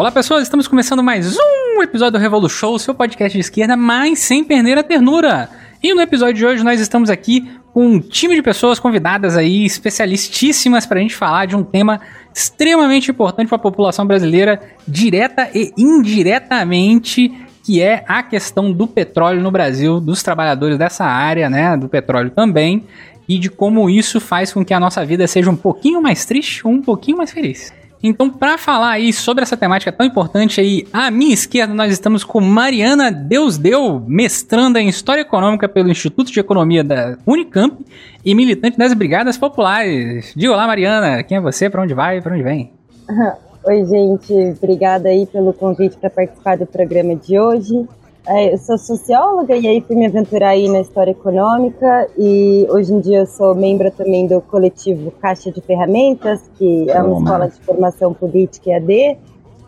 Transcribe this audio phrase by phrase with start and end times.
[0.00, 4.18] Olá pessoas, estamos começando mais um episódio do Revolu Show, seu podcast de esquerda, mas
[4.20, 5.50] sem perder a ternura.
[5.82, 9.62] E no episódio de hoje nós estamos aqui com um time de pessoas convidadas aí,
[9.66, 12.00] especialistíssimas para a gente falar de um tema
[12.34, 14.58] extremamente importante para a população brasileira,
[14.88, 17.30] direta e indiretamente,
[17.62, 22.30] que é a questão do petróleo no Brasil, dos trabalhadores dessa área, né, do petróleo
[22.30, 22.86] também,
[23.28, 26.66] e de como isso faz com que a nossa vida seja um pouquinho mais triste
[26.66, 27.78] ou um pouquinho mais feliz.
[28.02, 32.24] Então, para falar aí sobre essa temática tão importante aí, à minha esquerda nós estamos
[32.24, 37.84] com Mariana Deus Deu, mestranda em História Econômica pelo Instituto de Economia da Unicamp
[38.24, 40.32] e militante das Brigadas Populares.
[40.34, 42.72] Diga olá, Mariana, quem é você, para onde vai para onde vem?
[43.62, 47.86] Oi, gente, obrigada aí pelo convite para participar do programa de hoje.
[48.32, 52.92] É, eu sou socióloga e aí fui me aventurar aí na história econômica e hoje
[52.92, 57.48] em dia eu sou membro também do coletivo Caixa de Ferramentas, que é uma escola
[57.48, 59.18] de formação política EAD,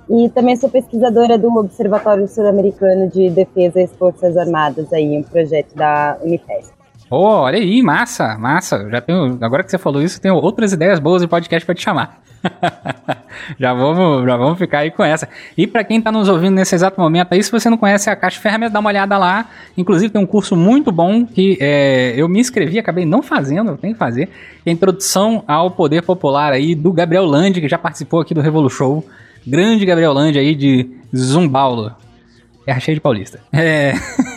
[0.08, 5.74] e também sou pesquisadora do Observatório Sul-Americano de Defesa das Forças Armadas, aí, um projeto
[5.74, 6.81] da Unifesp.
[7.14, 8.88] Oh, olha aí, massa, massa.
[8.88, 11.82] Já tenho, agora que você falou isso, tenho outras ideias boas de podcast para te
[11.82, 12.22] chamar.
[13.60, 15.28] já, vamos, já vamos ficar aí com essa.
[15.54, 18.16] E para quem está nos ouvindo nesse exato momento aí, se você não conhece a
[18.16, 19.46] Caixa de Ferramentas, dá uma olhada lá.
[19.76, 23.76] Inclusive tem um curso muito bom que é, eu me inscrevi, acabei não fazendo, eu
[23.76, 24.30] tenho que fazer.
[24.64, 28.40] Que é Introdução ao Poder Popular aí do Gabriel Landi, que já participou aqui do
[28.40, 29.06] Revolu Show.
[29.46, 31.92] Grande Gabriel Landi aí de Zumbaulo.
[32.66, 33.38] É cheio de paulista.
[33.52, 33.92] É...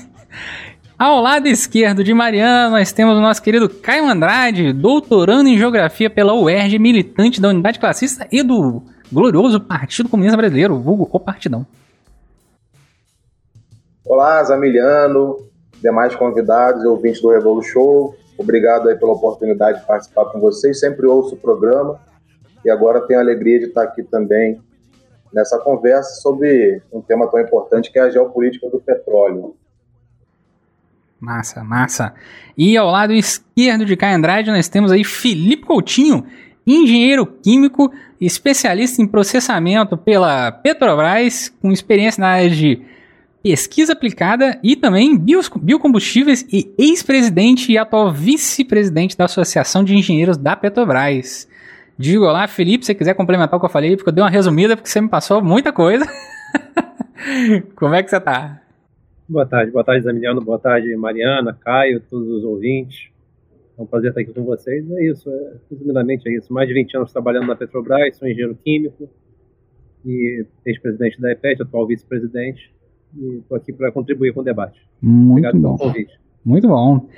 [0.97, 6.09] Ao lado esquerdo de Mariana, nós temos o nosso querido Caio Andrade, doutorando em Geografia
[6.09, 11.67] pela UERJ, militante da Unidade Classista e do glorioso Partido Comunista Brasileiro, vulgo o Partidão.
[14.05, 15.37] Olá, Zamiliano,
[15.81, 18.15] demais convidados e ouvintes do Revolu Show.
[18.37, 20.79] Obrigado aí pela oportunidade de participar com vocês.
[20.79, 21.99] Sempre ouço o programa
[22.63, 24.61] e agora tenho a alegria de estar aqui também
[25.33, 29.57] nessa conversa sobre um tema tão importante que é a geopolítica do petróleo.
[31.19, 32.13] Massa, massa.
[32.57, 36.25] E ao lado esquerdo de Caio Andrade nós temos aí Felipe Coutinho,
[36.67, 42.81] engenheiro químico, especialista em processamento pela Petrobras, com experiência na área de
[43.41, 50.55] pesquisa aplicada e também biocombustíveis e ex-presidente e atual vice-presidente da Associação de Engenheiros da
[50.55, 51.47] Petrobras.
[51.97, 54.29] Digo olá, Felipe, se você quiser complementar o que eu falei, porque eu dei uma
[54.29, 56.05] resumida, porque você me passou muita coisa.
[57.75, 58.64] Como é que você tá?
[59.27, 63.09] Boa tarde, boa tarde, Zamiliano, boa tarde, Mariana, Caio, todos os ouvintes.
[63.75, 64.89] É um prazer estar aqui com vocês.
[64.91, 66.53] É isso, é, resumidamente é isso.
[66.53, 69.09] Mais de 20 anos trabalhando na Petrobras, sou engenheiro químico
[70.05, 72.71] e ex-presidente da EPET, atual vice-presidente.
[73.17, 74.79] E estou aqui para contribuir com o debate.
[75.01, 75.75] Muito Obrigado bom.
[75.75, 76.19] pelo convite.
[76.45, 77.09] Muito bom.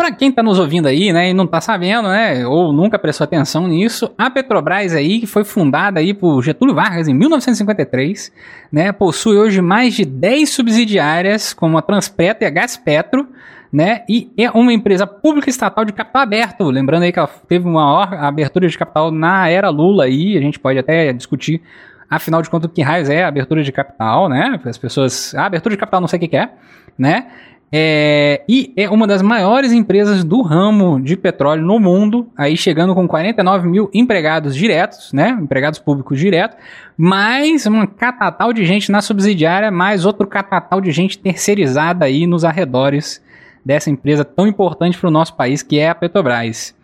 [0.00, 3.26] Para quem está nos ouvindo aí, né, e não está sabendo, né, ou nunca prestou
[3.26, 8.32] atenção nisso, a Petrobras aí, que foi fundada aí por Getúlio Vargas em 1953,
[8.72, 13.28] né, possui hoje mais de 10 subsidiárias, como a Transpetro e a Gaspetro,
[13.70, 17.68] né, e é uma empresa pública estatal de capital aberto, lembrando aí que ela teve
[17.68, 21.60] uma maior abertura de capital na era Lula aí, a gente pode até discutir
[22.08, 24.58] afinal de contas, o que raios é a abertura de capital, né?
[24.64, 25.32] As pessoas.
[25.32, 26.50] A abertura de capital não sei o que, que é,
[26.98, 27.26] né?
[27.72, 32.94] É, e é uma das maiores empresas do ramo de petróleo no mundo, aí chegando
[32.96, 35.38] com 49 mil empregados diretos, né?
[35.40, 36.58] Empregados públicos diretos,
[36.98, 42.44] mais uma catatal de gente na subsidiária, mais outro catatal de gente terceirizada aí nos
[42.44, 43.22] arredores
[43.64, 46.74] dessa empresa tão importante para o nosso país, que é a Petrobras,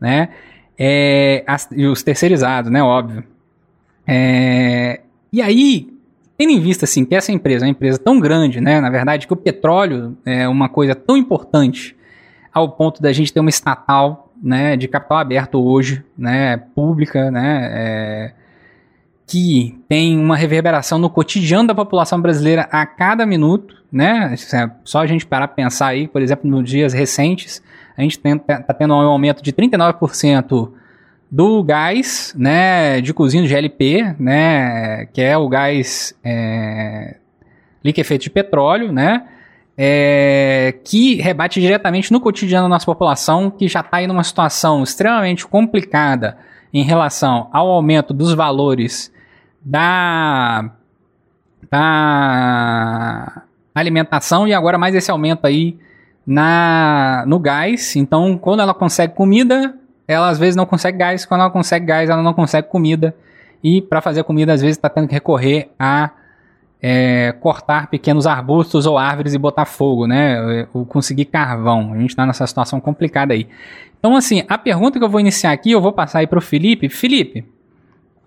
[0.00, 0.30] né?
[0.76, 2.82] É, as, e os terceirizados, né?
[2.82, 3.22] Óbvio.
[4.04, 5.00] É,
[5.32, 5.91] e aí,
[6.36, 9.26] Tendo em vista assim que essa empresa é uma empresa tão grande, né, na verdade
[9.26, 11.96] que o petróleo é uma coisa tão importante
[12.52, 17.70] ao ponto da gente ter uma estatal, né, de capital aberto hoje, né, pública, né,
[17.72, 18.32] é,
[19.26, 24.34] que tem uma reverberação no cotidiano da população brasileira a cada minuto, né?
[24.34, 27.62] É só a gente parar para pensar aí, por exemplo, nos dias recentes,
[27.96, 30.72] a gente está tendo um aumento de 39%
[31.32, 37.16] do gás, né, de cozinha de GLP, né, que é o gás é,
[37.82, 39.24] liquefeito de petróleo, né,
[39.74, 44.82] é, que rebate diretamente no cotidiano da nossa população, que já está em uma situação
[44.82, 46.36] extremamente complicada
[46.70, 49.10] em relação ao aumento dos valores
[49.64, 50.70] da,
[51.70, 53.42] da
[53.74, 55.78] alimentação e agora mais esse aumento aí
[56.26, 57.96] na, no gás.
[57.96, 59.74] Então, quando ela consegue comida,
[60.06, 63.14] ela às vezes não consegue gás, quando ela consegue gás, ela não consegue comida.
[63.62, 66.10] E para fazer comida, às vezes está tendo que recorrer a
[66.82, 70.66] é, cortar pequenos arbustos ou árvores e botar fogo, né?
[70.74, 71.92] Ou conseguir carvão.
[71.92, 73.46] A gente está nessa situação complicada aí.
[73.98, 76.42] Então, assim, a pergunta que eu vou iniciar aqui, eu vou passar aí para o
[76.42, 76.88] Felipe.
[76.88, 77.44] Felipe,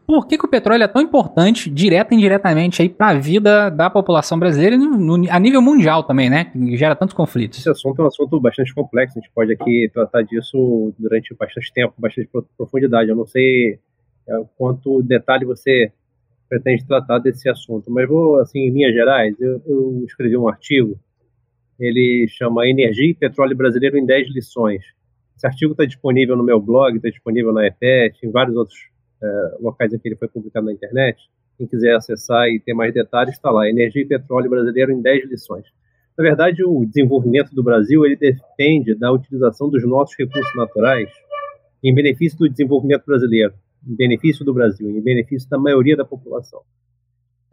[0.06, 3.70] por que, que o petróleo é tão importante, direta e indiretamente, aí para a vida
[3.70, 6.46] da população brasileira e no, no, a nível mundial também, né?
[6.46, 7.60] Que gera tantos conflitos.
[7.60, 11.74] Esse assunto é um assunto bastante complexo, a gente pode aqui tratar disso durante bastante
[11.74, 13.10] tempo, bastante profundidade.
[13.10, 13.80] Eu não sei
[14.28, 15.92] é, quanto detalhe você
[16.48, 20.98] pretende tratar desse assunto, mas vou, assim, em linhas gerais, eu, eu escrevi um artigo,
[21.80, 24.84] ele chama Energia e Petróleo Brasileiro em 10 lições.
[25.36, 28.95] Esse artigo está disponível no meu blog, está disponível na EPET, em vários outros
[29.26, 31.18] é, locais em que ele foi publicado na internet.
[31.58, 33.70] Quem quiser acessar e ter mais detalhes, está lá.
[33.70, 35.66] Energia e Petróleo Brasileiro em 10 lições.
[36.18, 41.10] Na verdade, o desenvolvimento do Brasil ele depende da utilização dos nossos recursos naturais
[41.84, 43.54] em benefício do desenvolvimento brasileiro,
[43.86, 46.62] em benefício do Brasil, em benefício da maioria da população.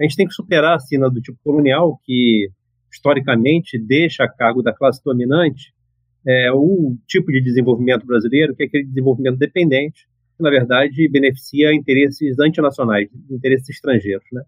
[0.01, 2.49] A gente tem que superar a sina do tipo colonial, que
[2.91, 5.73] historicamente deixa a cargo da classe dominante
[6.27, 10.07] é, o tipo de desenvolvimento brasileiro, que é aquele desenvolvimento dependente,
[10.43, 14.27] na verdade beneficia interesses antinacionais, interesses estrangeiros.
[14.33, 14.43] Né?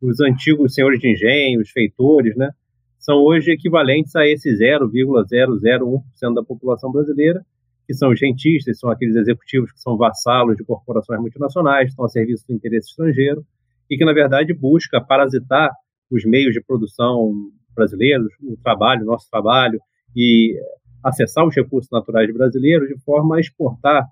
[0.00, 2.50] Os antigos senhores de engenho, os feitores, né,
[2.98, 7.44] são hoje equivalentes a esse 0,001% da população brasileira,
[7.86, 12.08] que são os rentistas, são aqueles executivos que são vassalos de corporações multinacionais, estão a
[12.08, 13.44] serviço do interesse estrangeiro,
[13.90, 15.70] e que, na verdade, busca parasitar
[16.10, 17.32] os meios de produção
[17.74, 19.80] brasileiros, o trabalho, o nosso trabalho,
[20.14, 20.56] e
[21.02, 24.06] acessar os recursos naturais brasileiros de forma a exportar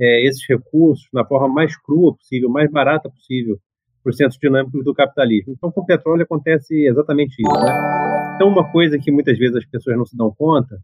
[0.00, 3.58] é, esses recursos na forma mais crua possível, mais barata possível
[4.02, 5.54] para os centros dinâmicos do capitalismo.
[5.56, 7.52] Então, com o petróleo acontece exatamente isso.
[7.52, 8.34] Né?
[8.34, 10.78] Então, uma coisa que muitas vezes as pessoas não se dão conta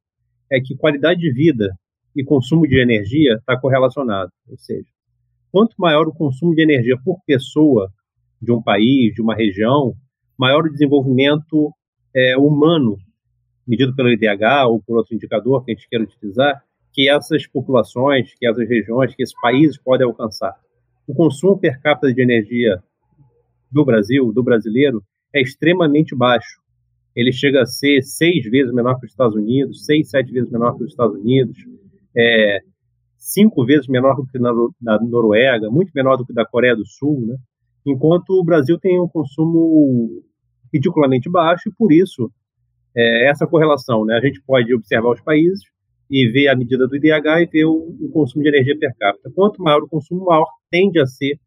[0.50, 1.68] é que qualidade de vida
[2.16, 4.30] e consumo de energia está correlacionado.
[4.48, 4.88] Ou seja,
[5.52, 7.90] quanto maior o consumo de energia por pessoa
[8.40, 9.94] de um país, de uma região,
[10.38, 11.70] maior o desenvolvimento
[12.14, 12.96] é, humano,
[13.66, 18.34] medido pelo IDH ou por outro indicador que a gente queira utilizar, que essas populações,
[18.38, 20.54] que essas regiões, que esses países podem alcançar.
[21.06, 22.82] O consumo per capita de energia
[23.70, 25.02] do Brasil, do brasileiro,
[25.32, 26.60] é extremamente baixo.
[27.14, 30.76] Ele chega a ser seis vezes menor que os Estados Unidos, seis, sete vezes menor
[30.76, 31.56] que os Estados Unidos,
[32.16, 32.60] é,
[33.16, 36.86] cinco vezes menor do que na, na Noruega, muito menor do que da Coreia do
[36.86, 37.36] Sul, né?
[37.86, 40.22] enquanto o Brasil tem um consumo
[40.72, 42.30] ridiculamente baixo e por isso
[42.94, 44.16] é, essa correlação, né?
[44.16, 45.62] A gente pode observar os países
[46.10, 49.30] e ver a medida do IDH e ver o, o, consumo de energia per capita.
[49.32, 51.38] Quanto maior o consumo, maior tende a ser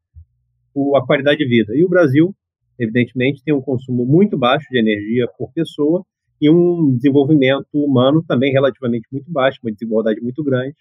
[0.74, 1.76] o, a qualidade de vida.
[1.76, 2.34] E o Brasil,
[2.80, 6.06] evidentemente, tem um consumo muito baixo de energia por pessoa
[6.40, 10.78] e um desenvolvimento humano também relativamente muito baixo, uma desigualdade muito grande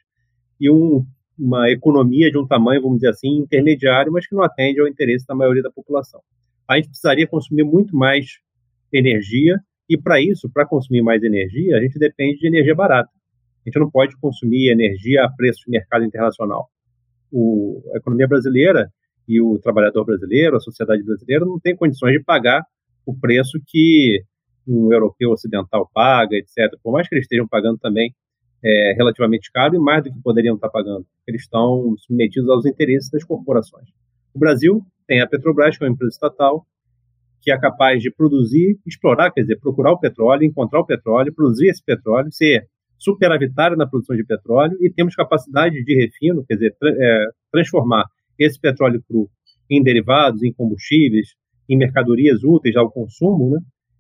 [0.61, 1.05] e um,
[1.37, 5.27] uma economia de um tamanho, vamos dizer assim, intermediário, mas que não atende ao interesse
[5.27, 6.21] da maioria da população.
[6.69, 8.39] A gente precisaria consumir muito mais
[8.93, 9.59] energia
[9.89, 13.11] e para isso, para consumir mais energia, a gente depende de energia barata.
[13.65, 16.69] A gente não pode consumir energia a preço de mercado internacional.
[17.31, 18.91] O, a economia brasileira
[19.29, 22.65] e o trabalhador brasileiro, a sociedade brasileira, não tem condições de pagar
[23.07, 24.23] o preço que
[24.67, 26.77] um europeu ocidental paga, etc.
[26.83, 28.15] Por mais que eles estejam pagando também
[28.65, 31.05] é, relativamente caro e mais do que poderiam estar pagando.
[31.27, 33.89] Eles estão submetidos aos interesses das corporações.
[34.35, 36.65] O Brasil tem a Petrobras, que é uma empresa estatal,
[37.41, 41.69] que é capaz de produzir, explorar, quer dizer, procurar o petróleo, encontrar o petróleo, produzir
[41.69, 42.69] esse petróleo, ser
[43.03, 48.05] superavitária na produção de petróleo e temos capacidade de refino, quer dizer, tra é, transformar
[48.39, 49.29] esse petróleo cru
[49.69, 51.35] em derivados, em combustíveis,
[51.69, 53.59] em mercadorias úteis ao consumo, né?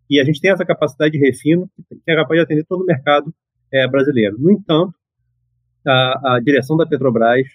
[0.08, 2.86] E a gente tem essa capacidade de refino que é capaz de atender todo o
[2.86, 3.32] mercado
[3.72, 4.36] é, brasileiro.
[4.38, 4.94] No entanto,
[5.86, 7.46] a, a, direção da Petrobras,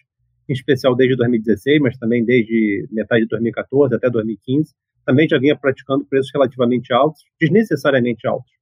[0.50, 4.74] em especial desde 2016, mas também desde metade de 2014 até 2015,
[5.06, 8.57] também já vinha praticando preços relativamente altos, desnecessariamente altos?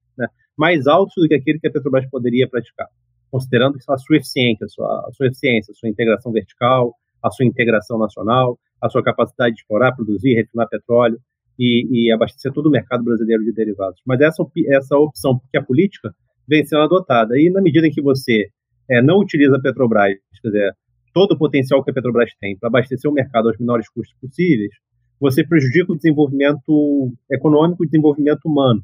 [0.56, 2.88] Mais altos do que aquele que a Petrobras poderia praticar,
[3.30, 7.44] considerando a sua eficiência, a sua, a sua eficiência, a sua integração vertical, a sua
[7.44, 11.18] integração nacional, a sua capacidade de explorar, produzir, refinar petróleo
[11.58, 14.00] e, e abastecer todo o mercado brasileiro de derivados.
[14.06, 16.14] Mas essa, essa opção, porque a política
[16.48, 18.48] vem sendo adotada, e na medida em que você
[18.88, 20.76] é, não utiliza a Petrobras, quer dizer,
[21.12, 24.70] todo o potencial que a Petrobras tem para abastecer o mercado aos menores custos possíveis,
[25.18, 28.82] você prejudica o desenvolvimento econômico e o desenvolvimento humano.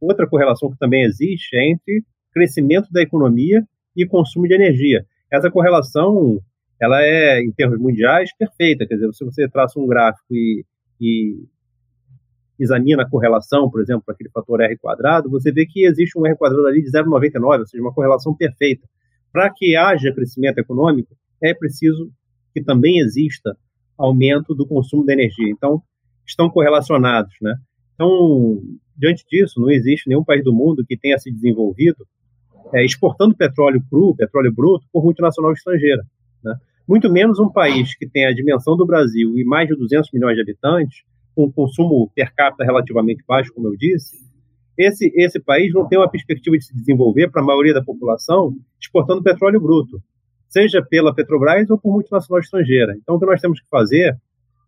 [0.00, 3.64] Outra correlação que também existe é entre crescimento da economia
[3.96, 5.06] e consumo de energia.
[5.30, 6.40] Essa correlação,
[6.80, 8.86] ela é, em termos mundiais, perfeita.
[8.86, 10.64] Quer dizer, se você traça um gráfico e,
[11.00, 11.44] e
[12.58, 16.26] examina a correlação, por exemplo, para aquele fator R quadrado, você vê que existe um
[16.26, 18.86] R quadrado ali de 0,99, ou seja, uma correlação perfeita.
[19.32, 22.10] Para que haja crescimento econômico, é preciso
[22.52, 23.56] que também exista
[23.98, 25.50] aumento do consumo de energia.
[25.50, 25.82] Então,
[26.26, 27.56] estão correlacionados, né?
[27.94, 28.60] Então,
[28.96, 32.06] diante disso, não existe nenhum país do mundo que tenha se desenvolvido
[32.72, 36.04] é, exportando petróleo cru, petróleo bruto, por multinacional estrangeira.
[36.42, 36.56] Né?
[36.86, 40.36] muito menos um país que tem a dimensão do Brasil e mais de 200 milhões
[40.36, 41.02] de habitantes,
[41.34, 44.22] com consumo per capita relativamente baixo, como eu disse,
[44.76, 48.54] esse, esse país não tem uma perspectiva de se desenvolver para a maioria da população
[48.80, 50.00] exportando petróleo bruto,
[50.48, 52.96] seja pela Petrobras ou por multinacional estrangeira.
[53.00, 54.16] Então, o que nós temos que fazer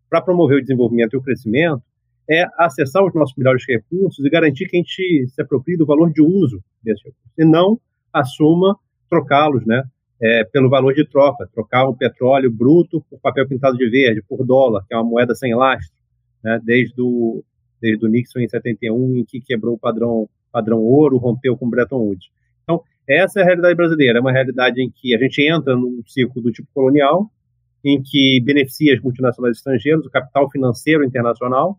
[0.09, 1.83] para promover o desenvolvimento e o crescimento
[2.29, 6.13] é acessar os nossos melhores recursos e garantir que a gente se aproprie do valor
[6.13, 7.81] de uso desses recursos, e não
[8.13, 8.77] assuma
[9.09, 9.85] trocá-los né,
[10.21, 14.45] é, pelo valor de troca, trocar o petróleo bruto por papel pintado de verde, por
[14.45, 15.95] dólar, que é uma moeda sem lastro,
[16.43, 17.45] né, desde o
[17.81, 21.99] desde o Nixon em 71, em que quebrou o padrão, padrão ouro, rompeu com Bretton
[21.99, 22.29] Woods.
[22.63, 26.03] Então, essa é a realidade brasileira, é uma realidade em que a gente entra num
[26.07, 27.31] ciclo do tipo colonial,
[27.85, 31.79] em que beneficia as multinacionais estrangeiras, o capital financeiro internacional,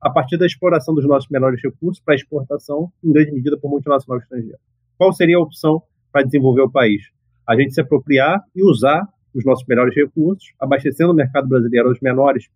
[0.00, 4.20] a partir da exploração dos nossos menores recursos para exportação, em grande medida por multinacional
[4.20, 4.58] estrangeira.
[4.96, 7.02] Qual seria a opção para desenvolver o país?
[7.46, 12.00] A gente se apropriar e usar os nossos melhores recursos, abastecendo o mercado brasileiro aos
[12.00, 12.48] menores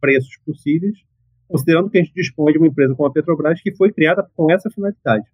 [0.00, 0.98] preços possíveis
[1.50, 4.50] considerando que a gente dispõe de uma empresa como a Petrobras que foi criada com
[4.52, 5.24] essa finalidade.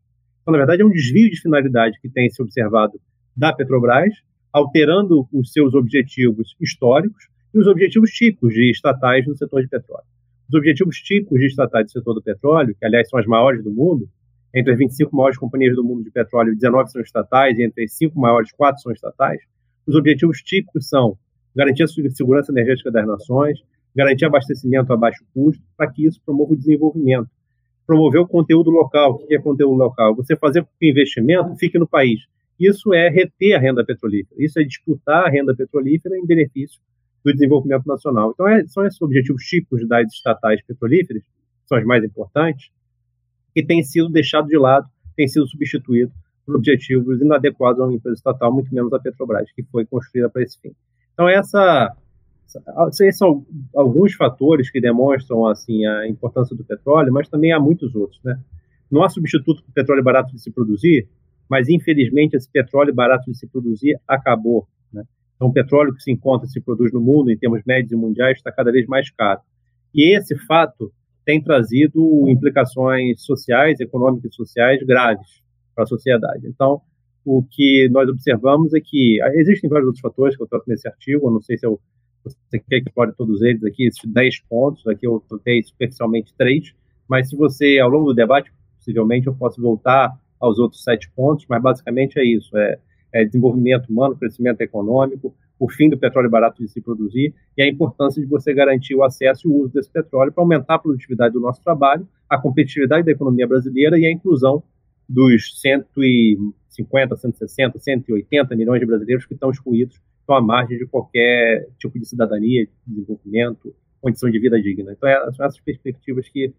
[0.41, 2.99] Então, na verdade, é um desvio de finalidade que tem se observado
[3.37, 4.15] da Petrobras,
[4.51, 10.07] alterando os seus objetivos históricos e os objetivos típicos de estatais no setor de petróleo.
[10.49, 13.71] Os objetivos típicos de estatais do setor do petróleo, que aliás são as maiores do
[13.71, 14.09] mundo,
[14.55, 17.93] entre as 25 maiores companhias do mundo de petróleo, 19 são estatais, e entre as
[17.93, 19.41] 5 maiores, 4 são estatais.
[19.87, 21.19] Os objetivos típicos são
[21.55, 23.59] garantir a segurança energética das nações,
[23.95, 27.29] garantir abastecimento a baixo custo, para que isso promova o desenvolvimento.
[27.85, 29.15] Promover o conteúdo local.
[29.15, 30.15] O que é conteúdo local?
[30.15, 32.21] Você fazer com que o investimento fique no país.
[32.59, 34.43] Isso é reter a renda petrolífera.
[34.43, 36.81] Isso é disputar a renda petrolífera em benefício
[37.27, 38.31] do desenvolvimento nacional.
[38.33, 42.71] Então, é, são esses objetivos típicos das estatais petrolíferas, que são as mais importantes,
[43.53, 46.15] que têm sido deixados de lado, têm sido substituídos
[46.45, 50.43] por objetivos inadequados a uma empresa estatal, muito menos a Petrobras, que foi construída para
[50.43, 50.71] esse fim.
[51.15, 51.93] Então, essa
[52.91, 57.93] esses são alguns fatores que demonstram assim a importância do petróleo, mas também há muitos
[57.97, 58.39] outros, né?
[58.89, 61.09] Não há substituto para o petróleo barato de se produzir,
[61.51, 64.69] mas infelizmente esse petróleo barato de se produzir acabou?
[65.37, 67.97] Então o petróleo que se encontra e se produz no mundo em termos médios e
[67.97, 69.41] mundiais está cada vez mais caro.
[69.95, 70.93] E esse fato
[71.25, 75.43] tem trazido implicações sociais, econômicas e sociais graves
[75.75, 76.47] para a sociedade.
[76.47, 76.81] Então,
[77.25, 81.27] o que nós observamos é que existem vários outros fatores que eu trato nesse artigo,
[81.27, 81.81] eu não sei se eu
[82.25, 86.75] você quer que explore todos eles aqui, esses 10 pontos, aqui eu tratei superficialmente três,
[87.09, 91.47] mas se você, ao longo do debate, possivelmente eu posso voltar aos outros sete pontos,
[91.49, 92.79] mas basicamente é isso, é,
[93.13, 97.69] é desenvolvimento humano, crescimento econômico, o fim do petróleo barato de se produzir e a
[97.69, 101.33] importância de você garantir o acesso e o uso desse petróleo para aumentar a produtividade
[101.33, 104.63] do nosso trabalho, a competitividade da economia brasileira e a inclusão
[105.09, 111.69] dos 150, 160, 180 milhões de brasileiros que estão excluídos estão à margem de qualquer
[111.79, 114.93] tipo de cidadania, desenvolvimento, condição de vida digna.
[114.93, 116.53] Então, é, são essas perspectivas que,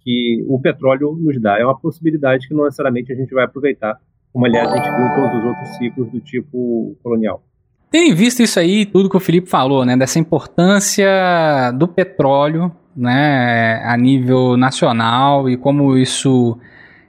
[0.00, 1.58] que o petróleo nos dá.
[1.58, 4.00] É uma possibilidade que não necessariamente a gente vai aproveitar,
[4.32, 7.42] como, aliás, a gente viu em todos os outros ciclos do tipo colonial.
[7.90, 13.82] Tendo visto isso aí, tudo que o Felipe falou, né, dessa importância do petróleo, né,
[13.84, 16.58] a nível nacional e como isso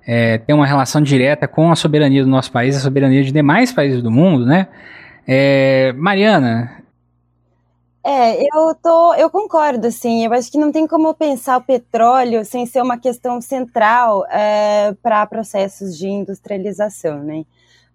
[0.05, 3.71] é, tem uma relação direta com a soberania do nosso país, a soberania de demais
[3.71, 4.67] países do mundo, né?
[5.25, 6.82] É, Mariana.
[8.05, 10.25] É, eu tô, eu concordo, assim.
[10.25, 14.93] Eu acho que não tem como pensar o petróleo sem ser uma questão central é,
[15.01, 17.45] para processos de industrialização, né?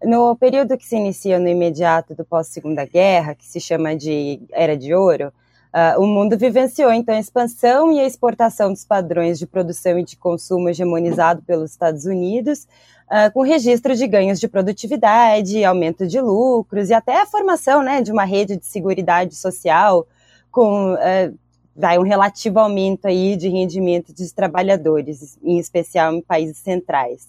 [0.03, 4.77] No período que se inicia no imediato do pós-segunda guerra, que se chama de Era
[4.77, 5.33] de Ouro,
[5.79, 10.03] Uh, o mundo vivenciou então a expansão e a exportação dos padrões de produção e
[10.03, 12.67] de consumo hegemonizado pelos Estados Unidos,
[13.07, 18.01] uh, com registro de ganhos de produtividade, aumento de lucros e até a formação né,
[18.01, 20.07] de uma rede de seguridade social
[20.51, 21.39] com uh,
[21.77, 27.29] vai, um relativo aumento aí de rendimento dos trabalhadores, em especial em países centrais.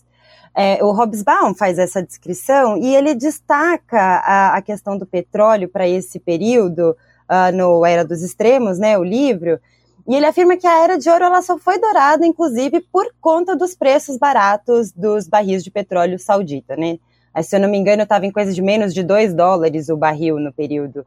[0.56, 5.88] É, o Hobsbawm faz essa descrição e ele destaca a, a questão do petróleo para
[5.88, 6.98] esse período,
[7.30, 9.60] uh, no Era dos Extremos, né, o livro,
[10.08, 13.56] e ele afirma que a Era de Ouro ela só foi dourada, inclusive, por conta
[13.56, 16.98] dos preços baratos dos barris de petróleo saudita, né?
[17.44, 20.40] Se eu não me engano, estava em coisa de menos de 2 dólares o barril
[20.40, 21.06] no período.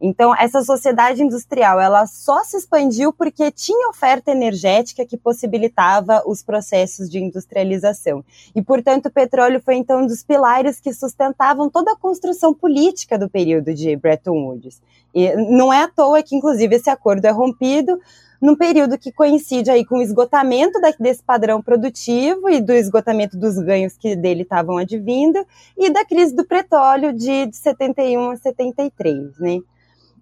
[0.00, 6.42] Então, essa sociedade industrial, ela só se expandiu porque tinha oferta energética que possibilitava os
[6.42, 8.24] processos de industrialização.
[8.54, 13.18] E, portanto, o petróleo foi, então, um dos pilares que sustentavam toda a construção política
[13.18, 14.80] do período de Bretton Woods.
[15.12, 18.00] E não é à toa que, inclusive, esse acordo é rompido
[18.40, 23.58] num período que coincide aí com o esgotamento desse padrão produtivo e do esgotamento dos
[23.58, 25.44] ganhos que dele estavam advindo
[25.76, 29.58] e da crise do petróleo de, de 71 a 73, né?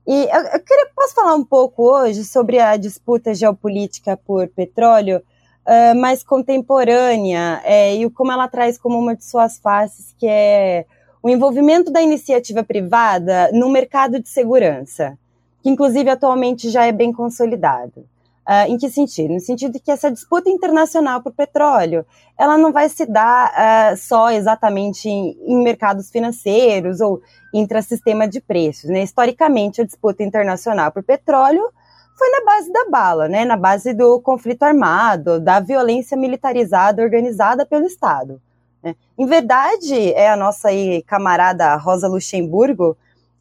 [0.06, 5.20] E eu, eu queria, posso falar um pouco hoje sobre a disputa geopolítica por petróleo,
[5.66, 10.86] uh, mais contemporânea, é, e como ela traz como uma de suas faces, que é
[11.20, 15.18] o envolvimento da iniciativa privada no mercado de segurança,
[15.60, 18.06] que inclusive atualmente já é bem consolidado.
[18.48, 19.34] Uh, em que sentido?
[19.34, 22.06] No sentido de que essa disputa internacional por petróleo,
[22.38, 27.20] ela não vai se dar uh, só exatamente em, em, mercados financeiros ou
[27.52, 28.88] intrasistema de preços.
[28.88, 29.02] Né?
[29.02, 31.68] Historicamente, a disputa internacional por petróleo
[32.16, 33.44] foi na base da bala, né?
[33.44, 38.40] na base do conflito armado, da violência militarizada organizada pelo Estado.
[38.80, 38.94] Né?
[39.18, 42.96] Em verdade, é a nossa aí, camarada Rosa Luxemburgo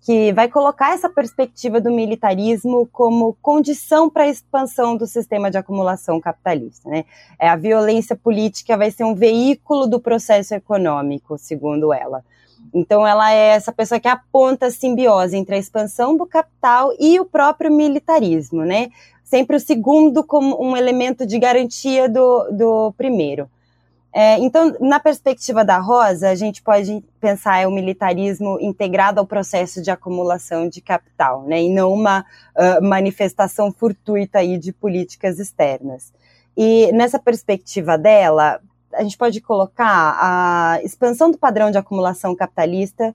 [0.05, 5.57] que vai colocar essa perspectiva do militarismo como condição para a expansão do sistema de
[5.57, 6.87] acumulação capitalista.
[6.87, 7.05] Né?
[7.39, 12.23] É, a violência política vai ser um veículo do processo econômico, segundo ela.
[12.71, 17.19] Então, ela é essa pessoa que aponta a simbiose entre a expansão do capital e
[17.19, 18.89] o próprio militarismo, né?
[19.23, 23.49] Sempre o segundo como um elemento de garantia do, do primeiro.
[24.17, 29.27] É, então, na perspectiva da Rosa, a gente pode pensar é o militarismo integrado ao
[29.27, 35.37] processo de acumulação de capital, né, e não uma uh, manifestação fortuita aí de políticas
[35.37, 36.13] externas.
[36.55, 38.61] E nessa perspectiva dela,
[38.93, 43.13] a gente pode colocar a expansão do padrão de acumulação capitalista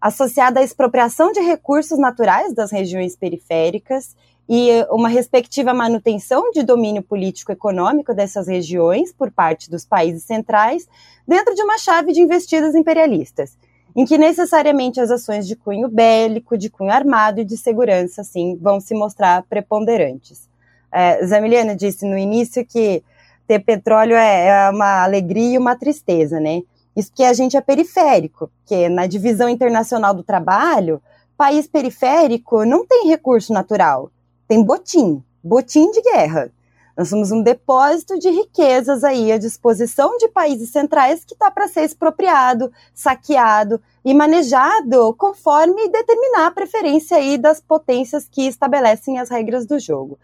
[0.00, 4.16] associada à expropriação de recursos naturais das regiões periféricas
[4.52, 10.88] e uma respectiva manutenção de domínio político-econômico dessas regiões por parte dos países centrais,
[11.24, 13.56] dentro de uma chave de investidas imperialistas,
[13.94, 18.58] em que necessariamente as ações de cunho bélico, de cunho armado e de segurança, sim,
[18.60, 20.48] vão se mostrar preponderantes.
[20.90, 23.04] É, Zamiliano disse no início que
[23.46, 26.62] ter petróleo é, é uma alegria e uma tristeza, né?
[26.96, 31.00] Isso que a gente é periférico, que na divisão internacional do trabalho,
[31.38, 34.10] país periférico não tem recurso natural
[34.50, 36.50] tem botim, botim de guerra.
[36.96, 41.68] Nós somos um depósito de riquezas aí à disposição de países centrais que está para
[41.68, 49.30] ser expropriado, saqueado e manejado conforme determinar a preferência aí das potências que estabelecem as
[49.30, 50.18] regras do jogo.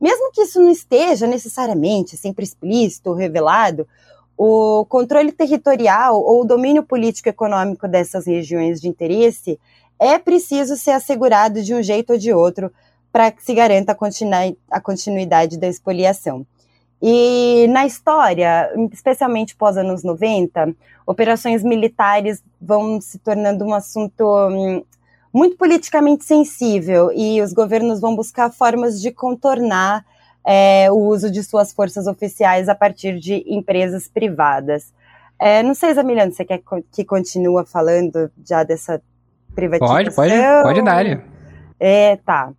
[0.00, 3.84] Mesmo que isso não esteja necessariamente sempre explícito revelado,
[4.38, 9.58] o controle territorial ou o domínio político-econômico dessas regiões de interesse
[9.98, 12.70] é preciso ser assegurado de um jeito ou de outro
[13.12, 13.96] para que se garanta
[14.70, 16.46] a continuidade da expoliação.
[17.00, 20.72] E na história, especialmente pós anos 90,
[21.04, 24.84] operações militares vão se tornando um assunto hum,
[25.32, 30.04] muito politicamente sensível e os governos vão buscar formas de contornar
[30.44, 34.92] é, o uso de suas forças oficiais a partir de empresas privadas.
[35.40, 39.02] É, não sei, Zamiliano, você quer que continue falando já dessa
[39.56, 39.96] privatização?
[39.96, 41.04] Pode, pode, pode dar.
[41.80, 42.52] É, tá.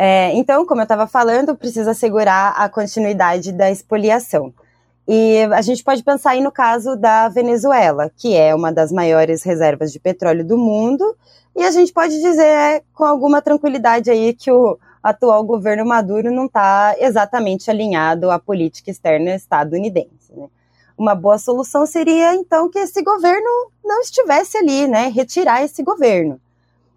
[0.00, 4.54] É, então, como eu estava falando, precisa assegurar a continuidade da expoliação.
[5.08, 9.42] E a gente pode pensar aí no caso da Venezuela, que é uma das maiores
[9.42, 11.16] reservas de petróleo do mundo,
[11.56, 16.30] e a gente pode dizer é, com alguma tranquilidade aí que o atual governo Maduro
[16.30, 20.32] não está exatamente alinhado à política externa estadunidense.
[20.32, 20.46] Né?
[20.96, 25.08] Uma boa solução seria, então, que esse governo não estivesse ali, né?
[25.08, 26.40] Retirar esse governo.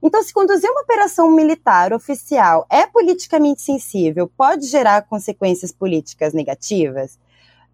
[0.02, 7.20] Então, se conduzir uma operação militar oficial é politicamente sensível, pode gerar consequências políticas negativas,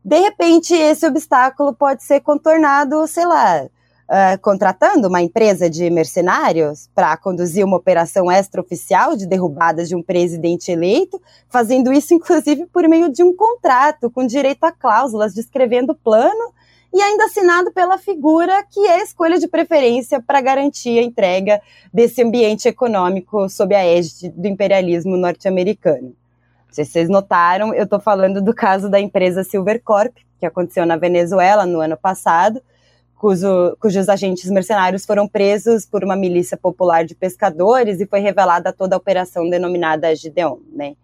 [0.07, 6.89] de repente esse obstáculo pode ser contornado, sei lá, uh, contratando uma empresa de mercenários
[6.95, 12.87] para conduzir uma operação extraoficial de derrubada de um presidente eleito, fazendo isso inclusive por
[12.87, 16.53] meio de um contrato com direito a cláusulas descrevendo o plano
[16.93, 21.61] e ainda assinado pela figura que é a escolha de preferência para garantir a entrega
[21.93, 26.15] desse ambiente econômico sob a égide do imperialismo norte-americano.
[26.71, 31.65] Se vocês notaram, eu estou falando do caso da empresa Silvercorp, que aconteceu na Venezuela
[31.65, 32.61] no ano passado,
[33.15, 38.71] cujo, cujos agentes mercenários foram presos por uma milícia popular de pescadores e foi revelada
[38.71, 40.95] toda a operação denominada Gideon, né?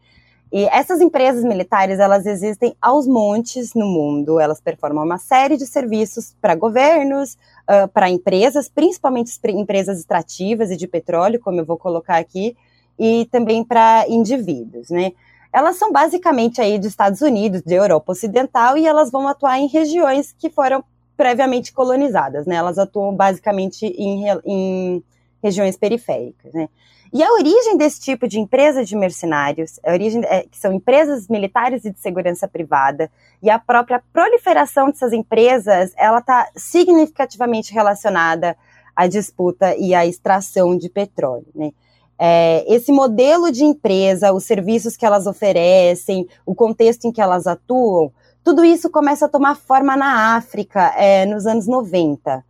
[0.53, 4.39] E essas empresas militares, elas existem aos montes no mundo.
[4.39, 10.77] Elas performam uma série de serviços para governos, uh, para empresas, principalmente empresas extrativas e
[10.77, 12.55] de petróleo, como eu vou colocar aqui,
[12.99, 15.13] e também para indivíduos, né?
[15.51, 19.65] Elas são basicamente aí dos Estados Unidos, de Europa Ocidental, e elas vão atuar em
[19.65, 20.83] regiões que foram
[21.17, 22.57] previamente colonizadas, né?
[22.57, 25.03] Elas atuam basicamente em, em
[25.43, 26.69] regiões periféricas, né?
[27.11, 31.27] E a origem desse tipo de empresa de mercenários, a origem é, que são empresas
[31.27, 38.57] militares e de segurança privada, e a própria proliferação dessas empresas, ela está significativamente relacionada
[38.95, 41.45] à disputa e à extração de petróleo.
[41.53, 41.71] Né?
[42.17, 47.45] É, esse modelo de empresa, os serviços que elas oferecem, o contexto em que elas
[47.45, 48.11] atuam,
[48.43, 52.43] tudo isso começa a tomar forma na África é, nos anos 90.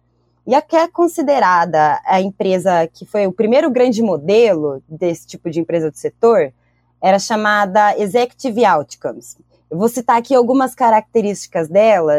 [0.46, 5.50] E a que é considerada a empresa que foi o primeiro grande modelo desse tipo
[5.50, 6.54] de empresa do setor,
[7.02, 9.38] era chamada Executive Outcomes.
[9.70, 12.14] Eu vou citar aqui algumas características dela,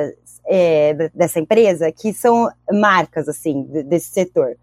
[0.47, 4.57] é, dessa empresa, que são marcas, assim, desse setor.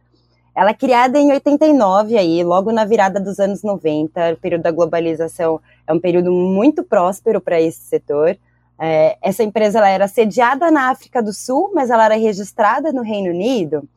[0.54, 4.72] Ela é criada em 89, aí, logo na virada dos anos 90, o período da
[4.72, 8.38] globalização é um período muito próspero para esse setor.
[8.84, 13.04] É, essa empresa ela era sediada na África do Sul, mas ela era registrada no
[13.04, 13.88] Reino Unido.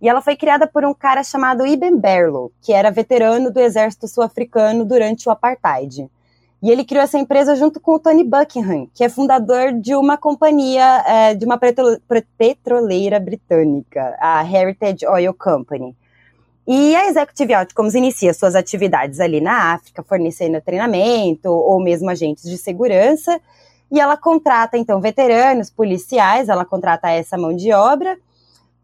[0.00, 4.08] E ela foi criada por um cara chamado Ibn Berlo, que era veterano do exército
[4.08, 6.10] sul-africano durante o apartheid.
[6.60, 10.18] E ele criou essa empresa junto com o Tony Buckingham, que é fundador de uma
[10.18, 11.56] companhia, é, de uma
[12.36, 15.96] petroleira britânica, a Heritage Oil Company.
[16.66, 22.42] E a Executive Outcomes inicia suas atividades ali na África, fornecendo treinamento ou mesmo agentes
[22.42, 23.40] de segurança.
[23.92, 28.18] E ela contrata, então, veteranos, policiais, ela contrata essa mão de obra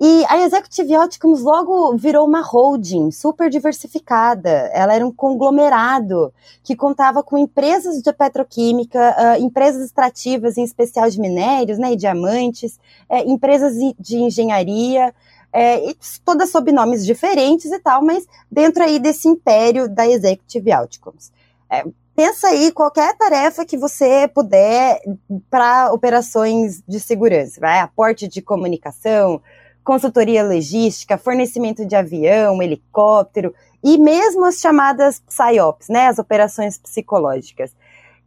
[0.01, 4.49] e a Executive Outcomes logo virou uma holding super diversificada.
[4.73, 11.11] Ela era um conglomerado que contava com empresas de petroquímica, uh, empresas extrativas, em especial
[11.11, 12.79] de minérios né, e diamantes,
[13.11, 15.13] uh, empresas de engenharia,
[15.49, 21.33] uh, todas sob nomes diferentes e tal, mas dentro aí desse império da Executive Outcomes.
[21.69, 21.85] É,
[22.19, 25.01] pensa aí qualquer tarefa que você puder
[25.49, 27.79] para operações de segurança, vai?
[27.79, 29.41] aporte de comunicação,
[29.85, 33.55] consultoria logística, fornecimento de avião, helicóptero
[33.85, 37.71] e mesmo as chamadas PSYOPs, né, as operações psicológicas.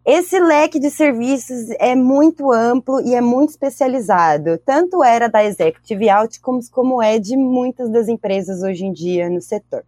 [0.05, 4.57] Esse leque de serviços é muito amplo e é muito especializado.
[4.59, 9.41] Tanto era da Executive Outcomes como é de muitas das empresas hoje em dia no
[9.41, 9.83] setor.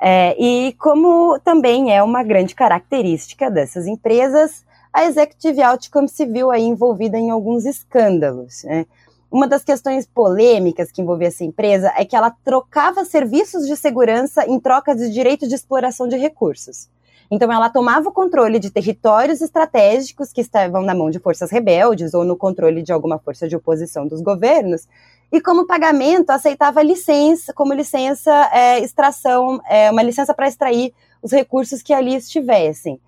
[0.00, 6.50] É, e como também é uma grande característica dessas empresas, a Executive Outcomes se viu
[6.50, 8.64] aí envolvida em alguns escândalos.
[8.64, 8.86] Né?
[9.30, 14.46] Uma das questões polêmicas que envolvia essa empresa é que ela trocava serviços de segurança
[14.46, 16.88] em troca de direito de exploração de recursos.
[17.30, 22.14] Então, ela tomava o controle de territórios estratégicos que estavam na mão de forças rebeldes
[22.14, 24.88] ou no controle de alguma força de oposição dos governos,
[25.30, 31.32] e como pagamento aceitava licença, como licença é, extração, é, uma licença para extrair os
[31.32, 32.98] recursos que ali estivessem.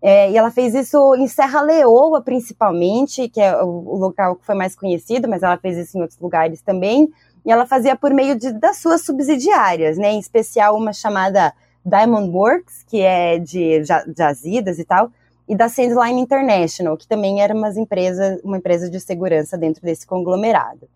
[0.00, 4.54] É, e ela fez isso em Serra Leoa, principalmente, que é o, local que foi
[4.54, 7.12] mais conhecido, mas ela fez isso em outros lugares também.
[7.44, 10.12] E ela fazia por meio de, das suas subsidiárias, né?
[10.12, 11.52] Em especial uma chamada
[11.84, 13.82] Diamond Works, que é de
[14.16, 15.10] jazidas e tal,
[15.48, 20.06] e da Sandline International, que também era uma empresa, uma empresa de segurança dentro desse
[20.06, 20.88] conglomerado.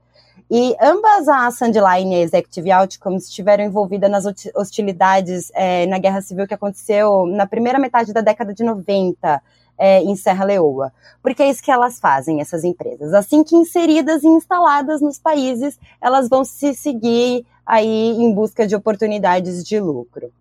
[0.51, 4.25] E ambas a Sandline e a Executive Outcomes estiveram envolvidas nas
[4.57, 9.41] hostilidades é, na guerra civil que aconteceu na primeira metade da década de 90
[9.79, 10.93] é, em Serra Leoa.
[11.23, 13.15] Porque é isso que elas fazem, essas empresas.
[13.15, 18.75] Assim que inseridas e instaladas nos países, elas vão se seguir aí em busca de
[18.75, 20.33] oportunidades de lucro.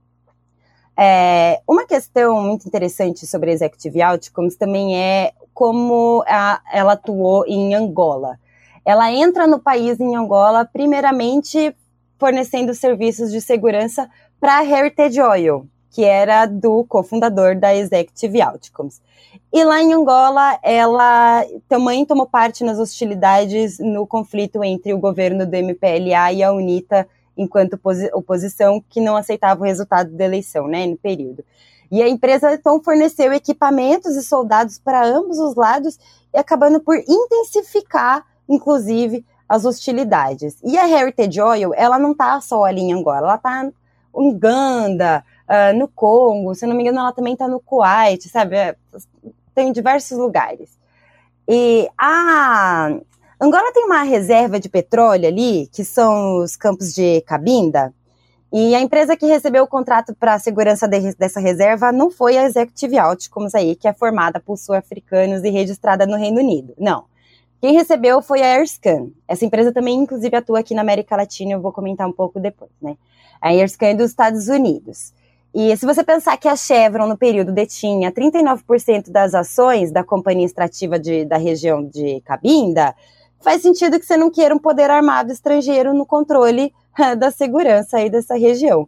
[0.98, 7.46] É, uma questão muito interessante sobre a Executive Outcomes também é como a, ela atuou
[7.46, 8.40] em Angola.
[8.86, 11.76] Ela entra no país em Angola, primeiramente
[12.18, 19.02] fornecendo serviços de segurança para a Heritage Oil, que era do cofundador da Executive Outcomes.
[19.52, 25.46] E lá em Angola, ela também tomou parte nas hostilidades no conflito entre o governo
[25.46, 27.80] do MPLA e a UNITA, enquanto
[28.14, 31.44] oposição, que não aceitava o resultado da eleição, né, no período.
[31.92, 35.98] E a empresa então forneceu equipamentos e soldados para ambos os lados,
[36.34, 40.58] acabando por intensificar inclusive as hostilidades.
[40.64, 43.72] E a Heritage Oil, ela não está só ali em Angola, ela está em
[44.14, 48.56] Uganda, uh, no Congo, se não me engano, ela também está no Kuwait, sabe?
[48.56, 48.76] É,
[49.54, 50.78] tem diversos lugares.
[51.48, 52.92] E a
[53.42, 57.94] Angola tem uma reserva de petróleo ali, que são os campos de Cabinda,
[58.52, 62.36] e a empresa que recebeu o contrato para a segurança de, dessa reserva não foi
[62.36, 66.74] a Executive Outcomes aí, que é formada por sul-africanos e registrada no Reino Unido.
[66.78, 67.06] Não.
[67.62, 69.10] Quem recebeu foi a AirScan.
[69.28, 72.72] Essa empresa também, inclusive, atua aqui na América Latina, eu vou comentar um pouco depois,
[72.82, 72.96] né?
[73.42, 75.14] A AirScan é dos Estados Unidos.
[75.54, 80.46] E se você pensar que a Chevron, no período, detinha 39% das ações da companhia
[80.46, 82.96] extrativa de, da região de Cabinda,
[83.42, 86.72] faz sentido que você não queira um poder armado estrangeiro no controle
[87.18, 88.88] da segurança aí dessa região.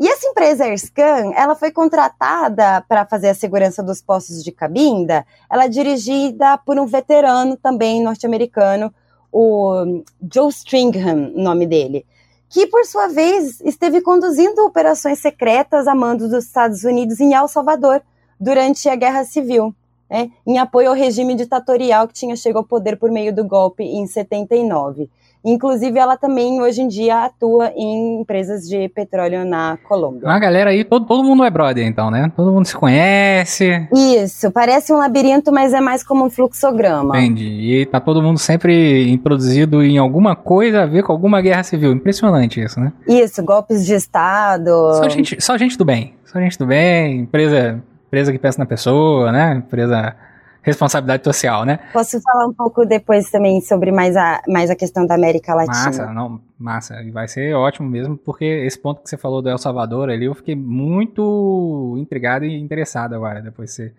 [0.00, 5.26] E essa empresa AirScan, ela foi contratada para fazer a segurança dos postos de Cabinda,
[5.50, 8.90] ela é dirigida por um veterano também norte-americano,
[9.30, 12.06] o Joe Stringham, nome dele,
[12.48, 17.46] que por sua vez esteve conduzindo operações secretas a mando dos Estados Unidos em El
[17.46, 18.00] Salvador
[18.40, 19.74] durante a Guerra Civil,
[20.08, 23.82] né, em apoio ao regime ditatorial que tinha chegado ao poder por meio do golpe
[23.82, 25.10] em 79.
[25.44, 30.28] Inclusive, ela também, hoje em dia, atua em empresas de petróleo na Colômbia.
[30.28, 32.30] A galera aí, todo, todo mundo é brother, então, né?
[32.36, 33.88] Todo mundo se conhece.
[33.94, 37.18] Isso, parece um labirinto, mas é mais como um fluxograma.
[37.18, 37.46] Entendi.
[37.46, 41.92] E tá todo mundo sempre introduzido em alguma coisa a ver com alguma guerra civil.
[41.92, 42.92] Impressionante isso, né?
[43.08, 44.70] Isso, golpes de Estado.
[44.94, 46.14] Só gente, só gente do bem.
[46.24, 49.56] Só gente do bem, empresa, empresa que pensa na pessoa, né?
[49.56, 50.14] Empresa
[50.62, 51.78] responsabilidade social, né?
[51.92, 55.86] Posso falar um pouco depois também sobre mais a, mais a questão da América Latina?
[55.86, 57.02] Massa, não, massa.
[57.02, 60.26] E vai ser ótimo mesmo, porque esse ponto que você falou do El Salvador ali,
[60.26, 63.92] eu fiquei muito intrigado e interessado agora, depois que você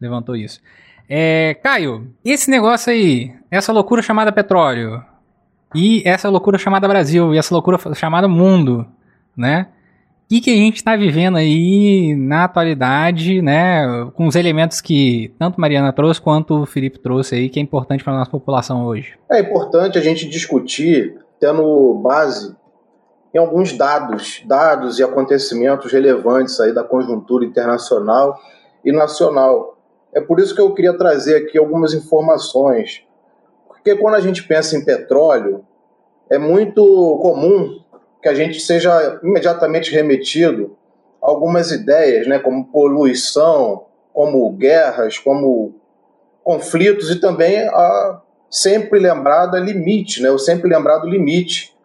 [0.00, 0.60] levantou isso.
[1.08, 5.02] É, Caio, esse negócio aí, essa loucura chamada petróleo,
[5.74, 8.86] e essa loucura chamada Brasil, e essa loucura chamada mundo,
[9.36, 9.68] né?
[10.30, 15.60] Que, que a gente está vivendo aí na atualidade, né, com os elementos que tanto
[15.60, 19.18] Mariana trouxe quanto o Felipe trouxe aí, que é importante para a nossa população hoje?
[19.28, 22.54] É importante a gente discutir, tendo base
[23.34, 28.38] em alguns dados, dados e acontecimentos relevantes aí da conjuntura internacional
[28.84, 29.78] e nacional.
[30.14, 33.02] É por isso que eu queria trazer aqui algumas informações,
[33.66, 35.64] porque quando a gente pensa em petróleo,
[36.30, 36.84] é muito
[37.20, 37.79] comum
[38.22, 40.76] que a gente seja imediatamente remetido
[41.22, 45.74] a algumas ideias, né, como poluição, como guerras, como
[46.42, 51.76] conflitos e também a sempre lembrado limite, né, o sempre lembrado limite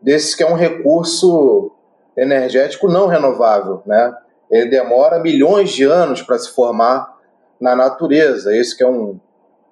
[0.00, 1.70] desse que é um recurso
[2.16, 4.14] energético não renovável, né?
[4.50, 7.14] Ele demora milhões de anos para se formar
[7.60, 8.54] na natureza.
[8.54, 9.18] Esse que é um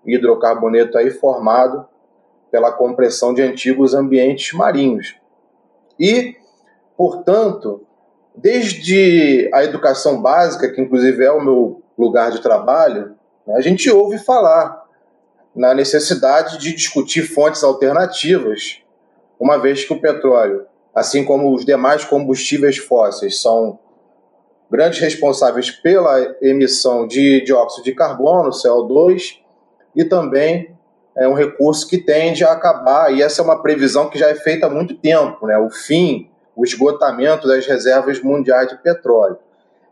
[0.04, 1.86] hidrocarboneto aí formado
[2.50, 5.14] pela compressão de antigos ambientes marinhos.
[6.02, 6.34] E,
[6.96, 7.86] portanto,
[8.34, 13.14] desde a educação básica, que inclusive é o meu lugar de trabalho,
[13.46, 14.82] né, a gente ouve falar
[15.54, 18.82] na necessidade de discutir fontes alternativas,
[19.38, 23.78] uma vez que o petróleo, assim como os demais combustíveis fósseis, são
[24.68, 29.38] grandes responsáveis pela emissão de dióxido de carbono, CO2,
[29.94, 30.76] e também
[31.16, 34.34] é um recurso que tende a acabar, e essa é uma previsão que já é
[34.34, 35.58] feita há muito tempo, né?
[35.58, 39.38] o fim, o esgotamento das reservas mundiais de petróleo.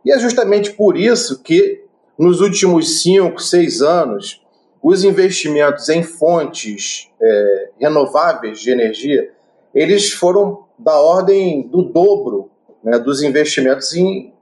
[0.04, 1.84] E é justamente por isso que,
[2.18, 4.42] nos últimos cinco, seis anos,
[4.82, 9.30] os investimentos em fontes é, renováveis de energia,
[9.74, 12.50] eles foram da ordem do dobro
[12.82, 14.32] né, dos investimentos em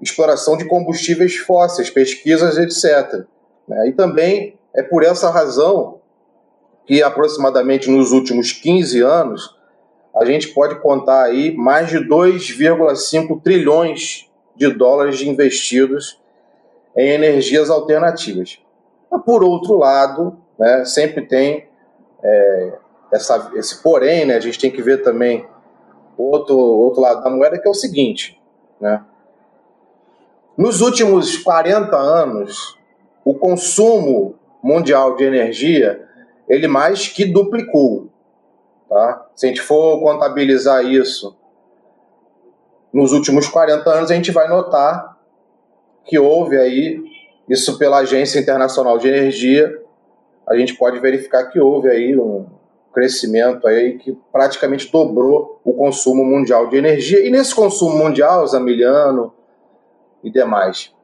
[0.00, 3.24] exploração de combustíveis fósseis, pesquisas, etc.
[3.66, 3.88] Né?
[3.88, 6.00] E também é por essa razão
[6.86, 9.56] que aproximadamente nos últimos 15 anos
[10.14, 16.20] a gente pode contar aí mais de 2,5 trilhões de dólares investidos
[16.96, 18.58] em energias alternativas.
[19.24, 21.66] Por outro lado, né, sempre tem
[22.22, 22.78] é,
[23.12, 25.46] essa, esse porém, né, a gente tem que ver também
[26.16, 28.38] outro, outro lado da moeda, que é o seguinte,
[28.78, 29.02] né,
[30.56, 32.78] nos últimos 40 anos,
[33.24, 36.06] o consumo mundial de energia,
[36.48, 38.08] ele mais que duplicou.
[38.88, 39.26] Tá?
[39.34, 41.36] Se a gente for contabilizar isso
[42.92, 45.18] nos últimos 40 anos, a gente vai notar
[46.04, 47.02] que houve aí,
[47.48, 49.80] isso pela Agência Internacional de Energia,
[50.46, 52.46] a gente pode verificar que houve aí um
[52.92, 57.26] crescimento aí que praticamente dobrou o consumo mundial de energia.
[57.26, 59.32] E nesse consumo mundial, Zamiliano
[60.22, 60.94] e demais,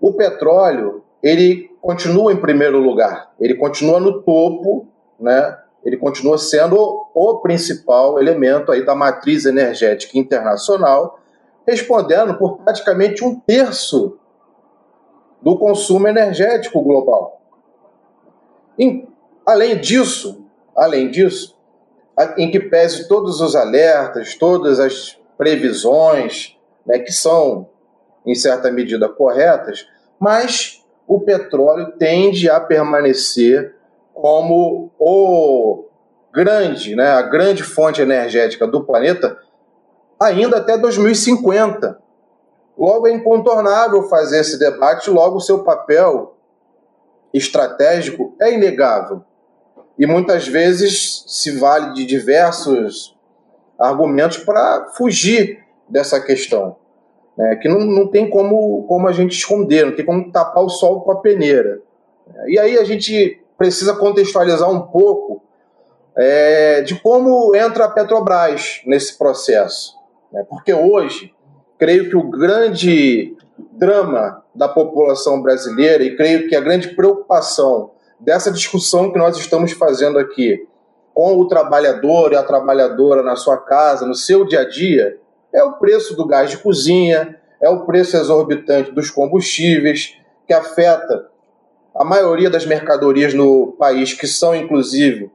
[0.00, 4.88] o petróleo ele continua em primeiro lugar, ele continua no topo,
[5.18, 5.58] né?
[5.84, 11.18] Ele continua sendo o principal elemento aí da matriz energética internacional,
[11.66, 14.18] respondendo por praticamente um terço
[15.40, 17.40] do consumo energético global.
[19.46, 20.44] Além disso,
[20.76, 21.56] além disso,
[22.36, 27.68] em que pese todos os alertas, todas as previsões, né, que são
[28.26, 29.88] em certa medida corretas,
[30.18, 30.77] mas
[31.08, 33.74] o petróleo tende a permanecer
[34.12, 35.86] como o
[36.30, 39.38] grande, né, a grande fonte energética do planeta
[40.20, 41.98] ainda até 2050.
[42.76, 46.36] Logo é incontornável fazer esse debate, logo o seu papel
[47.32, 49.24] estratégico é inegável.
[49.98, 53.16] E muitas vezes se vale de diversos
[53.78, 56.76] argumentos para fugir dessa questão
[57.38, 60.68] né, que não, não tem como, como a gente esconder, não tem como tapar o
[60.68, 61.80] sol com a peneira.
[62.48, 65.40] E aí a gente precisa contextualizar um pouco
[66.16, 69.94] é, de como entra a Petrobras nesse processo.
[70.32, 70.44] Né?
[70.50, 71.32] Porque hoje,
[71.78, 73.36] creio que o grande
[73.72, 79.70] drama da população brasileira e creio que a grande preocupação dessa discussão que nós estamos
[79.72, 80.66] fazendo aqui
[81.14, 85.18] com o trabalhador e a trabalhadora na sua casa, no seu dia a dia,
[85.52, 91.28] é o preço do gás de cozinha, é o preço exorbitante dos combustíveis, que afeta
[91.94, 95.30] a maioria das mercadorias no país, que são inclusive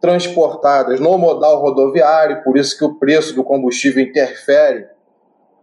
[0.00, 4.86] transportadas no modal rodoviário, por isso que o preço do combustível interfere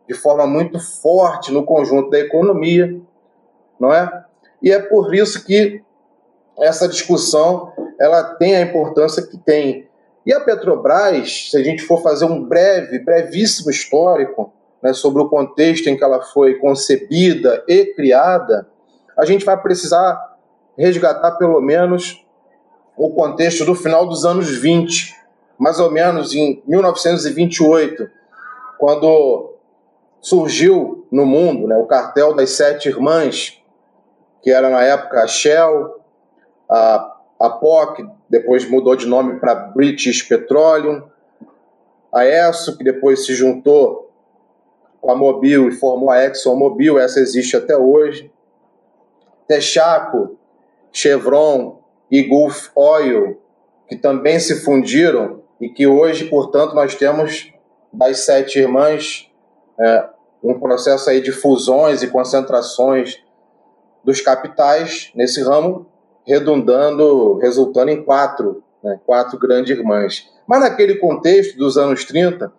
[0.08, 3.00] de forma muito forte no conjunto da economia,
[3.80, 4.26] não é?
[4.62, 5.82] E é por isso que
[6.60, 9.85] essa discussão ela tem a importância que tem.
[10.26, 15.30] E a Petrobras, se a gente for fazer um breve, brevíssimo histórico né, sobre o
[15.30, 18.68] contexto em que ela foi concebida e criada,
[19.16, 20.36] a gente vai precisar
[20.78, 22.26] resgatar pelo menos
[22.98, 25.14] o contexto do final dos anos 20,
[25.60, 28.10] mais ou menos em 1928,
[28.80, 29.54] quando
[30.22, 33.62] surgiu no mundo né, o cartel das sete irmãs,
[34.42, 36.00] que era na época a Shell,
[36.70, 41.04] a, a POC, depois mudou de nome para British Petroleum,
[42.14, 44.12] a ESSO, que depois se juntou
[45.02, 48.32] com a Mobil e formou a ExxonMobil, essa existe até hoje,
[49.48, 50.38] Texaco,
[50.92, 53.40] Chevron e Gulf Oil,
[53.88, 57.54] que também se fundiram e que hoje, portanto, nós temos
[57.94, 59.30] das sete irmãs
[59.80, 60.10] é,
[60.44, 63.22] um processo aí de fusões e concentrações
[64.04, 65.86] dos capitais nesse ramo,
[66.26, 70.30] redundando, resultando em quatro, né, quatro grandes irmãs.
[70.48, 72.52] Mas naquele contexto dos anos 30,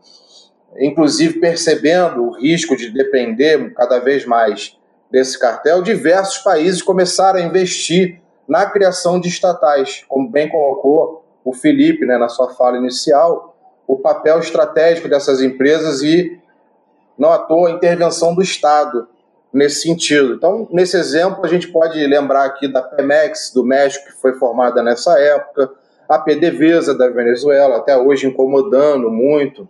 [0.79, 4.77] inclusive percebendo o risco de depender cada vez mais
[5.11, 11.53] desse cartel, diversos países começaram a investir na criação de estatais, como bem colocou o
[11.53, 16.41] Felipe né, na sua fala inicial, o papel estratégico dessas empresas e,
[17.17, 19.09] não à toa, a intervenção do Estado
[19.57, 20.35] nesse sentido.
[20.35, 24.83] Então, nesse exemplo, a gente pode lembrar aqui da Pemex do México, que foi formada
[24.83, 25.71] nessa época,
[26.07, 29.67] a PDVSA da Venezuela, até hoje incomodando muito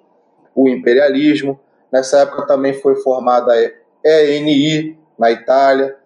[0.54, 1.58] o imperialismo.
[1.92, 5.96] Nessa época também foi formada a ENI na Itália,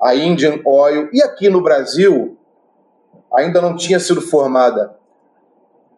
[0.00, 2.36] a Indian Oil, e aqui no Brasil
[3.32, 4.94] ainda não tinha sido formada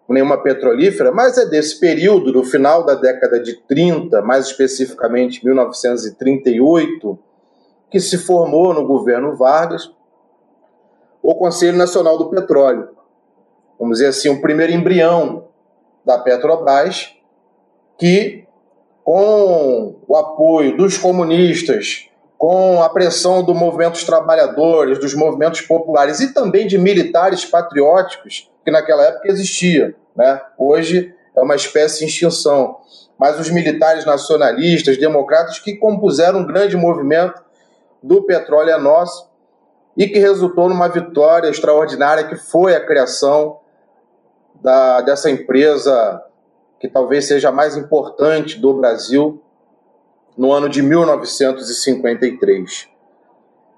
[0.08, 7.18] nenhuma petrolífera, mas é desse período, do final da década de 30, mais especificamente 1938,
[7.92, 9.92] que se formou no governo Vargas
[11.22, 12.88] o Conselho Nacional do Petróleo.
[13.78, 15.48] Vamos dizer assim, o primeiro embrião
[16.04, 17.14] da Petrobras,
[17.98, 18.44] que,
[19.04, 26.18] com o apoio dos comunistas, com a pressão do movimento dos trabalhadores, dos movimentos populares
[26.20, 29.94] e também de militares patrióticos, que naquela época existia.
[30.16, 30.40] Né?
[30.58, 32.78] Hoje é uma espécie de extinção.
[33.18, 37.41] Mas os militares nacionalistas, democratas, que compuseram um grande movimento
[38.02, 39.30] do petróleo é nosso
[39.96, 43.60] e que resultou numa vitória extraordinária que foi a criação
[44.62, 46.20] da, dessa empresa
[46.80, 49.40] que talvez seja a mais importante do Brasil,
[50.36, 52.88] no ano de 1953.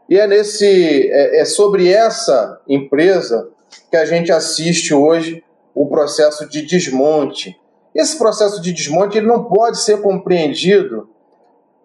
[0.09, 3.51] E é, nesse, é, é sobre essa empresa
[3.91, 7.61] que a gente assiste hoje o processo de desmonte.
[7.95, 11.11] Esse processo de desmonte ele não pode ser compreendido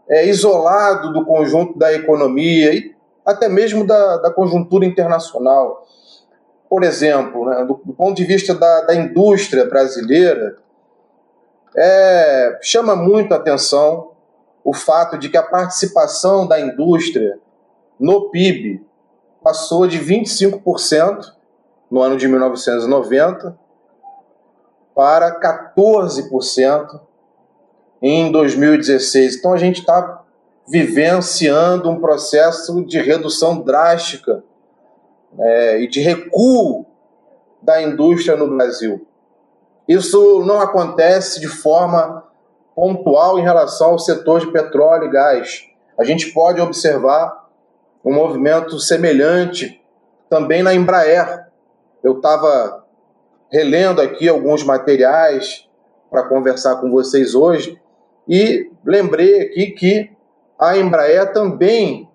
[0.10, 2.96] é, isolado do conjunto da economia e
[3.26, 5.86] até mesmo da, da conjuntura internacional.
[6.68, 10.58] Por exemplo, né, do, do, ponto de vista da, da indústria brasileira,
[11.76, 14.12] é, chama muito atenção
[14.64, 17.40] o fato de que a participação da indústria
[18.00, 18.84] no PIB
[19.44, 21.34] passou de 25%
[21.90, 23.58] no ano de 1990
[24.94, 27.00] para 14%
[28.02, 29.38] em 2016.
[29.38, 30.24] Então a gente está
[30.68, 34.44] vivenciando um processo de redução drástica
[35.40, 36.86] é, e de recuo
[37.62, 39.06] da indústria no Brasil.
[39.88, 42.24] Isso não acontece de forma
[42.76, 45.66] pontual em relação ao setor de petróleo e gás.
[45.98, 47.50] A gente pode observar
[48.06, 49.84] um movimento semelhante
[50.30, 51.48] também na Embraer.
[52.04, 52.86] Eu estava
[53.52, 55.68] relendo aqui alguns materiais
[56.10, 57.82] para conversar com vocês hoje
[58.30, 60.12] e lembrei aqui que
[60.60, 62.08] a Embraer também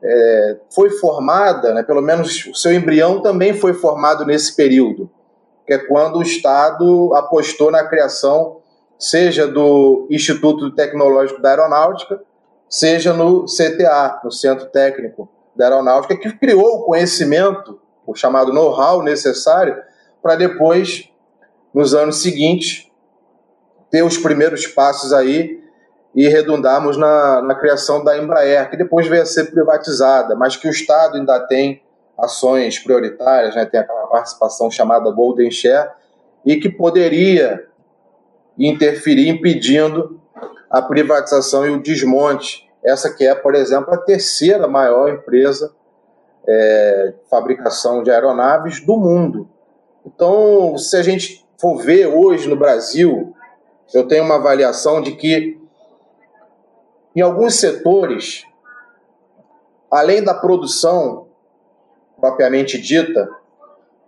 [0.00, 5.10] é, foi formada, né, pelo menos o seu embrião também foi formado nesse período,
[5.66, 8.60] que é quando o Estado apostou na criação
[8.98, 12.20] seja do Instituto Tecnológico da Aeronáutica,
[12.68, 19.02] seja no CTA, no Centro Técnico da Aeronáutica, que criou o conhecimento, o chamado know-how
[19.02, 19.76] necessário
[20.22, 21.10] para depois,
[21.72, 22.90] nos anos seguintes,
[23.94, 25.62] ter os primeiros passos aí
[26.16, 30.66] e redundarmos na, na criação da Embraer, que depois veio a ser privatizada, mas que
[30.66, 31.80] o Estado ainda tem
[32.18, 33.64] ações prioritárias, né?
[33.64, 35.92] tem aquela participação chamada Golden Share,
[36.44, 37.68] e que poderia
[38.58, 40.20] interferir impedindo
[40.68, 42.68] a privatização e o desmonte.
[42.84, 45.72] Essa que é, por exemplo, a terceira maior empresa
[46.48, 49.48] é, de fabricação de aeronaves do mundo.
[50.04, 53.33] Então, se a gente for ver hoje no Brasil,
[53.92, 55.60] eu tenho uma avaliação de que
[57.14, 58.44] em alguns setores,
[59.90, 61.28] além da produção
[62.18, 63.28] propriamente dita,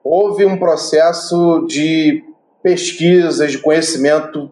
[0.03, 2.25] houve um processo de
[2.63, 4.51] pesquisas, de conhecimento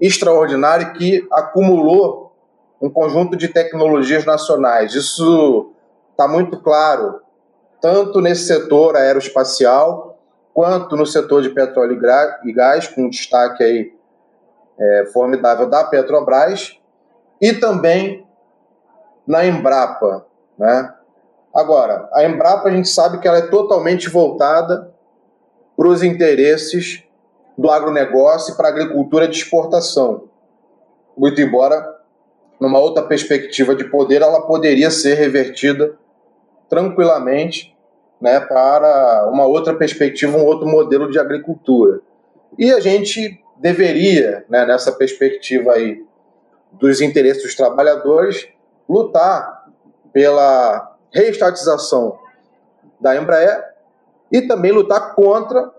[0.00, 2.32] extraordinário que acumulou
[2.80, 4.94] um conjunto de tecnologias nacionais.
[4.94, 5.72] Isso
[6.12, 7.20] está muito claro,
[7.80, 10.18] tanto nesse setor aeroespacial,
[10.54, 12.00] quanto no setor de petróleo
[12.44, 13.99] e gás, com destaque aí
[14.80, 16.78] é, formidável da Petrobras,
[17.40, 18.26] e também
[19.26, 20.26] na Embrapa.
[20.58, 20.94] Né?
[21.54, 24.92] Agora, a Embrapa a gente sabe que ela é totalmente voltada
[25.76, 27.04] para os interesses
[27.56, 30.28] do agronegócio e para a agricultura de exportação.
[31.16, 31.96] Muito embora,
[32.60, 35.94] numa outra perspectiva de poder, ela poderia ser revertida
[36.68, 37.76] tranquilamente
[38.20, 42.00] né, para uma outra perspectiva, um outro modelo de agricultura.
[42.58, 46.04] E a gente deveria, né, nessa perspectiva aí
[46.72, 48.48] dos interesses dos trabalhadores,
[48.88, 49.68] lutar
[50.12, 52.18] pela reestatização
[52.98, 53.74] da Embraer
[54.32, 55.70] e também lutar contra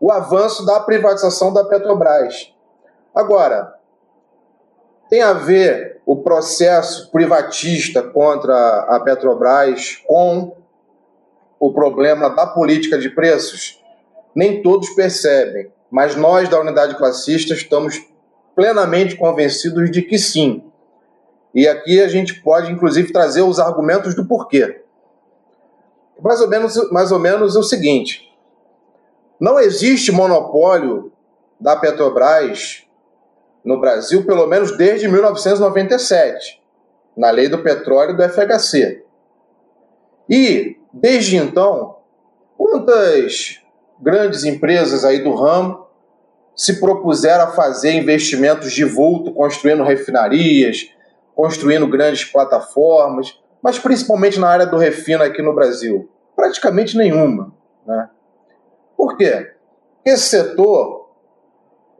[0.00, 2.52] o avanço da privatização da Petrobras.
[3.14, 3.74] Agora,
[5.08, 10.56] tem a ver o processo privatista contra a Petrobras com
[11.58, 13.82] o problema da política de preços?
[14.34, 18.02] Nem todos percebem, mas nós da unidade classista estamos
[18.54, 20.64] plenamente convencidos de que sim.
[21.54, 24.82] E aqui a gente pode, inclusive, trazer os argumentos do porquê.
[26.20, 28.30] Mais ou menos, mais ou menos o seguinte:
[29.40, 31.12] não existe monopólio
[31.60, 32.84] da Petrobras
[33.64, 36.62] no Brasil, pelo menos desde 1997,
[37.16, 39.04] na lei do petróleo do FHC.
[40.28, 41.96] E, desde então,
[42.56, 43.60] quantas
[44.00, 45.86] grandes empresas aí do ramo
[46.54, 50.90] se propuseram a fazer investimentos de vulto, construindo refinarias,
[51.34, 56.08] construindo grandes plataformas, mas principalmente na área do refino aqui no Brasil?
[56.34, 57.52] Praticamente nenhuma.
[57.86, 58.08] Né?
[58.96, 59.52] Por quê?
[60.04, 61.10] Esse setor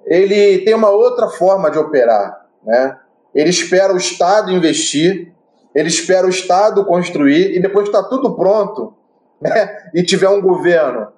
[0.07, 2.47] ele tem uma outra forma de operar.
[2.65, 2.97] Né?
[3.35, 5.33] Ele espera o Estado investir,
[5.75, 8.95] ele espera o Estado construir, e depois que está tudo pronto
[9.43, 9.91] né?
[9.95, 11.09] e tiver um governo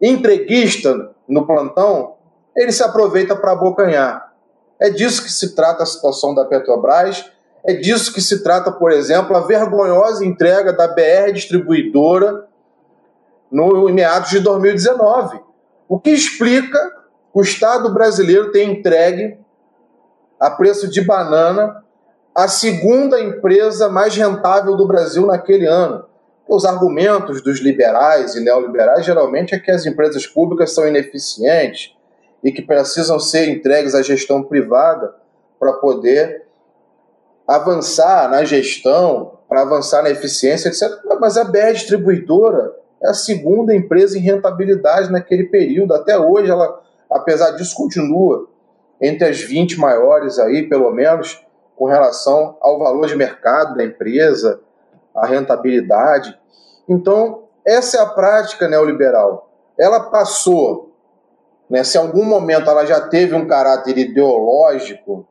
[0.00, 2.14] entreguista no plantão,
[2.56, 4.32] ele se aproveita para abocanhar.
[4.80, 7.30] É disso que se trata a situação da Petrobras,
[7.64, 12.46] é disso que se trata, por exemplo, a vergonhosa entrega da BR Distribuidora
[13.50, 15.40] no em meados de 2019.
[15.88, 16.78] O que explica
[17.32, 19.38] o Estado brasileiro ter entregue
[20.40, 21.84] a preço de banana
[22.34, 26.04] a segunda empresa mais rentável do Brasil naquele ano.
[26.48, 31.94] Os argumentos dos liberais e neoliberais geralmente é que as empresas públicas são ineficientes,
[32.42, 35.14] e que precisam ser entregues à gestão privada
[35.58, 36.46] para poder
[37.46, 40.88] avançar na gestão, para avançar na eficiência, etc.
[41.20, 45.94] Mas a BR Distribuidora é a segunda empresa em rentabilidade naquele período.
[45.94, 46.80] Até hoje, ela,
[47.10, 48.48] apesar disso, continua
[49.00, 51.42] entre as 20 maiores aí, pelo menos,
[51.74, 54.60] com relação ao valor de mercado da empresa,
[55.14, 56.37] a rentabilidade.
[56.88, 59.50] Então, essa é a prática neoliberal.
[59.78, 60.88] Ela passou
[61.68, 65.26] né, se em algum momento ela já teve um caráter ideológico,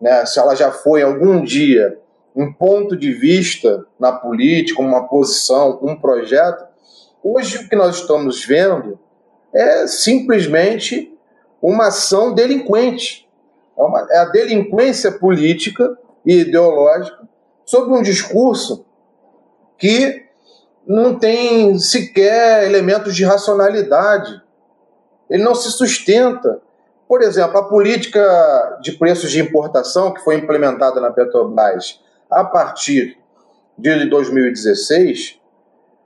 [0.00, 1.98] né, se ela já foi algum dia
[2.34, 6.64] um ponto de vista na política, uma posição, um projeto,
[7.22, 8.98] hoje o que nós estamos vendo
[9.52, 11.14] é simplesmente
[11.60, 13.28] uma ação delinquente.
[13.76, 17.28] É, uma, é a delinquência política e ideológica
[17.66, 18.86] sobre um discurso
[19.76, 20.21] que
[20.86, 24.42] não tem sequer elementos de racionalidade
[25.32, 26.60] ele não se sustenta.
[27.08, 31.98] Por exemplo, a política de preços de importação que foi implementada na Petrobras
[32.30, 33.16] a partir
[33.78, 35.40] de 2016,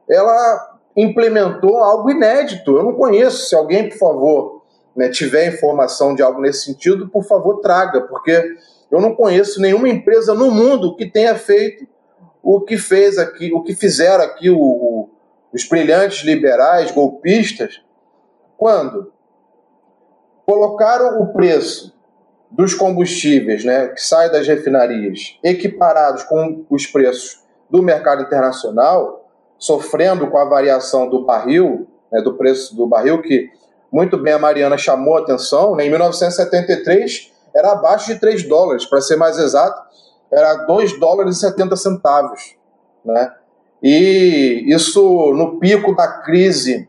[0.08, 2.76] ela implementou algo inédito.
[2.76, 3.48] Eu não conheço.
[3.48, 4.62] Se alguém, por favor,
[4.94, 8.56] né, tiver informação de algo nesse sentido, por favor, traga, porque
[8.92, 11.84] eu não conheço nenhuma empresa no mundo que tenha feito
[12.48, 15.10] o que fez aqui, o que fizeram aqui o, o,
[15.52, 17.82] os brilhantes liberais golpistas
[18.56, 19.12] Quando
[20.46, 21.92] colocaram o preço
[22.48, 29.28] dos combustíveis né, que saem das refinarias equiparados com os preços do mercado internacional,
[29.58, 33.50] sofrendo com a variação do barril, né, do preço do barril, que
[33.90, 38.86] muito bem a Mariana chamou a atenção, né, em 1973 era abaixo de 3 dólares,
[38.86, 39.82] para ser mais exato,
[40.30, 42.56] era 2 dólares e 70 centavos.
[43.04, 43.32] Né?
[43.82, 46.88] E isso no pico da crise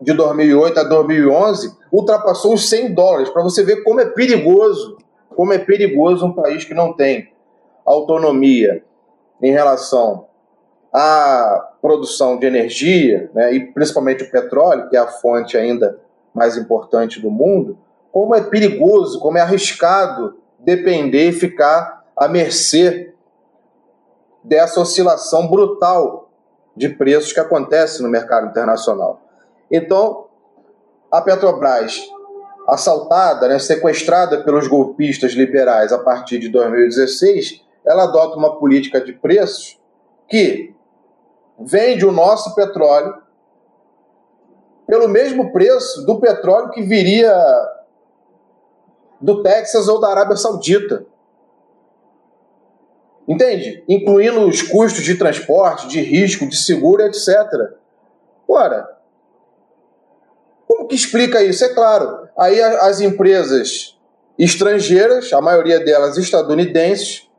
[0.00, 4.96] de 2008 a 2011 ultrapassou os 100 dólares, para você ver como é perigoso,
[5.36, 7.30] como é perigoso um país que não tem
[7.84, 8.82] autonomia
[9.40, 10.26] em relação
[10.92, 15.98] à produção de energia, né, e principalmente o petróleo, que é a fonte ainda
[16.34, 17.76] mais importante do mundo,
[18.10, 23.14] como é perigoso, como é arriscado depender e ficar à mercê
[24.42, 26.30] dessa oscilação brutal
[26.76, 29.20] de preços que acontece no mercado internacional.
[29.70, 30.26] Então,
[31.10, 32.00] a Petrobras,
[32.68, 39.12] assaltada, né, sequestrada pelos golpistas liberais a partir de 2016, ela adota uma política de
[39.12, 39.78] preços
[40.28, 40.74] que
[41.58, 43.22] vende o nosso petróleo
[44.86, 47.34] pelo mesmo preço do petróleo que viria
[49.20, 51.06] do Texas ou da Arábia Saudita.
[53.26, 53.84] Entende?
[53.88, 57.28] Incluindo os custos de transporte, de risco, de seguro, etc.
[58.48, 58.88] Ora,
[60.66, 61.64] como que explica isso?
[61.64, 63.96] É claro, aí as empresas
[64.38, 67.30] estrangeiras, a maioria delas estadunidenses,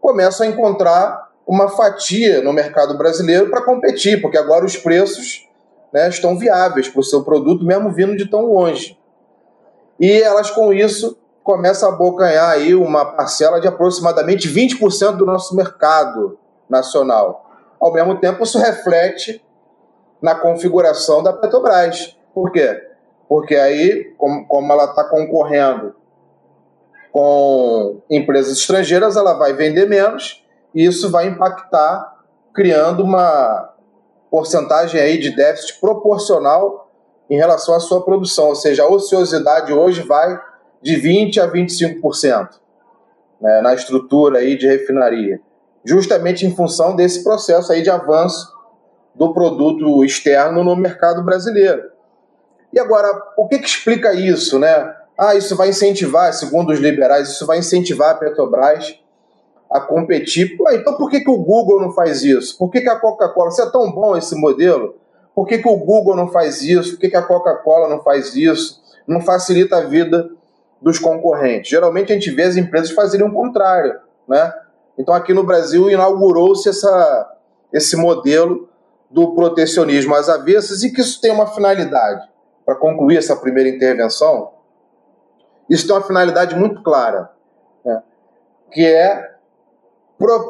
[0.00, 5.48] começam a encontrar uma fatia no mercado brasileiro para competir, porque agora os preços
[5.92, 8.98] né, estão viáveis para o seu produto, mesmo vindo de tão longe.
[9.98, 11.18] E elas, com isso,
[11.48, 16.38] começam a abocanhar aí uma parcela de aproximadamente 20% do nosso mercado
[16.68, 17.50] nacional.
[17.80, 19.42] Ao mesmo tempo, isso reflete
[20.20, 22.14] na configuração da Petrobras.
[22.34, 22.78] Por quê?
[23.26, 25.94] Porque aí, como, como ela está concorrendo
[27.10, 30.44] com empresas estrangeiras, ela vai vender menos
[30.74, 32.14] e isso vai impactar,
[32.52, 33.72] criando uma
[34.30, 36.90] porcentagem aí de déficit proporcional
[37.30, 38.48] em relação à sua produção.
[38.48, 40.38] Ou seja, a ociosidade hoje vai
[40.82, 42.48] de 20% a 25%
[43.40, 45.40] né, na estrutura aí de refinaria,
[45.84, 48.52] justamente em função desse processo aí de avanço
[49.14, 51.90] do produto externo no mercado brasileiro.
[52.72, 54.94] E agora, o que, que explica isso, né?
[55.16, 59.00] Ah, isso vai incentivar, segundo os liberais, isso vai incentivar a Petrobras
[59.70, 60.56] a competir.
[60.72, 62.56] Então por que, que o Google não faz isso?
[62.56, 64.94] Por que, que a Coca-Cola, se é tão bom esse modelo,
[65.34, 66.92] por que, que o Google não faz isso?
[66.92, 68.80] Por que, que a Coca-Cola não faz isso?
[69.06, 70.30] Não facilita a vida
[70.80, 71.70] dos concorrentes.
[71.70, 74.52] Geralmente a gente vê as empresas fazerem o contrário, né?
[74.98, 77.36] Então aqui no Brasil inaugurou-se essa,
[77.72, 78.68] esse modelo
[79.10, 82.28] do protecionismo às avessas e que isso tem uma finalidade
[82.64, 84.52] para concluir essa primeira intervenção,
[85.70, 87.30] isso tem uma finalidade muito clara,
[87.84, 88.02] né?
[88.70, 89.36] que é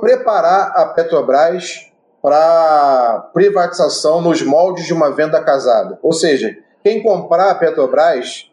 [0.00, 5.98] preparar a Petrobras para privatização nos moldes de uma venda casada.
[6.02, 8.50] Ou seja, quem comprar a Petrobras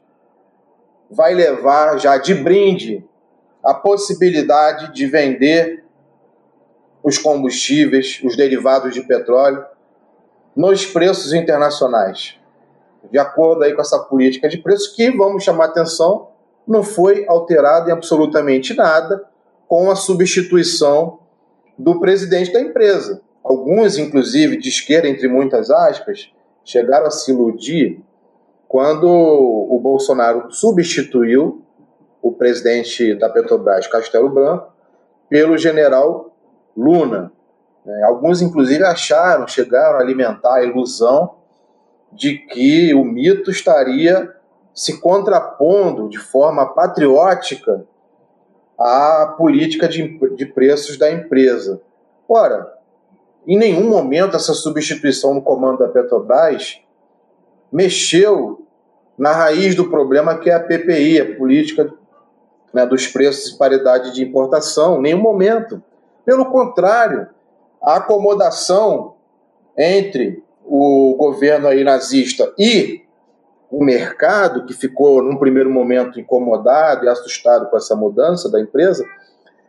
[1.15, 3.03] vai levar já de brinde
[3.63, 5.83] a possibilidade de vender
[7.03, 9.63] os combustíveis, os derivados de petróleo,
[10.55, 12.37] nos preços internacionais
[13.11, 16.29] de acordo aí com essa política de preços, que, vamos chamar atenção,
[16.67, 19.23] não foi alterado em absolutamente nada
[19.67, 21.19] com a substituição
[21.77, 23.21] do presidente da empresa.
[23.43, 26.31] Alguns, inclusive, de esquerda, entre muitas aspas,
[26.63, 28.01] chegaram a se iludir
[28.67, 31.63] quando o Bolsonaro substituiu
[32.21, 34.73] o presidente da Petrobras, Castelo Branco,
[35.29, 36.35] pelo general
[36.75, 37.31] Luna.
[37.85, 41.35] É, alguns, inclusive, acharam, chegaram a alimentar a ilusão
[42.11, 44.33] de que o mito estaria
[44.73, 47.85] se contrapondo de forma patriótica
[48.77, 51.81] à política de, de preços da empresa.
[52.27, 52.73] Ora,
[53.47, 56.81] em nenhum momento essa substituição no comando da Petrobras
[57.75, 58.65] mexeu
[59.17, 61.93] na raiz do problema que é a PPI, a política
[62.73, 65.83] né, dos preços e paridade de importação, em nenhum momento.
[66.23, 67.27] Pelo contrário,
[67.83, 69.15] a acomodação
[69.77, 73.03] entre o governo aí nazista e
[73.69, 79.05] o mercado, que ficou num primeiro momento incomodado e assustado com essa mudança da empresa,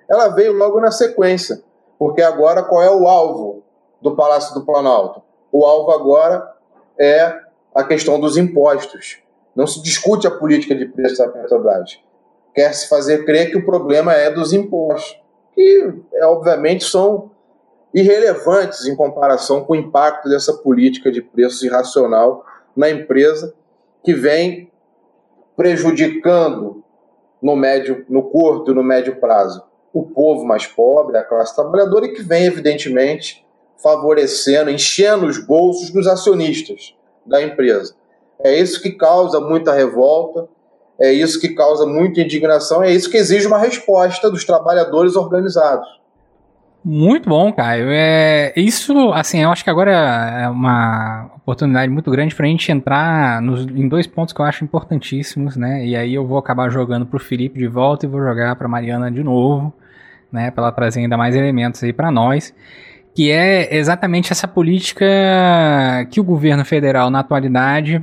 [0.08, 1.60] ela veio logo na sequência.
[1.98, 3.64] Porque agora qual é o alvo
[4.00, 5.22] do Palácio do Planalto?
[5.50, 6.54] O alvo agora
[6.96, 7.45] é
[7.76, 9.18] a questão dos impostos.
[9.54, 12.00] Não se discute a política de preço da Petrobras.
[12.54, 15.20] Quer se fazer crer que o problema é dos impostos,
[15.54, 17.30] que é, obviamente são
[17.92, 23.54] irrelevantes em comparação com o impacto dessa política de preços irracional na empresa
[24.02, 24.70] que vem
[25.54, 26.82] prejudicando
[27.42, 29.62] no médio, no curto e no médio prazo
[29.92, 33.46] o povo mais pobre, a classe trabalhadora e que vem evidentemente
[33.82, 36.95] favorecendo, enchendo os bolsos dos acionistas
[37.26, 37.94] da empresa.
[38.42, 40.48] É isso que causa muita revolta,
[41.00, 45.86] é isso que causa muita indignação, é isso que exige uma resposta dos trabalhadores organizados.
[46.88, 47.88] Muito bom, Caio.
[47.90, 52.70] É, isso, assim, eu acho que agora é uma oportunidade muito grande para a gente
[52.70, 55.84] entrar nos, em dois pontos que eu acho importantíssimos, né?
[55.84, 58.68] E aí eu vou acabar jogando para o Felipe de volta e vou jogar para
[58.68, 59.74] Mariana de novo,
[60.30, 60.52] né?
[60.52, 62.54] Para ela trazer ainda mais elementos aí para nós,
[63.16, 65.06] que é exatamente essa política
[66.10, 68.02] que o governo federal na atualidade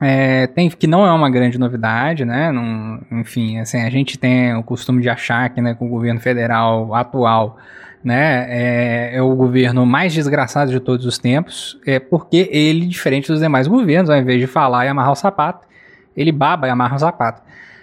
[0.00, 2.50] é, tem, que não é uma grande novidade, né?
[2.50, 6.18] Num, enfim, assim, a gente tem o costume de achar que né, com o governo
[6.18, 7.56] federal atual
[8.02, 13.28] né, é, é, o governo mais desgraçado de todos os tempos, é porque ele, diferente
[13.30, 15.68] dos demais governos, ao invés de falar e amarrar o sapato,
[16.16, 17.42] ele baba e amarra o sapato.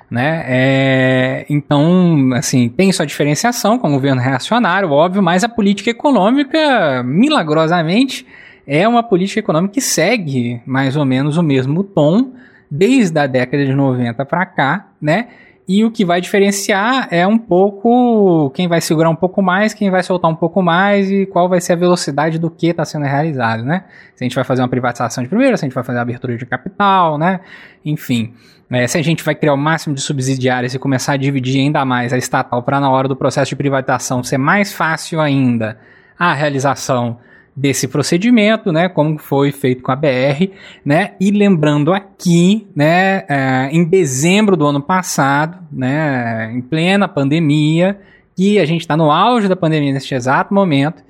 [0.10, 0.44] Né?
[0.48, 7.04] É, então, assim, tem sua diferenciação com o governo reacionário, óbvio, mas a política econômica,
[7.04, 8.26] milagrosamente,
[8.66, 12.34] é uma política econômica que segue mais ou menos o mesmo tom
[12.70, 15.28] desde a década de 90 para cá, né?
[15.68, 19.90] E o que vai diferenciar é um pouco quem vai segurar um pouco mais, quem
[19.90, 23.06] vai soltar um pouco mais e qual vai ser a velocidade do que está sendo
[23.06, 23.84] realizado, né?
[24.16, 26.04] Se a gente vai fazer uma privatização de primeira, se a gente vai fazer uma
[26.04, 27.42] abertura de capital, né?
[27.84, 28.34] Enfim,
[28.72, 31.84] é, se a gente vai criar o máximo de subsidiários e começar a dividir ainda
[31.84, 35.78] mais a estatal para na hora do processo de privatização ser mais fácil ainda
[36.18, 37.20] a realização
[37.58, 40.52] desse procedimento, né, como foi feito com a BR,
[40.86, 48.00] né, e lembrando aqui, né, é, em dezembro do ano passado, né, em plena pandemia,
[48.36, 51.04] que a gente está no auge da pandemia neste exato momento,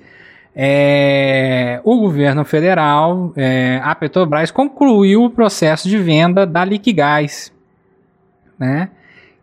[0.56, 7.52] é, o governo federal, é, a Petrobras, concluiu o processo de venda da Liquigás,
[8.58, 8.88] né,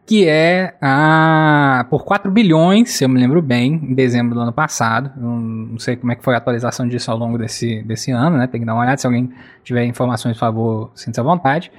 [0.06, 4.54] que é a, por 4 bilhões, se eu me lembro bem, em dezembro do ano
[4.54, 5.12] passado.
[5.18, 8.38] Eu não sei como é que foi a atualização disso ao longo desse, desse ano,
[8.38, 8.46] né?
[8.46, 8.98] Tem que dar uma olhada.
[8.98, 9.32] Se alguém
[9.64, 11.72] tiver informações, por favor, sinta-se à vontade.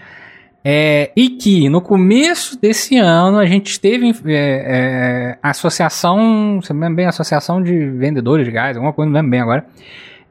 [0.64, 6.80] É, e que no começo desse ano a gente teve é, é, associação, se me
[6.80, 9.64] lembro bem, associação de vendedores de gás, alguma coisa, não lembro bem agora,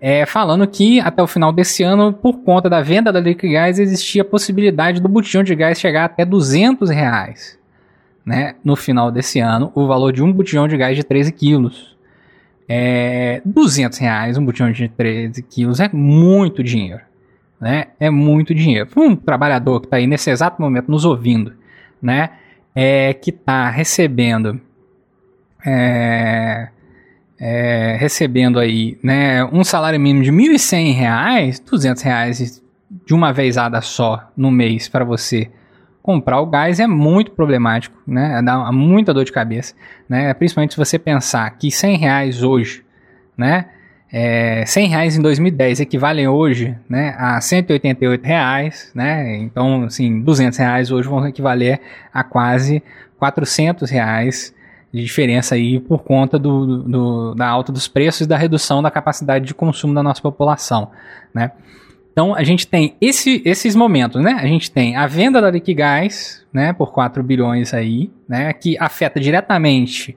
[0.01, 4.23] é, falando que até o final desse ano, por conta da venda da Liquigás, existia
[4.23, 7.57] a possibilidade do botijão de gás chegar até 200 reais
[8.25, 11.95] né, no final desse ano, o valor de um botijão de gás de 13 quilos.
[12.67, 17.01] É, 200 reais um botijão de 13 quilos é muito dinheiro.
[17.61, 17.87] Né?
[17.99, 18.89] É muito dinheiro.
[18.97, 21.53] Um trabalhador que está aí nesse exato momento nos ouvindo,
[22.01, 22.31] né,
[22.75, 24.59] é, que está recebendo
[25.65, 26.69] é,
[27.39, 32.63] é, recebendo aí né, um salário mínimo de R$ 1.100, 200 reais
[33.05, 35.49] de uma vezada só no mês para você
[36.05, 38.39] comprar o gás é muito problemático, né?
[38.43, 39.73] Dá muita dor de cabeça,
[40.07, 40.31] né?
[40.35, 42.85] Principalmente se você pensar que 100 reais hoje,
[43.35, 43.65] né?
[44.13, 49.35] É, 100 reais em 2010 equivalem hoje né, a 188 reais, né?
[49.37, 51.81] Então, assim, 200 reais hoje vão equivaler
[52.13, 52.83] a quase
[53.17, 54.53] 400 reais
[54.93, 58.91] de diferença aí por conta do, do, da alta dos preços e da redução da
[58.91, 60.91] capacidade de consumo da nossa população,
[61.33, 61.49] né?
[62.15, 64.37] Então a gente tem esse, esses momentos, né?
[64.39, 69.19] A gente tem a venda da Liquigás, né, por 4 bilhões aí, né, que afeta
[69.19, 70.15] diretamente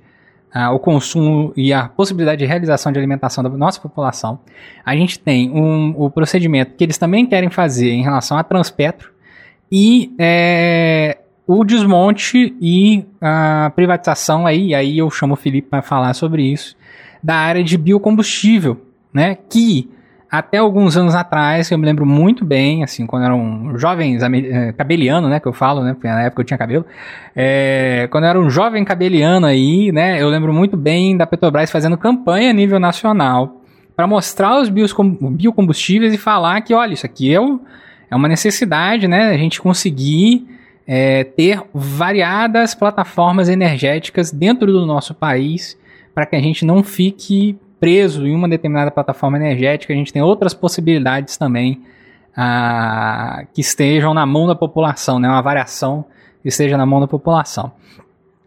[0.55, 4.39] ah, o consumo e a possibilidade de realização de alimentação da nossa população.
[4.87, 9.11] A gente tem um, o procedimento que eles também querem fazer em relação à Transpetro
[9.71, 11.19] e é,
[11.49, 16.77] o desmonte e a privatização aí, aí eu chamo o Felipe para falar sobre isso,
[17.21, 18.81] da área de biocombustível,
[19.13, 19.91] né, que
[20.31, 24.73] até alguns anos atrás, eu me lembro muito bem, assim, quando era um jovem é,
[24.73, 26.85] cabeliano, né, que eu falo, né, porque na época eu tinha cabelo,
[27.35, 31.71] é, quando eu era um jovem cabeliano aí, né, eu lembro muito bem da Petrobras
[31.71, 33.63] fazendo campanha a nível nacional
[33.97, 37.39] para mostrar os biocombustíveis e falar que, olha, isso aqui é,
[38.11, 40.47] é uma necessidade, né, a gente conseguir
[40.87, 45.79] é, ter variadas plataformas energéticas dentro do nosso país
[46.15, 50.23] para que a gente não fique preso em uma determinada plataforma energética, a gente tem
[50.23, 51.83] outras possibilidades também
[52.37, 55.29] ah, que estejam na mão da população, né?
[55.29, 56.05] Uma variação
[56.43, 57.73] que esteja na mão da população.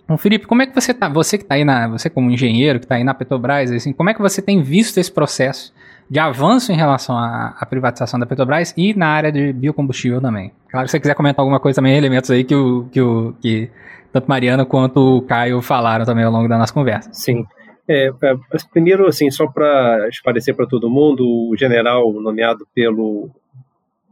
[0.04, 1.08] Então, Felipe, como é que você tá?
[1.08, 4.10] Você que está aí na, você como engenheiro que está aí na Petrobras, assim, como
[4.10, 5.74] é que você tem visto esse processo
[6.10, 10.52] de avanço em relação à, à, privatização da Petrobras e na área de biocombustível também?
[10.70, 13.70] Claro, se você quiser comentar alguma coisa também, elementos aí que o que, o, que
[14.12, 17.10] tanto Mariana quanto o Caio falaram também ao longo da nossa conversa.
[17.14, 17.46] Sim.
[17.88, 18.36] É, é,
[18.72, 23.30] primeiro, assim, só para esclarecer para todo mundo, o general nomeado pelo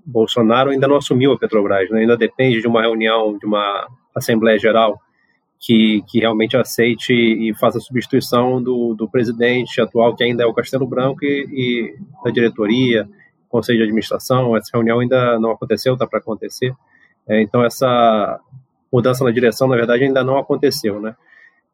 [0.06, 2.02] Bolsonaro ainda não assumiu a Petrobras, né?
[2.02, 5.00] ainda depende de uma reunião, de uma Assembleia Geral
[5.60, 10.46] que, que realmente aceite e faça a substituição do, do presidente atual, que ainda é
[10.46, 13.08] o Castelo Branco, e, e da diretoria,
[13.50, 14.56] conselho de administração.
[14.56, 16.74] Essa reunião ainda não aconteceu, está para acontecer.
[17.28, 18.40] É, então, essa
[18.92, 21.02] mudança na direção, na verdade, ainda não aconteceu.
[21.02, 21.14] Né?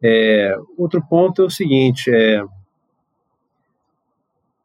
[0.01, 2.43] É, outro ponto é o seguinte: é,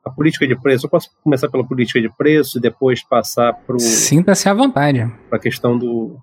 [0.05, 0.87] a política de preço.
[0.87, 5.07] Eu posso começar pela política de preço e depois passar para Sinta-se à vontade.
[5.29, 6.19] Para a questão do,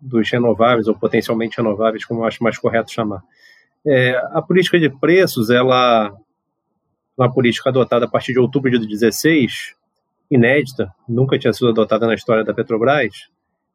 [0.00, 3.22] dos renováveis, ou potencialmente renováveis, como eu acho mais correto chamar.
[3.86, 6.12] É, a política de preços, ela
[7.18, 9.74] é uma política adotada a partir de outubro de 2016,
[10.30, 13.28] inédita, nunca tinha sido adotada na história da Petrobras,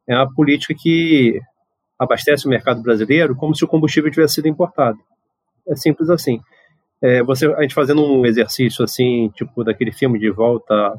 [0.08, 1.40] é uma política que
[2.04, 4.98] abastece o mercado brasileiro como se o combustível tivesse sido importado.
[5.68, 6.40] É simples assim.
[7.02, 10.94] É, você, a gente fazendo um exercício assim, tipo daquele filme de volta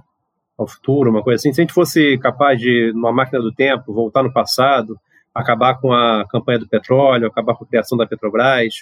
[0.56, 3.92] ao futuro, uma coisa assim, se a gente fosse capaz de, numa máquina do tempo,
[3.92, 4.98] voltar no passado,
[5.34, 8.74] acabar com a campanha do petróleo, acabar com a criação da Petrobras,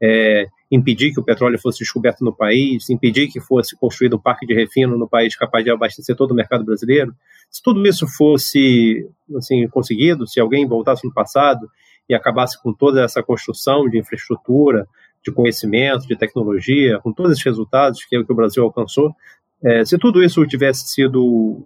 [0.00, 4.46] é, impedir que o petróleo fosse descoberto no país, impedir que fosse construído um parque
[4.46, 7.14] de refino no país capaz de abastecer todo o mercado brasileiro.
[7.50, 11.68] Se tudo isso fosse assim conseguido, se alguém voltasse no passado
[12.08, 14.86] e acabasse com toda essa construção de infraestrutura,
[15.24, 19.14] de conhecimento, de tecnologia, com todos esses resultados que, é que o Brasil alcançou,
[19.62, 21.64] é, se tudo isso tivesse sido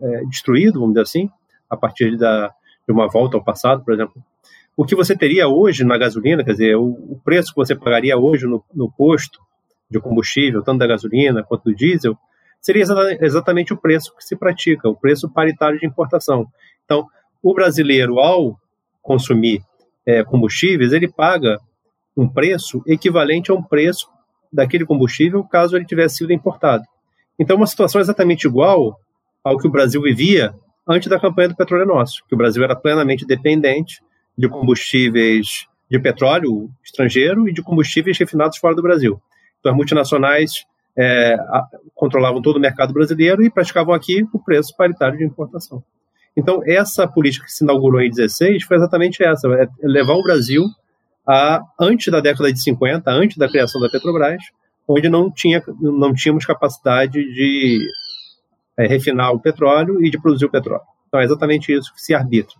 [0.00, 1.30] é, destruído, vamos dizer assim,
[1.68, 2.48] a partir da,
[2.86, 4.22] de uma volta ao passado, por exemplo,
[4.80, 8.16] o que você teria hoje na gasolina, quer dizer, o, o preço que você pagaria
[8.16, 9.38] hoje no, no, posto
[9.90, 12.16] de combustível, tanto da gasolina quanto do diesel,
[12.62, 12.84] seria
[13.20, 16.46] exatamente o preço que se pratica, o preço paritário de importação.
[16.82, 17.06] Então,
[17.42, 18.58] o brasileiro, ao
[19.02, 19.60] consumir
[20.06, 21.60] é, combustíveis, ele paga
[22.16, 24.08] um preço equivalente a um preço
[24.50, 26.84] daquele combustível caso ele tivesse sido importado.
[27.38, 28.98] Então, uma situação exatamente igual
[29.44, 30.54] ao que o Brasil vivia
[30.88, 34.00] antes da campanha do petróleo nosso, que o Brasil era plenamente dependente
[34.40, 39.20] de combustíveis de petróleo estrangeiro e de combustíveis refinados fora do Brasil.
[39.58, 40.64] Então, as multinacionais
[40.96, 45.82] é, a, controlavam todo o mercado brasileiro e praticavam aqui o preço paritário de importação.
[46.34, 50.64] Então, essa política que se inaugurou em 16 foi exatamente essa: é levar o Brasil
[51.26, 54.42] a, antes da década de 50, antes da criação da Petrobras,
[54.88, 57.86] onde não, tinha, não tínhamos capacidade de
[58.78, 60.82] é, refinar o petróleo e de produzir o petróleo.
[61.08, 62.54] Então é exatamente isso que se arbitra.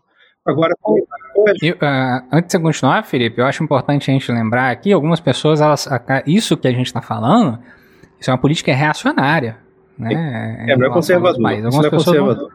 [0.46, 0.74] Agora,
[1.62, 5.20] eu, uh, antes de você continuar, Felipe, eu acho importante a gente lembrar aqui, algumas
[5.20, 5.88] pessoas, elas,
[6.26, 7.58] isso que a gente está falando,
[8.18, 9.58] isso é uma política reacionária.
[9.98, 11.46] Né, é, não é conservador.
[11.46, 12.50] Algumas não é conservador.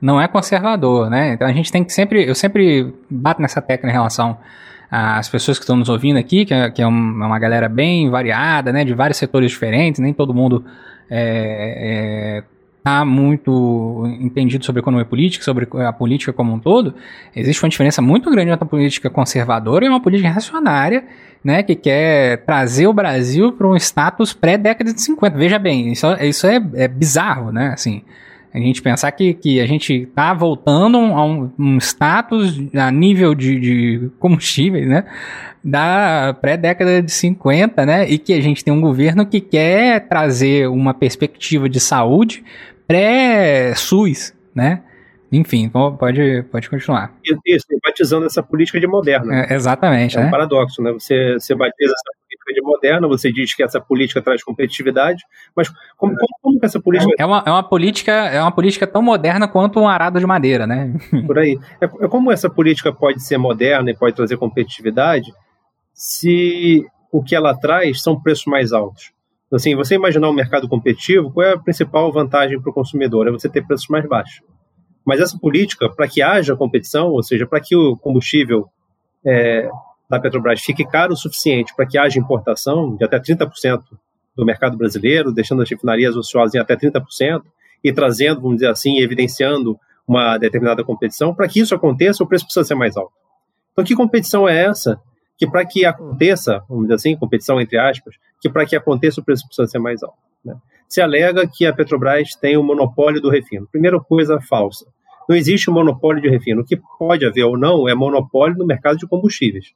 [0.00, 1.32] Não, não é conservador, né?
[1.34, 4.36] Então a gente tem que sempre, eu sempre bato nessa tecla em relação
[4.90, 8.08] as pessoas que estão nos ouvindo aqui, que é, que é, é uma galera bem
[8.08, 10.64] variada, né, de vários setores diferentes, nem todo mundo
[11.10, 12.44] é, é,
[12.82, 16.94] tá muito entendido sobre economia política, sobre a política como um todo.
[17.34, 21.04] Existe uma diferença muito grande entre a política conservadora e uma política reacionária,
[21.42, 25.36] né, que quer trazer o Brasil para um status pré-década de 50.
[25.36, 28.02] Veja bem, isso, isso é, é bizarro, né, assim...
[28.58, 33.34] A gente pensar que, que a gente está voltando a um, um, status a nível
[33.34, 35.04] de, de combustíveis, né?
[35.62, 38.08] Da pré-década de 50, né?
[38.08, 42.44] E que a gente tem um governo que quer trazer uma perspectiva de saúde
[42.86, 44.82] pré-SUS, né?
[45.30, 47.14] Enfim, então pode, pode continuar.
[47.46, 49.44] Isso, batizando essa política de moderna.
[49.44, 50.16] É, exatamente.
[50.16, 50.26] É né?
[50.26, 50.90] um paradoxo, né?
[50.92, 55.22] Você, você batiza essa política de moderna, você diz que essa política traz competitividade,
[55.54, 57.12] mas como, como, como que essa política.
[57.18, 60.66] É uma, é, uma política, é uma política tão moderna quanto um arado de madeira,
[60.66, 60.94] né?
[61.26, 61.58] Por aí.
[61.80, 65.32] É, é como essa política pode ser moderna e pode trazer competitividade
[65.92, 69.12] se o que ela traz são preços mais altos.
[69.52, 73.26] Assim, você imaginar um mercado competitivo, qual é a principal vantagem para o consumidor?
[73.26, 74.42] É você ter preços mais baixos.
[75.04, 78.68] Mas essa política, para que haja competição, ou seja, para que o combustível
[79.24, 79.70] é,
[80.08, 83.82] da Petrobras fique caro o suficiente para que haja importação de até 30%
[84.34, 87.42] do mercado brasileiro, deixando as refinarias ociosas em até 30%,
[87.82, 92.44] e trazendo, vamos dizer assim, evidenciando uma determinada competição, para que isso aconteça, o preço
[92.44, 93.12] precisa ser mais alto.
[93.72, 95.00] Então, que competição é essa?
[95.36, 99.24] Que para que aconteça, vamos dizer assim, competição entre aspas, que para que aconteça o
[99.24, 100.16] preço precisa ser mais alto.
[100.44, 100.54] Né?
[100.88, 103.68] Se alega que a Petrobras tem o monopólio do refino.
[103.70, 104.86] Primeira coisa falsa.
[105.28, 106.62] Não existe um monopólio de refino.
[106.62, 109.74] O que pode haver ou não é monopólio no mercado de combustíveis.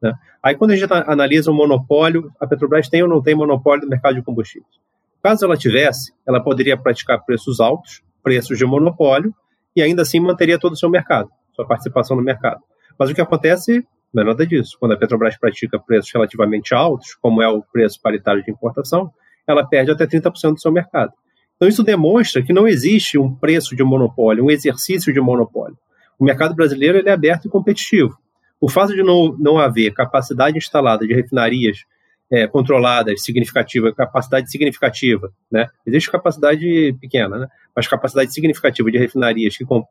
[0.00, 0.12] Né?
[0.42, 3.90] Aí, quando a gente analisa o monopólio, a Petrobras tem ou não tem monopólio no
[3.90, 4.70] mercado de combustíveis?
[5.22, 9.34] Caso ela tivesse, ela poderia praticar preços altos, preços de monopólio,
[9.74, 12.60] e ainda assim manteria todo o seu mercado, sua participação no mercado.
[12.98, 14.76] Mas o que acontece não é nada disso.
[14.78, 19.12] Quando a Petrobras pratica preços relativamente altos, como é o preço paritário de importação,
[19.46, 21.12] ela perde até 30% do seu mercado.
[21.56, 25.76] Então, isso demonstra que não existe um preço de monopólio, um exercício de monopólio.
[26.18, 28.16] O mercado brasileiro ele é aberto e competitivo.
[28.60, 31.84] O fato de não, não haver capacidade instalada de refinarias
[32.30, 35.68] é, controladas, significativa, capacidade significativa, né?
[35.86, 37.48] Existe capacidade pequena, né?
[37.74, 39.84] Mas capacidade significativa de refinarias que, com,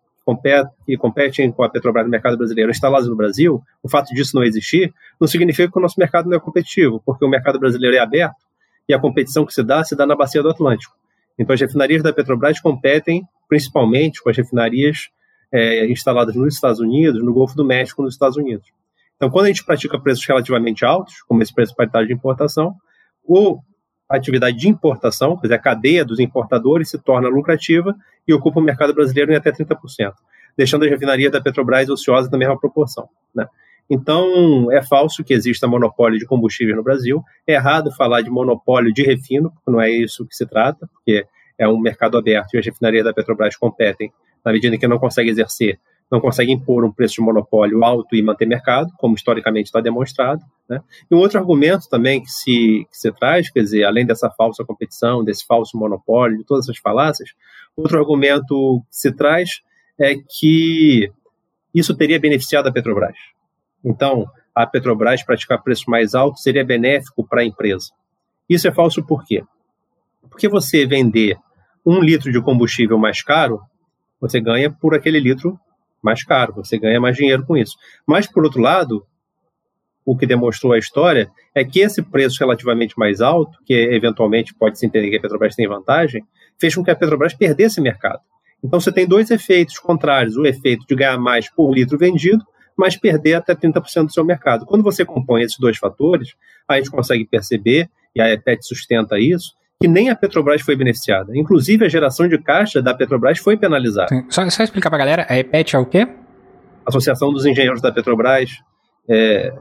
[0.86, 4.44] que competem com a Petrobras no mercado brasileiro instaladas no Brasil, o fato disso não
[4.44, 8.00] existir, não significa que o nosso mercado não é competitivo, porque o mercado brasileiro é
[8.00, 8.46] aberto
[8.88, 10.96] e a competição que se dá, se dá na bacia do Atlântico.
[11.40, 15.10] Então, as refinarias da Petrobras competem principalmente com as refinarias
[15.52, 18.68] é, instaladas nos Estados Unidos, no Golfo do México, nos Estados Unidos.
[19.16, 22.76] Então, quando a gente pratica preços relativamente altos, como esse preço paritário de importação,
[24.10, 27.96] a atividade de importação, quer dizer, a cadeia dos importadores se torna lucrativa
[28.28, 30.14] e ocupa o mercado brasileiro em até 30%,
[30.56, 33.10] deixando as refinarias da Petrobras ociosas na mesma proporção.
[33.34, 33.48] Né?
[33.90, 37.24] Então, é falso que exista monopólio de combustível no Brasil.
[37.46, 41.26] É errado falar de monopólio de refino, porque não é isso que se trata, porque
[41.58, 44.12] é um mercado aberto e as refinarias da Petrobras competem
[44.48, 45.78] na medida em que não consegue exercer,
[46.10, 50.42] não consegue impor um preço de monopólio alto e manter mercado, como historicamente está demonstrado.
[50.70, 50.82] Né?
[51.12, 54.64] E um outro argumento também que se, que se traz, quer dizer, além dessa falsa
[54.64, 57.32] competição, desse falso monopólio, de todas essas falácias,
[57.76, 59.62] outro argumento que se traz
[60.00, 61.12] é que
[61.76, 63.18] isso teria beneficiado a Petrobras.
[63.84, 67.90] Então, a Petrobras praticar preço mais alto seria benéfico para a empresa.
[68.48, 69.44] Isso é falso por quê?
[70.30, 71.38] Porque você vender
[71.86, 73.60] um litro de combustível mais caro,
[74.20, 75.60] você ganha por aquele litro
[76.02, 77.76] mais caro, você ganha mais dinheiro com isso.
[78.06, 79.06] Mas, por outro lado,
[80.06, 84.80] o que demonstrou a história é que esse preço relativamente mais alto, que eventualmente pode
[84.80, 86.24] se entender que a Petrobras tem vantagem,
[86.60, 88.22] fez com que a Petrobras perdesse mercado.
[88.64, 92.46] Então você tem dois efeitos contrários: o efeito de ganhar mais por litro vendido
[92.78, 94.66] mas perder até 30% do seu mercado.
[94.66, 96.36] Quando você compõe esses dois fatores,
[96.68, 101.32] a gente consegue perceber, e a EPET sustenta isso, que nem a Petrobras foi beneficiada.
[101.36, 104.08] Inclusive, a geração de caixa da Petrobras foi penalizada.
[104.30, 106.08] Só, só explicar para a galera, a EPET é o quê?
[106.86, 108.50] Associação dos Engenheiros da Petrobras,
[109.08, 109.54] é,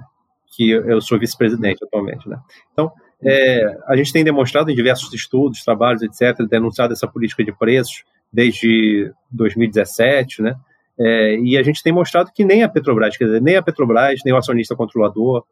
[0.57, 2.29] que eu sou vice-presidente atualmente.
[2.29, 2.39] Né?
[2.73, 2.91] Então,
[3.23, 8.05] é, a gente tem demonstrado em diversos estudos, trabalhos, etc., denunciado essa política de preços
[8.33, 10.55] desde 2017, né?
[10.99, 14.21] É, e a gente tem mostrado que nem a Petrobras, quer dizer, nem a Petrobras,
[14.25, 15.45] nem o acionista controlador,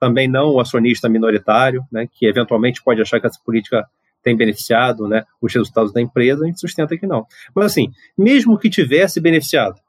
[0.00, 3.86] também não o acionista minoritário, né, que eventualmente pode achar que essa política
[4.22, 7.26] tem beneficiado né, os resultados da empresa, a gente sustenta que não.
[7.54, 9.80] Mas assim, mesmo que tivesse beneficiado,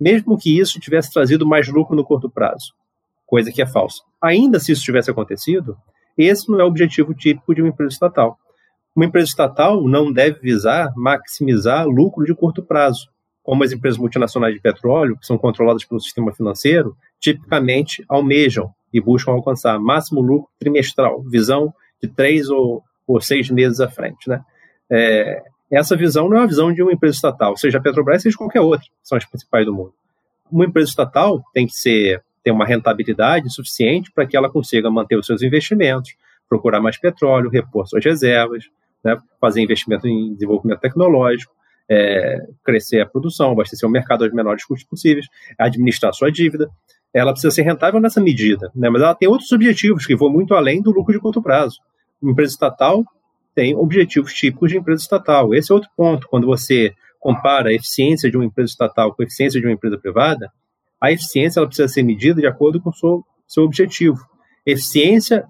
[0.00, 2.74] mesmo que isso tivesse trazido mais lucro no curto prazo,
[3.26, 5.76] coisa que é falsa, ainda se isso tivesse acontecido,
[6.16, 8.38] esse não é o objetivo típico de uma empresa estatal.
[8.94, 14.54] Uma empresa estatal não deve visar maximizar lucro de curto prazo como as empresas multinacionais
[14.54, 20.48] de petróleo, que são controladas pelo sistema financeiro, tipicamente almejam e buscam alcançar máximo lucro
[20.58, 22.82] trimestral, visão de três ou,
[23.12, 24.28] ou seis meses à frente.
[24.28, 24.40] Né?
[24.90, 28.36] É, essa visão não é a visão de uma empresa estatal, seja a Petrobras, seja
[28.36, 29.94] qualquer outra, são as principais do mundo.
[30.50, 35.16] Uma empresa estatal tem que ser, ter uma rentabilidade suficiente para que ela consiga manter
[35.16, 36.14] os seus investimentos,
[36.48, 38.64] procurar mais petróleo, repor suas reservas,
[39.02, 41.52] né, fazer investimento em desenvolvimento tecnológico,
[41.88, 45.26] é, crescer a produção, abastecer o mercado aos menores custos possíveis,
[45.58, 46.68] administrar sua dívida.
[47.14, 48.88] Ela precisa ser rentável nessa medida, né?
[48.88, 51.78] mas ela tem outros objetivos que vão muito além do lucro de curto prazo.
[52.22, 53.04] Empresa estatal
[53.54, 55.54] tem objetivos típicos de empresa estatal.
[55.54, 56.26] Esse é outro ponto.
[56.28, 59.98] Quando você compara a eficiência de uma empresa estatal com a eficiência de uma empresa
[59.98, 60.50] privada,
[61.00, 64.18] a eficiência ela precisa ser medida de acordo com o seu, seu objetivo.
[64.64, 65.44] Eficiência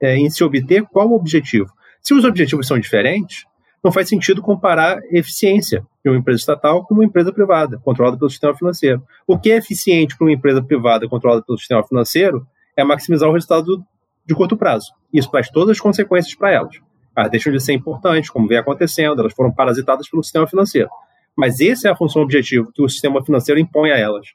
[0.00, 1.72] é, em se obter qual o objetivo.
[2.00, 3.44] Se os objetivos são diferentes,
[3.82, 8.30] não faz sentido comparar eficiência de uma empresa estatal com uma empresa privada, controlada pelo
[8.30, 9.02] sistema financeiro.
[9.26, 12.46] O que é eficiente para uma empresa privada controlada pelo sistema financeiro
[12.76, 13.84] é maximizar o resultado
[14.26, 14.92] de curto prazo.
[15.12, 16.76] Isso traz todas as consequências para elas.
[17.16, 20.88] Elas deixam de ser importantes, como vem acontecendo, elas foram parasitadas pelo sistema financeiro.
[21.36, 24.28] Mas essa é a função objetiva que o sistema financeiro impõe a elas.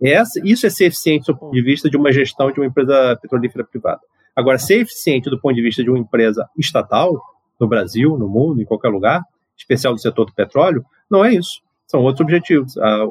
[0.00, 3.18] Essa, isso é ser eficiente do ponto de vista de uma gestão de uma empresa
[3.20, 4.00] petrolífera privada.
[4.34, 7.20] Agora, ser eficiente do ponto de vista de uma empresa estatal
[7.60, 9.22] no Brasil, no mundo, em qualquer lugar,
[9.56, 11.60] especial do setor do petróleo, não é isso.
[11.86, 12.78] São outros objetivos.
[12.78, 13.04] A,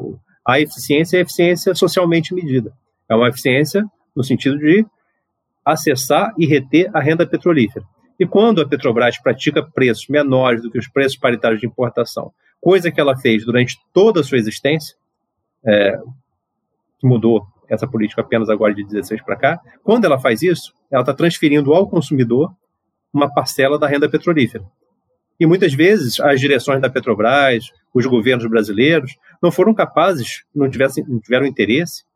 [0.48, 2.72] a eficiência é a eficiência socialmente medida.
[3.10, 3.84] É uma eficiência
[4.16, 4.86] no sentido de
[5.72, 7.86] acessar e reter a renda petrolífera.
[8.20, 12.92] E quando a Petrobras pratica preços menores do que os preços paritários de importação, coisa
[12.92, 14.96] que ela fez durante toda a sua existência,
[15.66, 16.00] é,
[17.00, 21.02] que mudou essa política apenas agora de 16 para cá, quando ela faz isso, ela
[21.02, 22.52] está transferindo ao consumidor
[23.14, 24.64] uma parcela da renda petrolífera.
[25.40, 31.04] E muitas vezes as direções da Petrobras, os governos brasileiros, não foram capazes, não, tivessem,
[31.08, 32.07] não tiveram interesse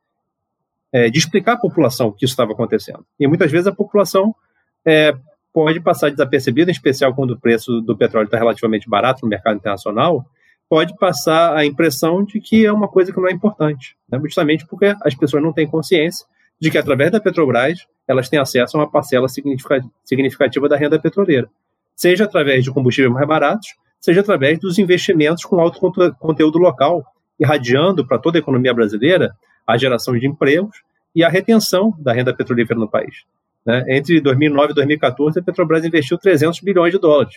[0.93, 3.05] é, de explicar à população que isso estava acontecendo.
[3.19, 4.35] E muitas vezes a população
[4.85, 5.13] é,
[5.53, 9.57] pode passar desapercebido, em especial quando o preço do petróleo está relativamente barato no mercado
[9.57, 10.25] internacional,
[10.69, 14.17] pode passar a impressão de que é uma coisa que não é importante, né?
[14.21, 16.25] justamente porque as pessoas não têm consciência
[16.59, 21.49] de que através da Petrobras elas têm acesso a uma parcela significativa da renda petroleira,
[21.95, 23.67] seja através de combustíveis mais baratos,
[23.99, 25.79] seja através dos investimentos com alto
[26.19, 27.03] conteúdo local,
[27.39, 29.33] irradiando para toda a economia brasileira
[29.65, 30.81] a geração de empregos
[31.15, 33.23] e a retenção da renda petrolífera no país.
[33.65, 33.83] Né?
[33.89, 37.35] Entre 2009 e 2014, a Petrobras investiu 300 bilhões de dólares.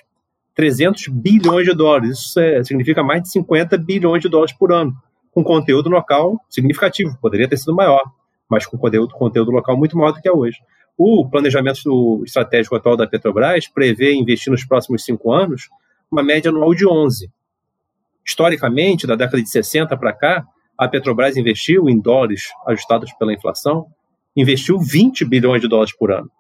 [0.55, 4.95] 300 bilhões de dólares, isso é, significa mais de 50 bilhões de dólares por ano,
[5.33, 8.03] com conteúdo local significativo, poderia ter sido maior,
[8.49, 10.59] mas com conteúdo, conteúdo local muito maior do que é hoje.
[10.97, 15.69] O planejamento estratégico atual da Petrobras prevê investir nos próximos cinco anos
[16.11, 17.29] uma média anual de 11.
[18.25, 20.47] Historicamente, da década de 60 para cá,
[20.79, 23.87] a Petrobras investiu em dólares ajustados pela inflação,
[24.37, 26.31] investiu 20 bilhões de dólares por ano.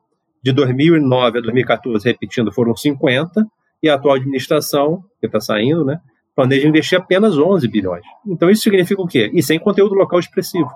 [0.43, 3.47] De 2009 a 2014, repetindo, foram 50,
[3.83, 6.01] e a atual administração, que está saindo, né,
[6.35, 8.05] planeja investir apenas 11 bilhões.
[8.27, 9.31] Então isso significa o quê?
[9.33, 10.71] E sem conteúdo local expressivo.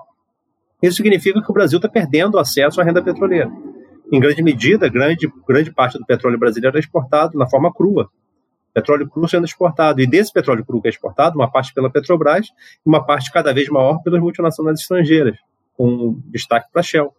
[0.81, 3.51] Isso significa que o Brasil está perdendo acesso à renda petroleira.
[4.11, 8.09] Em grande medida, grande, grande parte do petróleo brasileiro é exportado na forma crua.
[8.73, 10.01] Petróleo cru sendo exportado.
[10.01, 13.53] E desse petróleo cru que é exportado, uma parte pela Petrobras e uma parte cada
[13.53, 15.37] vez maior pelas multinacionais estrangeiras,
[15.75, 17.13] com destaque para a Shell,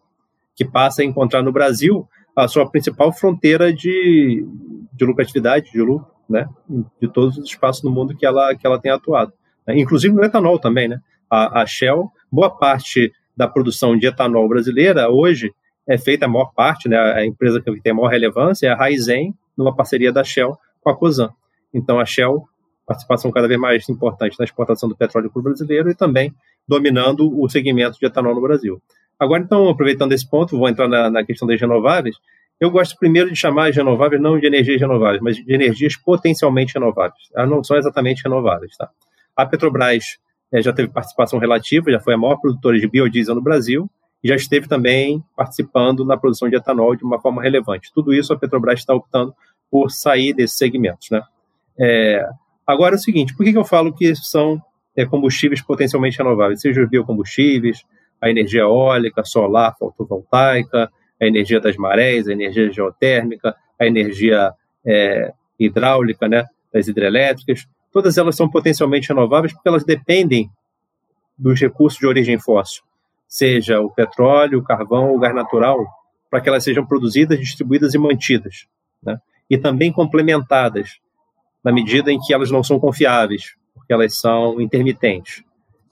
[0.54, 4.46] que passa a encontrar no Brasil a sua principal fronteira de,
[4.92, 6.48] de lucratividade, de lucro, né,
[7.00, 9.32] de todos os espaços no mundo que ela, que ela tem atuado.
[9.68, 11.00] Inclusive no etanol também, né?
[11.28, 15.52] A, a Shell, boa parte da produção de etanol brasileira hoje
[15.88, 18.76] é feita a maior parte, né, a empresa que tem a maior relevância é a
[18.76, 21.30] Raizen, numa parceria da Shell com a Cosan.
[21.72, 22.44] Então a Shell,
[22.86, 26.34] participação cada vez mais importante na exportação do petróleo para o brasileiro e também
[26.66, 28.80] dominando o segmento de etanol no Brasil.
[29.18, 32.16] Agora, então, aproveitando esse ponto, vou entrar na, na questão das renováveis.
[32.58, 36.74] Eu gosto primeiro de chamar as renováveis não de energias renováveis, mas de energias potencialmente
[36.74, 37.28] renováveis.
[37.34, 38.76] Elas não são exatamente renováveis.
[38.76, 38.88] Tá?
[39.36, 40.18] A Petrobras
[40.52, 43.90] é, já teve participação relativa, já foi a maior produtora de biodiesel no Brasil,
[44.22, 47.90] e já esteve também participando na produção de etanol de uma forma relevante.
[47.94, 49.34] Tudo isso a Petrobras está optando
[49.70, 51.08] por sair desses segmentos.
[51.10, 51.22] Né?
[51.80, 52.28] É,
[52.66, 54.60] agora é o seguinte, por que, que eu falo que são
[54.94, 56.60] é, combustíveis potencialmente renováveis?
[56.60, 57.84] Seja os biocombustíveis,
[58.20, 64.52] a energia eólica, solar, fotovoltaica, a energia das marés, a energia geotérmica, a energia
[64.84, 70.50] é, hidráulica, né, das hidrelétricas, todas elas são potencialmente renováveis porque elas dependem
[71.36, 72.82] dos recursos de origem fóssil,
[73.26, 75.78] seja o petróleo, o carvão ou o gás natural,
[76.30, 78.66] para que elas sejam produzidas, distribuídas e mantidas,
[79.02, 79.18] né?
[79.48, 81.00] e também complementadas,
[81.64, 85.42] na medida em que elas não são confiáveis, porque elas são intermitentes.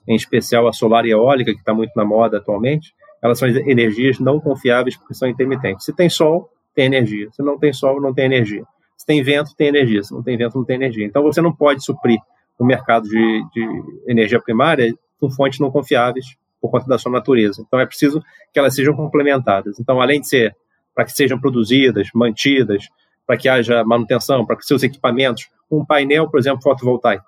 [0.07, 3.47] Em especial a solar e a eólica, que está muito na moda atualmente, elas são
[3.47, 5.85] energias não confiáveis porque são intermitentes.
[5.85, 7.29] Se tem sol, tem energia.
[7.31, 8.63] Se não tem sol, não tem energia.
[8.97, 10.03] Se tem vento, tem energia.
[10.03, 11.05] Se não tem vento, não tem energia.
[11.05, 12.19] Então você não pode suprir
[12.57, 16.25] o mercado de, de energia primária com fontes não confiáveis
[16.61, 17.63] por conta da sua natureza.
[17.65, 18.21] Então é preciso
[18.53, 19.79] que elas sejam complementadas.
[19.79, 20.55] Então, além de ser
[20.93, 22.89] para que sejam produzidas, mantidas,
[23.29, 27.23] para que haja manutenção, para que seus equipamentos, um painel, por exemplo, fotovoltaico.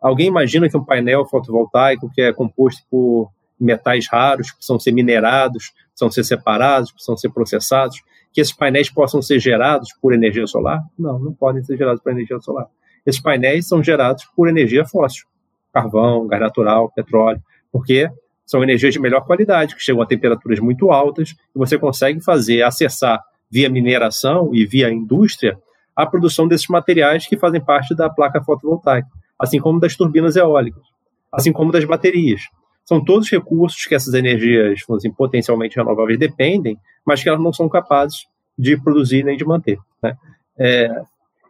[0.00, 4.92] Alguém imagina que um painel fotovoltaico que é composto por metais raros que precisam ser
[4.92, 8.00] minerados, precisam ser separados, precisam ser processados,
[8.32, 10.84] que esses painéis possam ser gerados por energia solar?
[10.96, 12.68] Não, não podem ser gerados por energia solar.
[13.04, 15.26] Esses painéis são gerados por energia fóssil,
[15.72, 17.42] carvão, gás natural, petróleo,
[17.72, 18.08] porque
[18.46, 22.62] são energias de melhor qualidade, que chegam a temperaturas muito altas, e você consegue fazer,
[22.62, 23.20] acessar
[23.50, 25.58] via mineração e via indústria
[25.94, 30.82] a produção desses materiais que fazem parte da placa fotovoltaica, assim como das turbinas eólicas,
[31.32, 32.42] assim como das baterias.
[32.84, 37.68] São todos recursos que essas energias assim, potencialmente renováveis dependem, mas que elas não são
[37.68, 38.26] capazes
[38.58, 39.78] de produzir nem de manter.
[40.02, 40.16] Né?
[40.58, 41.02] É,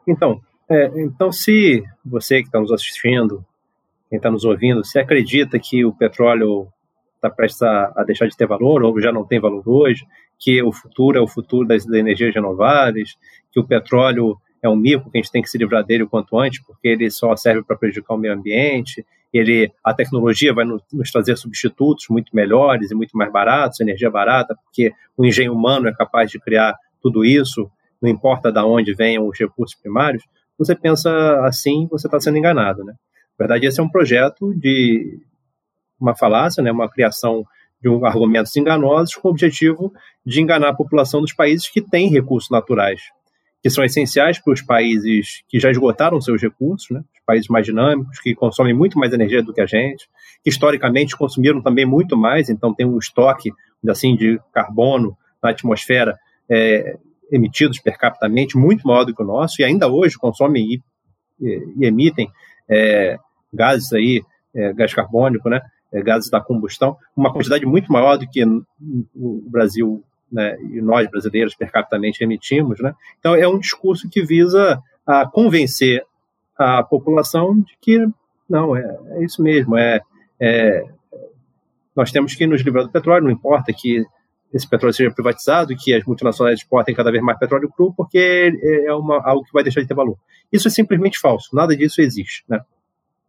[0.07, 3.45] então, é, então, se você que está nos assistindo,
[4.09, 6.69] quem está nos ouvindo, se acredita que o petróleo
[7.17, 10.05] está prestes a, a, deixar de ter valor, ou já não tem valor hoje,
[10.41, 13.16] que o futuro é o futuro das, das energias renováveis,
[13.53, 16.09] que o petróleo é um mico, que a gente tem que se livrar dele o
[16.09, 20.64] quanto antes, porque ele só serve para prejudicar o meio ambiente, ele, a tecnologia vai
[20.64, 20.82] nos,
[21.12, 25.95] trazer substitutos muito melhores e muito mais baratos, energia barata, porque o engenho humano é
[25.95, 27.70] capaz de criar tudo isso,
[28.03, 30.24] não importa de onde venham os recursos primários,
[30.59, 32.93] você pensa assim, você está sendo enganado, né?
[33.38, 35.18] Na verdade, esse é um projeto de
[35.99, 37.45] uma falácia, né, uma criação
[37.83, 39.93] de um, argumentos enganosos com o objetivo
[40.24, 43.01] de enganar a população dos países que têm recursos naturais
[43.62, 47.01] que são essenciais para os países que já esgotaram seus recursos, né?
[47.01, 50.09] os países mais dinâmicos, que consomem muito mais energia do que a gente,
[50.43, 53.53] que historicamente consumiram também muito mais, então tem um estoque
[53.89, 56.18] assim de carbono na atmosfera
[56.49, 56.97] é,
[57.31, 60.83] emitidos per capita muito maior do que o nosso, e ainda hoje consomem e,
[61.41, 62.31] e, e emitem
[62.68, 63.18] é,
[63.53, 64.22] gases aí,
[64.55, 65.61] é, gás carbônico, né,
[65.93, 71.55] gases da combustão, uma quantidade muito maior do que o Brasil né, e nós brasileiros
[71.55, 72.80] per capita emitimos.
[72.80, 72.95] Né?
[73.18, 76.05] Então é um discurso que visa a convencer
[76.57, 78.07] a população de que
[78.49, 80.01] não, é, é isso mesmo, é,
[80.41, 80.84] é,
[81.95, 84.05] nós temos que nos livrar do petróleo, não importa que
[84.53, 88.53] esse petróleo seja privatizado, que as multinacionais exportem cada vez mais petróleo cru, porque
[88.84, 90.18] é uma, algo que vai deixar de ter valor.
[90.53, 92.43] Isso é simplesmente falso, nada disso existe.
[92.49, 92.61] Né?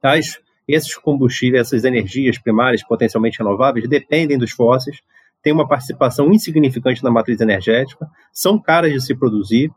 [0.01, 5.01] As, esses combustíveis, essas energias primárias potencialmente renováveis dependem dos fósseis,
[5.41, 9.71] têm uma participação insignificante na matriz energética, são caras de se produzir,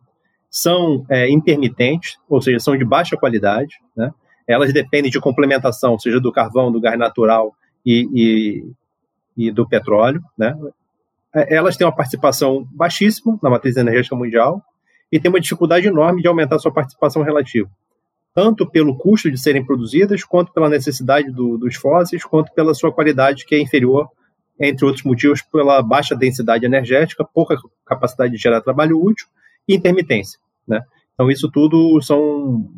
[0.50, 4.12] são é, intermitentes, ou seja, são de baixa qualidade, né?
[4.46, 7.54] elas dependem de complementação, seja do carvão, do gás natural
[7.84, 10.22] e, e, e do petróleo.
[10.38, 10.56] Né?
[11.34, 14.62] É, elas têm uma participação baixíssima na matriz energética mundial
[15.10, 17.68] e têm uma dificuldade enorme de aumentar sua participação relativa,
[18.34, 22.92] tanto pelo custo de serem produzidas, quanto pela necessidade do, dos fósseis, quanto pela sua
[22.92, 24.08] qualidade, que é inferior,
[24.58, 27.56] entre outros motivos, pela baixa densidade energética, pouca
[27.86, 29.26] capacidade de gerar trabalho útil
[29.68, 30.38] e intermitência.
[30.66, 30.82] Né?
[31.14, 32.68] Então, isso tudo são,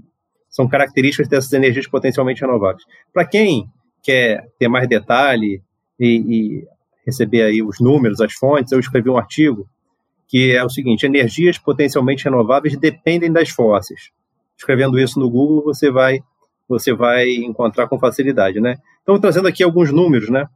[0.48, 2.84] são características dessas energias potencialmente renováveis.
[3.12, 3.66] Para quem
[4.02, 5.62] quer ter mais detalhe
[5.98, 6.68] e, e,
[7.04, 9.66] receber aí os números, as fontes, eu escrevi um artigo
[10.28, 14.10] que é o seguinte: energias potencialmente renováveis dependem das fósseis.
[14.56, 16.20] Escrevendo isso no Google, você vai
[16.68, 18.76] você vai encontrar com facilidade, né?
[19.02, 20.48] Então, trazendo aqui alguns números, né?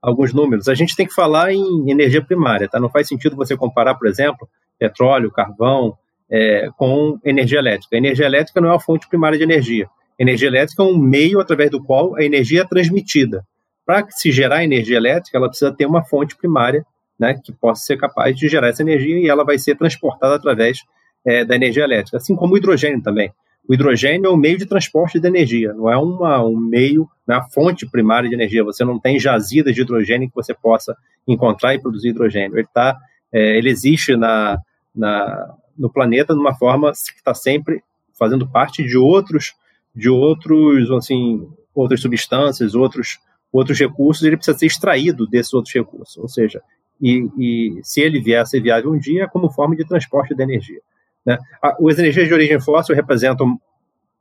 [0.00, 0.66] Alguns números.
[0.66, 2.80] A gente tem que falar em energia primária, tá?
[2.80, 5.96] Não faz sentido você comparar, por exemplo, petróleo, carvão,
[6.30, 7.94] é, com energia elétrica.
[7.94, 9.88] A energia elétrica não é uma fonte primária de energia.
[10.18, 13.44] Energia elétrica é um meio através do qual a energia é transmitida.
[13.84, 16.86] Para se gerar energia elétrica, ela precisa ter uma fonte primária
[17.18, 20.78] né, que possa ser capaz de gerar essa energia e ela vai ser transportada através
[21.24, 23.32] é, da energia elétrica, assim como o hidrogênio também.
[23.66, 27.40] O hidrogênio é um meio de transporte de energia, não é uma, um meio, na
[27.40, 28.62] né, fonte primária de energia.
[28.62, 30.94] Você não tem jazidas de hidrogênio que você possa
[31.26, 32.58] encontrar e produzir hidrogênio.
[32.58, 32.98] Ele, tá,
[33.32, 34.58] é, ele existe na,
[34.94, 37.82] na, no planeta de uma forma que está sempre
[38.18, 39.54] fazendo parte de outros,
[39.94, 43.18] de outros, assim, outras substâncias, outros,
[43.50, 44.22] outros recursos.
[44.22, 46.18] Ele precisa ser extraído desses outros recursos.
[46.18, 46.60] Ou seja,
[47.00, 50.34] e, e se ele vier a ser viável um dia, é como forma de transporte
[50.34, 50.80] de energia.
[51.24, 51.38] Né?
[51.62, 53.58] As energias de origem fóssil representam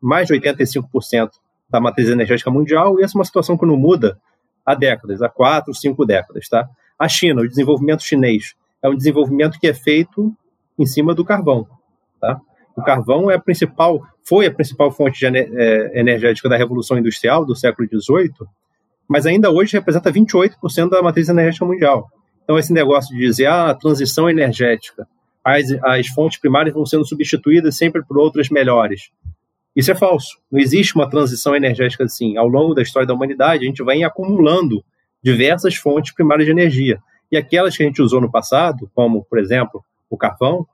[0.01, 1.29] mais de 85%
[1.69, 4.19] da matriz energética mundial, e essa é uma situação que não muda
[4.65, 6.47] há décadas, há quatro, cinco décadas.
[6.47, 6.69] Tá?
[6.97, 10.33] A China, o desenvolvimento chinês, é um desenvolvimento que é feito
[10.77, 11.67] em cima do carvão.
[12.19, 12.39] Tá?
[12.75, 17.55] O carvão é a principal, foi a principal fonte é, energética da Revolução Industrial do
[17.55, 18.33] século XVIII,
[19.07, 22.09] mas ainda hoje representa 28% da matriz energética mundial.
[22.43, 25.07] Então, esse negócio de dizer, ah, a transição energética,
[25.43, 29.09] as, as fontes primárias vão sendo substituídas sempre por outras melhores.
[29.75, 30.37] Isso é falso.
[30.51, 32.37] Não existe uma transição energética assim.
[32.37, 34.83] Ao longo da história da humanidade, a gente vai acumulando
[35.21, 36.99] diversas fontes primárias de energia.
[37.31, 40.67] E aquelas que a gente usou no passado, como, por exemplo, o carvão,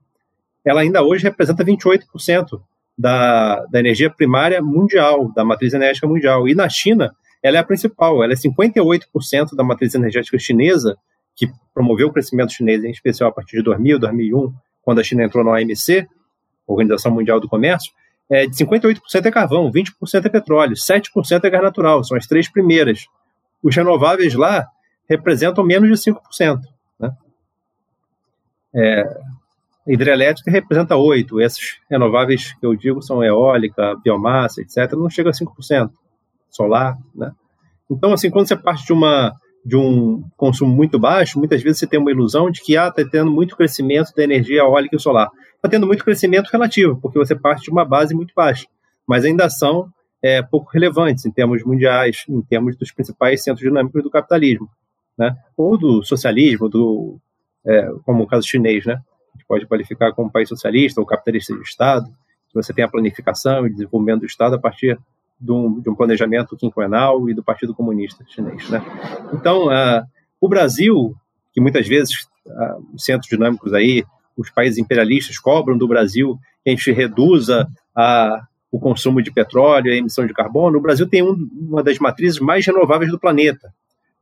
[0.66, 2.62] ela ainda hoje representa 28%
[2.98, 6.48] da, da energia primária mundial, da matriz energética mundial.
[6.50, 10.98] E na China, ela é a principal, ela é 58% da matriz energética chinesa,
[11.34, 14.54] que promoveu o crescimento chinês, em especial a partir de 2000, 2001,
[14.90, 16.08] quando a China entrou na OMC,
[16.66, 17.94] Organização Mundial do Comércio,
[18.28, 22.52] é, de 58% é carvão, 20% é petróleo, 7% é gás natural, são as três
[22.52, 23.06] primeiras.
[23.62, 24.68] Os renováveis lá
[25.08, 26.62] representam menos de 5%.
[27.00, 27.12] Né?
[28.74, 29.22] É,
[29.86, 35.34] hidrelétrica representa 8%, esses renováveis que eu digo são eólica, biomassa, etc., não chega a
[35.34, 35.92] 5%.
[36.50, 37.32] Solar, né?
[37.92, 41.86] Então, assim, quando você parte de uma de um consumo muito baixo, muitas vezes você
[41.86, 45.30] tem uma ilusão de que ah, está tendo muito crescimento da energia eólica e solar.
[45.56, 48.66] Está tendo muito crescimento relativo, porque você parte de uma base muito baixa,
[49.08, 49.88] mas ainda são
[50.24, 54.68] é, pouco relevantes em termos mundiais, em termos dos principais centros dinâmicos do capitalismo,
[55.16, 55.36] né?
[55.56, 57.20] ou do socialismo, do,
[57.64, 58.94] é, como o caso chinês, né?
[58.94, 62.08] a gente pode qualificar como país socialista ou capitalista de Estado,
[62.48, 64.98] se você tem a planificação e desenvolvimento do Estado a partir
[65.40, 68.70] de um, de um planejamento quinquenal e do Partido Comunista Chinês.
[68.70, 68.82] Né?
[69.34, 70.06] Então, uh,
[70.42, 71.16] o Brasil,
[71.54, 74.04] que muitas vezes uh, os centros dinâmicos aí,
[74.36, 78.42] os países imperialistas cobram do Brasil que a gente reduza a,
[78.72, 82.40] o consumo de petróleo, a emissão de carbono, o Brasil tem um, uma das matrizes
[82.40, 83.74] mais renováveis do planeta.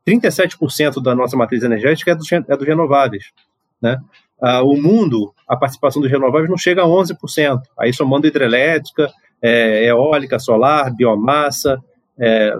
[0.07, 3.31] 37% da nossa matriz energética é dos, é dos renováveis.
[3.81, 3.99] Né?
[4.63, 7.61] O mundo, a participação dos renováveis não chega a 11%.
[7.77, 9.11] Aí somando hidrelétrica,
[9.41, 11.81] é, eólica, solar, biomassa,
[12.17, 12.55] é,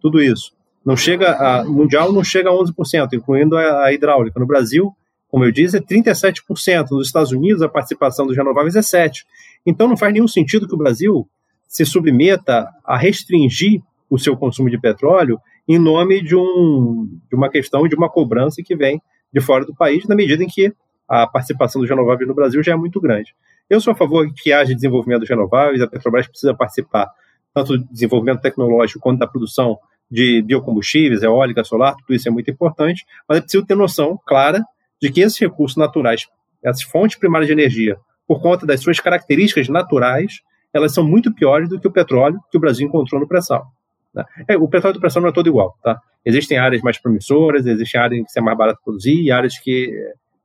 [0.00, 0.52] tudo isso.
[0.84, 4.40] Não chega a, mundial não chega a 11%, incluindo a, a, hidráulica.
[4.40, 4.94] No Brasil,
[5.28, 6.90] como eu disse, é 37%.
[6.90, 9.24] Nos Estados Unidos, a participação dos renováveis é 7%.
[9.66, 11.28] Então, não faz nenhum sentido que o Brasil
[11.68, 15.38] se submeta a restringir o seu consumo de petróleo
[15.68, 19.00] em nome de, um, de uma questão de uma cobrança que vem
[19.32, 20.72] de fora do país, na medida em que
[21.08, 23.34] a participação dos renováveis no Brasil já é muito grande.
[23.70, 27.08] Eu sou a favor de que haja desenvolvimento dos renováveis, a Petrobras precisa participar
[27.54, 29.78] tanto do desenvolvimento tecnológico quanto da produção
[30.10, 34.60] de biocombustíveis, eólica, solar, tudo isso é muito importante, mas é preciso ter noção clara
[35.00, 36.26] de que esses recursos naturais,
[36.62, 40.40] essas fontes primárias de energia, por conta das suas características naturais,
[40.72, 43.66] elas são muito piores do que o petróleo que o Brasil encontrou no pré-sal.
[44.12, 44.24] Né?
[44.48, 46.00] É, o petróleo do pré-sal não é todo igual, tá?
[46.24, 49.92] Existem áreas mais promissoras, existem áreas que é mais barato produzir e áreas que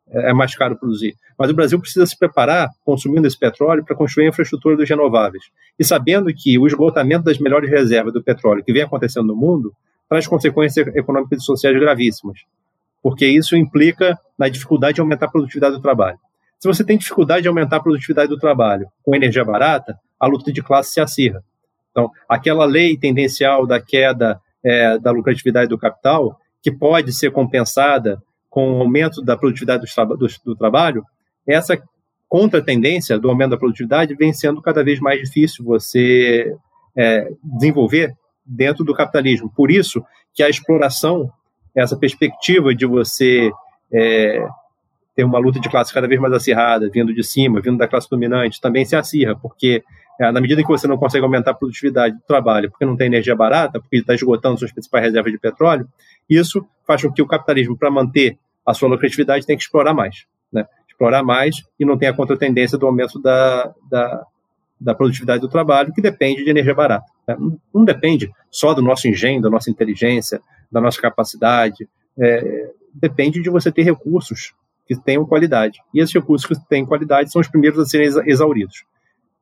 [0.09, 1.15] é, é mais caro produzir.
[1.37, 5.43] Mas o Brasil precisa se preparar, consumindo esse petróleo, para construir a infraestrutura dos renováveis.
[5.77, 9.73] E sabendo que o esgotamento das melhores reservas do petróleo que vem acontecendo no mundo
[10.07, 12.39] traz consequências econômicas e sociais gravíssimas.
[13.01, 16.17] Porque isso implica na dificuldade de aumentar a produtividade do trabalho.
[16.59, 20.51] Se você tem dificuldade de aumentar a produtividade do trabalho com energia barata, a luta
[20.51, 21.43] de classe se acirra.
[21.91, 28.17] Então, aquela lei tendencial da queda é, da lucratividade do capital, que pode ser compensada
[28.55, 31.03] com o aumento da produtividade do, do, do trabalho,
[31.45, 31.77] essa
[32.25, 36.55] contra-tendência do aumento da produtividade vem sendo cada vez mais difícil você
[36.95, 38.15] é, desenvolver
[38.45, 39.51] dentro do capitalismo.
[39.53, 40.01] Por isso
[40.33, 41.29] que a exploração,
[41.75, 43.51] essa perspectiva de você
[43.91, 44.47] é,
[45.13, 48.09] ter uma luta de classe cada vez mais acirrada, vindo de cima, vindo da classe
[48.09, 49.83] dominante, também se acirra, porque
[50.17, 52.95] é, na medida em que você não consegue aumentar a produtividade do trabalho, porque não
[52.95, 55.85] tem energia barata, porque está esgotando suas principais reservas de petróleo,
[56.29, 60.25] isso faz com que o capitalismo, para manter a sua lucratividade, tenha que explorar mais.
[60.51, 60.65] Né?
[60.87, 64.25] Explorar mais e não tem a contratendência do aumento da, da,
[64.79, 67.05] da produtividade do trabalho, que depende de energia barata.
[67.27, 67.35] Né?
[67.73, 71.87] Não depende só do nosso engenho, da nossa inteligência, da nossa capacidade.
[72.17, 74.53] É, depende de você ter recursos
[74.87, 75.79] que tenham qualidade.
[75.93, 78.85] E esses recursos que têm qualidade são os primeiros a serem exauridos.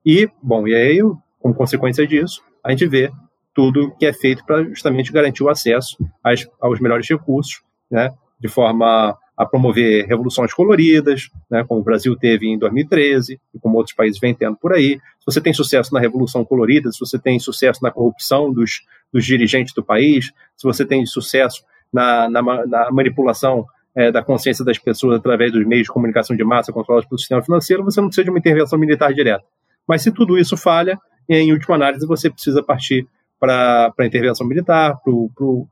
[0.06, 1.00] E, bom, e aí,
[1.40, 3.12] como consequência disso, a gente vê
[3.54, 8.12] tudo que é feito para justamente garantir o acesso às, aos melhores recursos, né,
[8.44, 13.78] de forma a promover revoluções coloridas, né, como o Brasil teve em 2013 e como
[13.78, 15.00] outros países vêm tendo por aí.
[15.20, 19.26] Se você tem sucesso na revolução colorida, se você tem sucesso na corrupção dos, dos
[19.26, 23.66] dirigentes do país, se você tem sucesso na, na, na manipulação
[23.96, 27.42] é, da consciência das pessoas através dos meios de comunicação de massa controlados pelo sistema
[27.42, 29.46] financeiro, você não precisa de uma intervenção militar direta.
[29.88, 31.00] Mas se tudo isso falha,
[31.30, 33.08] em última análise, você precisa partir
[33.40, 35.68] para a intervenção militar, para o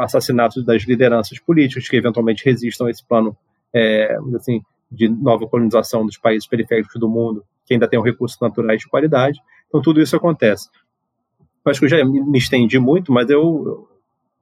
[0.00, 3.36] assassinato das lideranças políticas que eventualmente resistam a esse plano
[3.74, 8.80] é, assim, de nova colonização dos países periféricos do mundo, que ainda tenham recursos naturais
[8.80, 9.40] de qualidade.
[9.68, 10.68] Então, tudo isso acontece.
[11.64, 13.88] Eu acho que eu já me estendi muito, mas eu,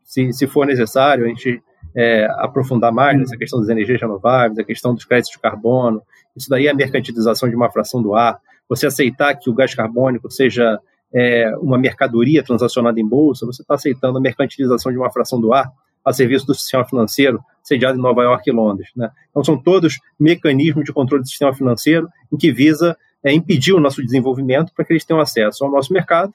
[0.02, 1.62] se, se for necessário, a gente
[1.94, 6.02] é, aprofundar mais nessa questão das energias renováveis, a questão dos créditos de carbono.
[6.34, 8.40] Isso daí é a mercantilização de uma fração do ar.
[8.68, 10.80] Você aceitar que o gás carbônico seja
[11.14, 15.52] é, uma mercadoria transacionada em bolsa, você está aceitando a mercantilização de uma fração do
[15.52, 15.70] ar
[16.04, 18.88] a serviço do sistema financeiro sediado em Nova York e Londres.
[18.96, 19.10] Né?
[19.30, 23.80] Então, são todos mecanismos de controle do sistema financeiro em que visa é, impedir o
[23.80, 26.32] nosso desenvolvimento para que eles tenham acesso ao nosso mercado,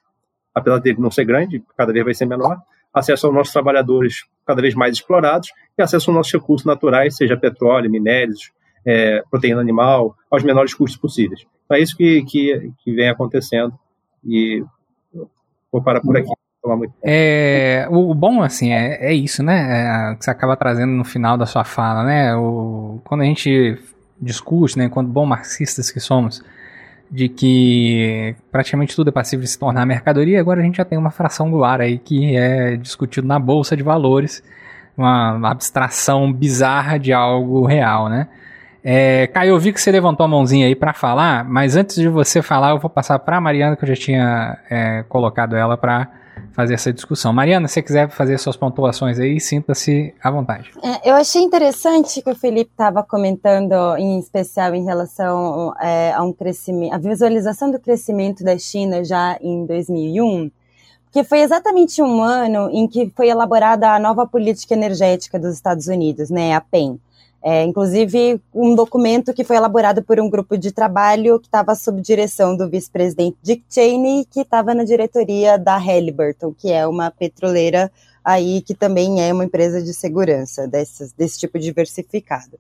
[0.54, 2.58] apesar dele não ser grande, cada vez vai ser menor,
[2.94, 7.36] acesso aos nossos trabalhadores cada vez mais explorados e acesso aos nossos recursos naturais, seja
[7.36, 8.52] petróleo, minérios,
[8.86, 11.46] é, proteína animal, aos menores custos possíveis.
[11.66, 13.74] Então, é isso que, que, que vem acontecendo
[14.26, 14.64] e
[15.72, 16.30] vou parar por aqui.
[17.04, 20.12] É, o bom, assim, é, é isso, né?
[20.12, 22.36] É, que você acaba trazendo no final da sua fala, né?
[22.36, 23.78] O, quando a gente
[24.20, 24.90] discute, né?
[24.90, 26.44] Quando bom marxistas que somos,
[27.12, 30.98] de que praticamente tudo é passível de se tornar mercadoria, agora a gente já tem
[30.98, 34.44] uma fração do ar aí que é discutido na bolsa de valores,
[34.98, 38.28] uma abstração bizarra de algo real, né?
[38.88, 42.08] É, Caio, eu vi que você levantou a mãozinha aí para falar, mas antes de
[42.08, 46.08] você falar, eu vou passar para Mariana, que eu já tinha é, colocado ela para
[46.52, 47.34] fazer essa discussão.
[47.34, 50.70] Mariana, se você quiser fazer suas pontuações aí, sinta-se à vontade.
[50.84, 56.22] É, eu achei interessante que o Felipe estava comentando, em especial em relação é, a
[56.22, 60.52] um crescimento, a visualização do crescimento da China já em 2001,
[61.12, 65.88] que foi exatamente um ano em que foi elaborada a nova política energética dos Estados
[65.88, 67.00] Unidos, né, a PEN.
[67.48, 72.02] É, inclusive, um documento que foi elaborado por um grupo de trabalho que estava sob
[72.02, 77.92] direção do vice-presidente Dick Cheney, que estava na diretoria da Halliburton, que é uma petroleira
[78.24, 82.58] aí que também é uma empresa de segurança desse, desse tipo diversificado.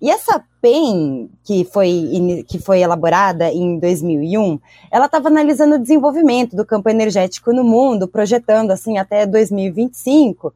[0.00, 4.58] E essa PEN, que foi, que foi elaborada em 2001,
[4.90, 10.54] ela estava analisando o desenvolvimento do campo energético no mundo, projetando assim até 2025,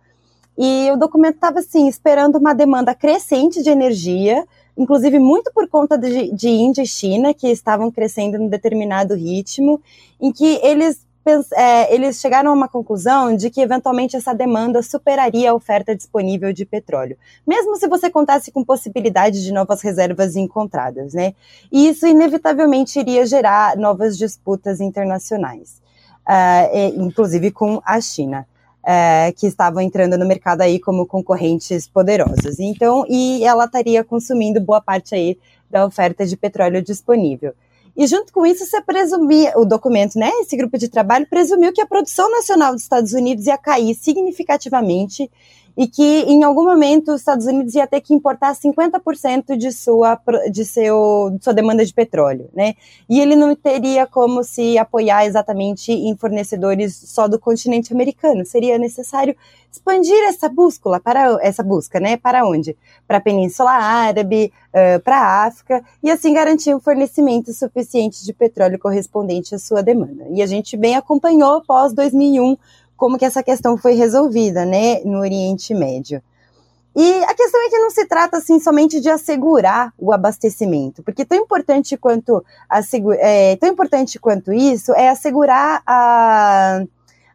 [0.59, 4.45] E o documento estava assim, esperando uma demanda crescente de energia,
[4.77, 9.81] inclusive muito por conta de, de Índia e China, que estavam crescendo em determinado ritmo,
[10.21, 11.07] em que eles
[11.55, 16.53] é, eles chegaram a uma conclusão de que eventualmente essa demanda superaria a oferta disponível
[16.53, 21.35] de petróleo, mesmo se você contasse com possibilidade de novas reservas encontradas, né?
[21.73, 25.83] E isso inevitavelmente iria gerar novas disputas internacionais,
[26.29, 28.47] uh, inclusive com a China.
[28.87, 32.61] Uh, que estavam entrando no mercado aí como concorrentes poderosos.
[32.61, 35.37] Então, e ela estaria consumindo boa parte aí
[35.69, 37.53] da oferta de petróleo disponível.
[37.97, 41.81] E junto com isso, você presumia, o documento, né, esse grupo de trabalho presumiu que
[41.81, 45.29] a produção nacional dos Estados Unidos ia cair significativamente
[45.77, 50.19] e que em algum momento os Estados Unidos ia ter que importar 50% de sua,
[50.51, 52.75] de seu, de sua demanda de petróleo, né?
[53.09, 58.47] E ele não teria como se apoiar exatamente em fornecedores só do continente americano.
[58.47, 59.37] Seria necessário
[59.71, 62.17] expandir essa bússola para essa busca, né?
[62.17, 62.75] Para onde?
[63.07, 68.33] Para a Península Árabe, uh, para a África e assim garantir um fornecimento suficiente de
[68.33, 70.25] petróleo correspondente à sua demanda.
[70.31, 72.57] E a gente bem acompanhou pós 2001
[72.97, 76.23] como que essa questão foi resolvida, né, no Oriente Médio.
[76.99, 81.27] E a questão é que não se trata assim somente de assegurar o abastecimento, porque
[81.27, 82.43] tão importante quanto,
[83.19, 86.83] é, tão importante quanto isso é assegurar a,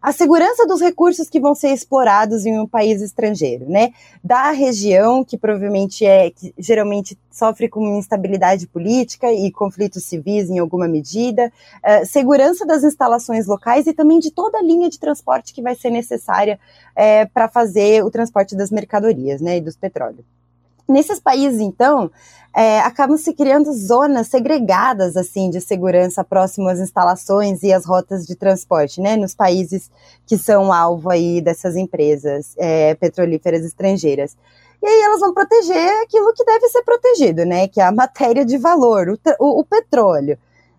[0.01, 3.93] a segurança dos recursos que vão ser explorados em um país estrangeiro, né?
[4.23, 10.57] Da região, que provavelmente é, que geralmente sofre com instabilidade política e conflitos civis em
[10.57, 15.53] alguma medida, uh, segurança das instalações locais e também de toda a linha de transporte
[15.53, 16.59] que vai ser necessária
[16.91, 19.57] uh, para fazer o transporte das mercadorias, né?
[19.57, 20.40] E dos petróleos.
[20.87, 22.11] Nesses países, então,
[22.55, 28.25] é, acabam se criando zonas segregadas assim de segurança próximo às instalações e às rotas
[28.25, 29.89] de transporte, né, nos países
[30.25, 34.35] que são alvo aí dessas empresas é, petrolíferas estrangeiras.
[34.81, 38.43] E aí elas vão proteger aquilo que deve ser protegido, né, que é a matéria
[38.43, 40.37] de valor, o, o, o petróleo.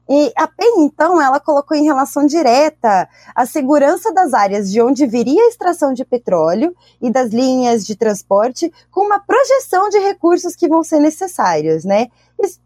[0.09, 5.07] E a PEN, então, ela colocou em relação direta a segurança das áreas de onde
[5.07, 10.57] viria a extração de petróleo e das linhas de transporte com uma projeção de recursos
[10.57, 12.09] que vão ser necessários, né?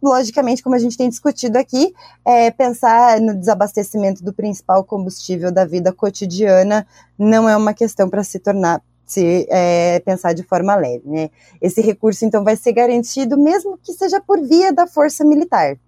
[0.03, 1.95] Logicamente, como a gente tem discutido aqui,
[2.25, 6.87] é, pensar no desabastecimento do principal combustível da vida cotidiana
[7.19, 11.09] não é uma questão para se tornar se é, pensar de forma leve.
[11.09, 11.31] Né?
[11.61, 15.79] Esse recurso, então, vai ser garantido mesmo que seja por via da força militar.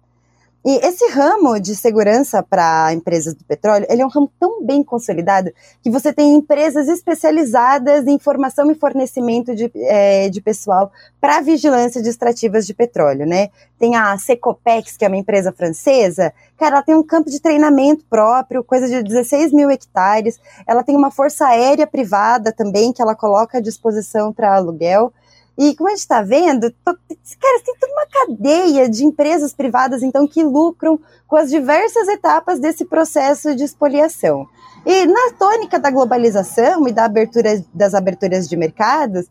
[0.65, 4.83] E esse ramo de segurança para empresas do petróleo, ele é um ramo tão bem
[4.83, 10.91] consolidado que você tem empresas especializadas em formação e fornecimento de, é, de pessoal
[11.21, 13.49] para vigilância de extrativas de petróleo, né?
[13.79, 18.03] Tem a Secopex, que é uma empresa francesa, cara, ela tem um campo de treinamento
[18.09, 20.37] próprio, coisa de 16 mil hectares,
[20.67, 25.13] ela tem uma força aérea privada também, que ela coloca à disposição para aluguel.
[25.59, 30.25] E como a gente está vendo, cara, tem toda uma cadeia de empresas privadas, então,
[30.25, 34.47] que lucram com as diversas etapas desse processo de expoliação.
[34.85, 39.25] E na tônica da globalização e da abertura, das aberturas de mercados,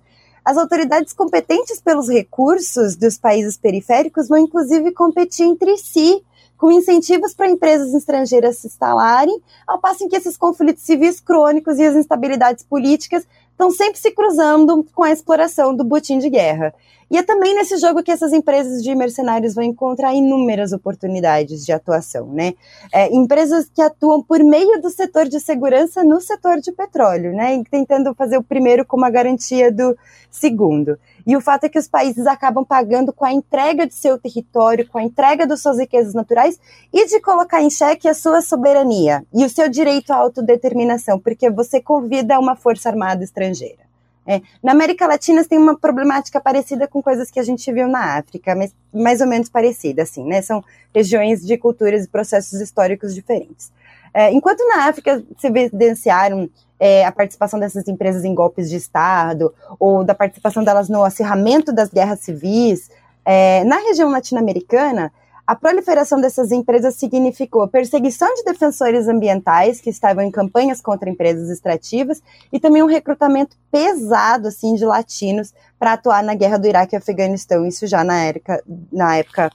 [0.45, 6.23] as autoridades competentes pelos recursos dos países periféricos vão, inclusive, competir entre si
[6.59, 11.79] com incentivos para empresas estrangeiras se instalarem, ao passo em que esses conflitos civis crônicos
[11.79, 13.27] e as instabilidades políticas
[13.59, 16.72] estão sempre se cruzando com a exploração do botim de guerra.
[17.10, 21.72] E é também nesse jogo que essas empresas de mercenários vão encontrar inúmeras oportunidades de
[21.72, 22.52] atuação, né?
[22.93, 27.62] É, empresas que atuam por meio do setor de segurança no setor de petróleo, né?
[27.70, 29.97] Tentando fazer o primeiro como a garantia do
[30.30, 30.98] segundo.
[31.26, 34.86] E o fato é que os países acabam pagando com a entrega de seu território,
[34.86, 36.60] com a entrega das suas riquezas naturais
[36.93, 41.51] e de colocar em xeque a sua soberania e o seu direito à autodeterminação, porque
[41.51, 43.88] você convida uma força armada estrangeira.
[44.31, 48.19] É, na América Latina tem uma problemática parecida com coisas que a gente viu na
[48.19, 50.43] África, mas mais ou menos parecida, assim, né?
[50.43, 50.63] São
[50.95, 53.73] regiões de culturas e processos históricos diferentes.
[54.13, 59.55] É, enquanto na África se evidenciaram é, a participação dessas empresas em golpes de Estado,
[59.81, 62.91] ou da participação delas no acirramento das guerras civis,
[63.25, 65.11] é, na região latino-americana,
[65.49, 71.49] a proliferação dessas empresas significou perseguição de defensores ambientais que estavam em campanhas contra empresas
[71.49, 72.23] extrativas
[72.53, 76.99] e também um recrutamento pesado assim de latinos para atuar na guerra do Iraque e
[76.99, 78.62] Afeganistão, isso já na época,
[78.93, 79.51] na época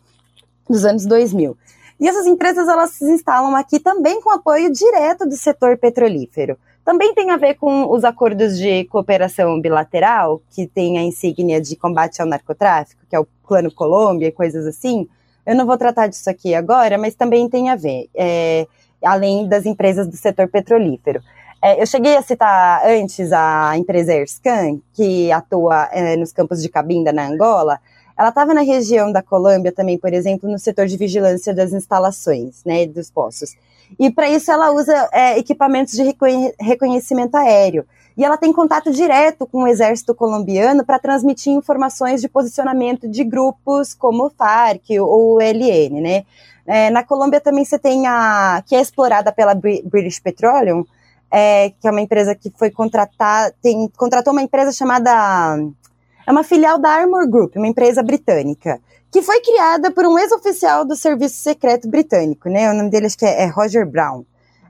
[0.68, 1.56] dos anos 2000.
[2.00, 6.58] E essas empresas elas se instalam aqui também com apoio direto do setor petrolífero.
[6.84, 11.76] Também tem a ver com os acordos de cooperação bilateral, que tem a insígnia de
[11.76, 15.08] combate ao narcotráfico, que é o Plano Colômbia e coisas assim,
[15.46, 18.68] eu não vou tratar disso aqui agora, mas também tem a ver, é,
[19.04, 21.22] além das empresas do setor petrolífero.
[21.62, 26.68] É, eu cheguei a citar antes a empresa Erscan, que atua é, nos campos de
[26.68, 27.80] Cabinda, na Angola.
[28.18, 32.64] Ela estava na região da Colômbia também, por exemplo, no setor de vigilância das instalações,
[32.66, 33.56] né, dos poços.
[33.98, 36.04] E para isso ela usa é, equipamentos de
[36.60, 37.86] reconhecimento aéreo.
[38.16, 43.24] E ela tem contato direto com o exército colombiano para transmitir informações de posicionamento de
[43.24, 46.24] grupos como o FARC ou o LN, né?
[46.66, 50.86] É, na Colômbia também você tem a que é explorada pela British Petroleum,
[51.30, 55.58] é, que é uma empresa que foi contratar, tem contratou uma empresa chamada
[56.26, 58.80] é uma filial da Armor Group, uma empresa britânica,
[59.12, 62.72] que foi criada por um ex-oficial do Serviço Secreto Britânico, né?
[62.72, 64.24] O nome dele acho que é, é Roger Brown.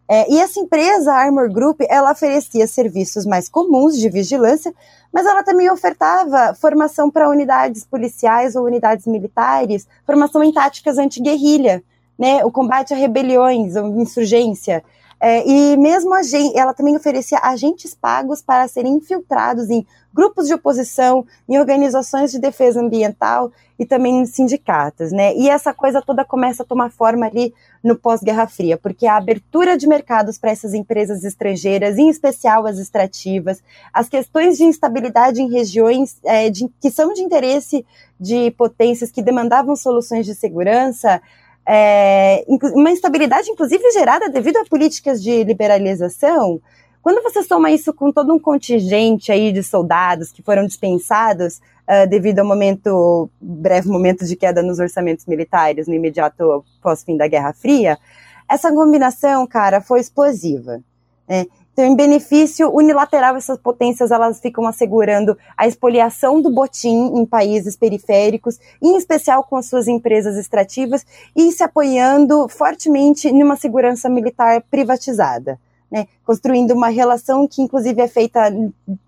[0.07, 4.73] É, e essa empresa, a Armor Group, ela oferecia serviços mais comuns de vigilância,
[5.11, 11.83] mas ela também ofertava formação para unidades policiais ou unidades militares, formação em táticas anti-guerrilha,
[12.17, 14.83] né, o combate a rebeliões, a insurgência.
[15.19, 16.13] É, e mesmo
[16.53, 22.39] ela também oferecia agentes pagos para serem infiltrados em grupos de oposição, em organizações de
[22.39, 25.35] defesa ambiental e também em sindicatos, né?
[25.35, 27.53] E essa coisa toda começa a tomar forma ali
[27.83, 32.77] no pós-Guerra Fria, porque a abertura de mercados para essas empresas estrangeiras, em especial as
[32.77, 37.85] extrativas, as questões de instabilidade em regiões é, de, que são de interesse
[38.19, 41.21] de potências que demandavam soluções de segurança,
[41.65, 46.61] é, uma instabilidade, inclusive, gerada devido a políticas de liberalização,
[47.03, 52.07] quando você soma isso com todo um contingente aí de soldados que foram dispensados uh,
[52.09, 57.51] devido ao momento, breve momento de queda nos orçamentos militares no imediato pós-fim da Guerra
[57.51, 57.99] Fria,
[58.47, 60.81] essa combinação, cara, foi explosiva.
[61.27, 61.45] Né?
[61.73, 67.75] Então, em benefício unilateral, essas potências elas ficam assegurando a expoliação do botim em países
[67.75, 71.05] periféricos, em especial com as suas empresas extrativas,
[71.35, 75.59] e se apoiando fortemente numa segurança militar privatizada.
[75.93, 78.51] Né, construindo uma relação que, inclusive, é feita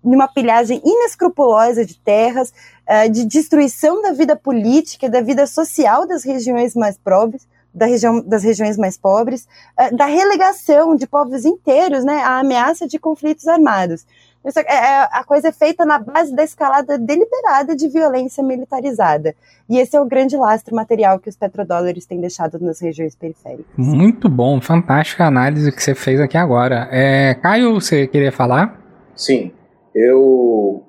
[0.04, 2.50] numa pilhagem inescrupulosa de terras,
[2.88, 8.20] uh, de destruição da vida política, da vida social das regiões mais pobres, da região,
[8.20, 13.48] das regiões mais pobres, uh, da relegação de povos inteiros né, à ameaça de conflitos
[13.48, 14.06] armados.
[14.46, 19.34] Isso é, é, a coisa é feita na base da escalada deliberada de violência militarizada.
[19.68, 23.66] E esse é o grande lastro material que os petrodólares têm deixado nas regiões periféricas.
[23.76, 26.88] Muito bom, fantástica análise que você fez aqui agora.
[26.92, 28.80] É, Caio, você queria falar?
[29.16, 29.50] Sim,
[29.92, 30.84] eu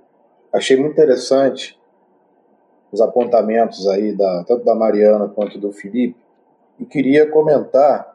[0.53, 1.77] achei muito interessante
[2.91, 6.15] os apontamentos aí, da, tanto da Mariana quanto do Felipe,
[6.79, 8.13] e queria comentar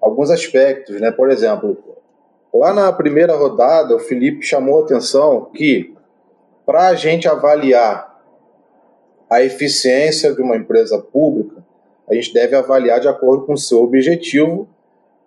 [0.00, 1.10] alguns aspectos, né?
[1.10, 1.76] Por exemplo,
[2.52, 5.94] lá na primeira rodada, o Felipe chamou a atenção que
[6.66, 8.20] para a gente avaliar
[9.28, 11.64] a eficiência de uma empresa pública,
[12.08, 14.68] a gente deve avaliar de acordo com o seu objetivo,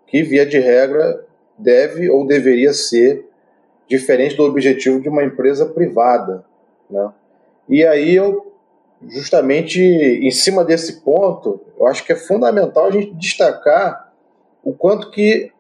[0.06, 1.26] que via de regra
[1.58, 3.26] deve ou deveria ser
[3.88, 6.44] diferente do objetivo de uma empresa privada,
[6.90, 7.12] né?
[7.70, 8.54] E aí eu
[9.10, 14.14] justamente em cima desse ponto, eu acho que é fundamental a gente destacar
[14.64, 15.52] o quanto que,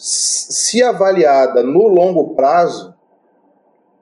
[0.00, 2.94] se avaliada no longo prazo,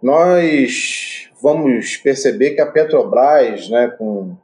[0.00, 4.36] nós vamos perceber que a Petrobras, né, com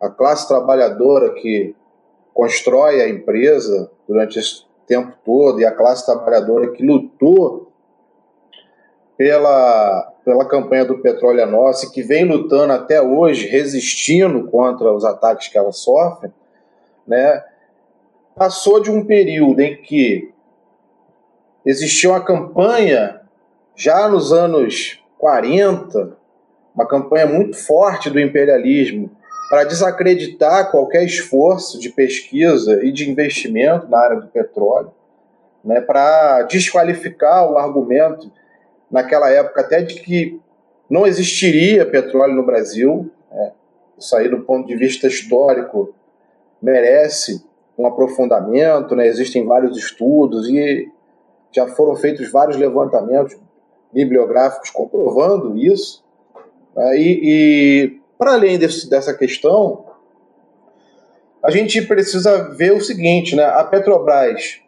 [0.00, 1.74] a classe trabalhadora que
[2.32, 7.70] constrói a empresa durante esse tempo todo e a classe trabalhadora que lutou
[9.18, 15.04] pela pela campanha do Petróleo é Nossa, que vem lutando até hoje, resistindo contra os
[15.04, 16.30] ataques que ela sofre,
[17.06, 17.42] né,
[18.34, 20.32] passou de um período em que
[21.64, 23.20] existia uma campanha,
[23.76, 26.16] já nos anos 40,
[26.74, 29.10] uma campanha muito forte do imperialismo
[29.48, 34.92] para desacreditar qualquer esforço de pesquisa e de investimento na área do petróleo,
[35.64, 38.30] né, para desqualificar o argumento
[38.90, 40.40] naquela época até de que
[40.88, 43.10] não existiria petróleo no Brasil.
[43.30, 43.52] Né?
[43.96, 45.94] Isso aí, do ponto de vista histórico,
[46.60, 47.44] merece
[47.78, 48.96] um aprofundamento.
[48.96, 49.06] Né?
[49.06, 50.90] Existem vários estudos e
[51.52, 53.36] já foram feitos vários levantamentos
[53.92, 56.04] bibliográficos comprovando isso.
[56.76, 56.96] Né?
[56.98, 59.86] E, e para além desse, dessa questão,
[61.42, 63.44] a gente precisa ver o seguinte: né?
[63.44, 64.60] a Petrobras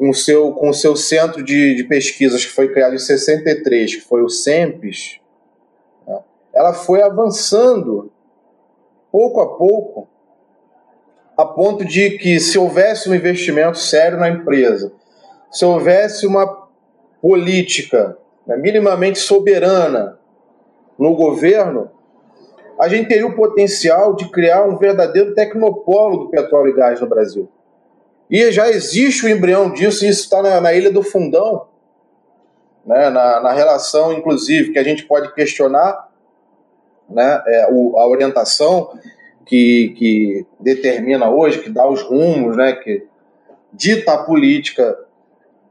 [0.00, 3.96] com o seu, com o seu centro de, de pesquisas que foi criado em 63,
[3.96, 5.20] que foi o SEMPES,
[6.06, 6.18] né,
[6.54, 8.10] ela foi avançando
[9.12, 10.08] pouco a pouco,
[11.36, 14.90] a ponto de que se houvesse um investimento sério na empresa,
[15.50, 16.68] se houvesse uma
[17.20, 18.16] política
[18.46, 20.18] né, minimamente soberana
[20.98, 21.90] no governo,
[22.78, 27.08] a gente teria o potencial de criar um verdadeiro tecnopolo do petróleo e gás no
[27.08, 27.48] Brasil.
[28.30, 31.66] E já existe o embrião disso, e isso está na, na, Ilha do Fundão,
[32.86, 36.08] né, na, na, relação, inclusive, que a gente pode questionar
[37.08, 38.96] né, é, o, a orientação
[39.44, 43.04] que, que determina hoje, que dá os rumos, né, que
[43.72, 44.96] dita a política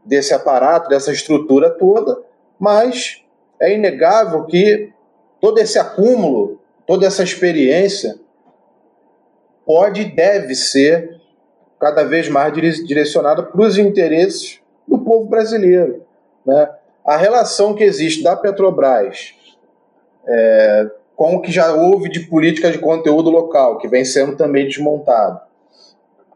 [0.09, 2.19] desse aparato, dessa estrutura toda,
[2.59, 3.23] mas
[3.61, 4.91] é inegável que
[5.39, 8.19] todo esse acúmulo, toda essa experiência
[9.63, 11.21] pode e deve ser
[11.79, 16.03] cada vez mais direcionada para os interesses do povo brasileiro.
[16.43, 16.69] Né?
[17.05, 19.35] A relação que existe da Petrobras
[20.27, 24.67] é, com o que já houve de política de conteúdo local, que vem sendo também
[24.67, 25.39] desmontado,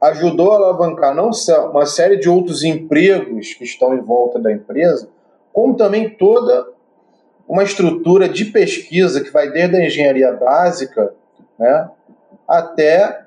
[0.03, 4.51] ajudou a alavancar não só uma série de outros empregos que estão em volta da
[4.51, 5.09] empresa,
[5.51, 6.67] como também toda
[7.47, 11.13] uma estrutura de pesquisa que vai desde a engenharia básica
[11.57, 11.89] né,
[12.47, 13.23] até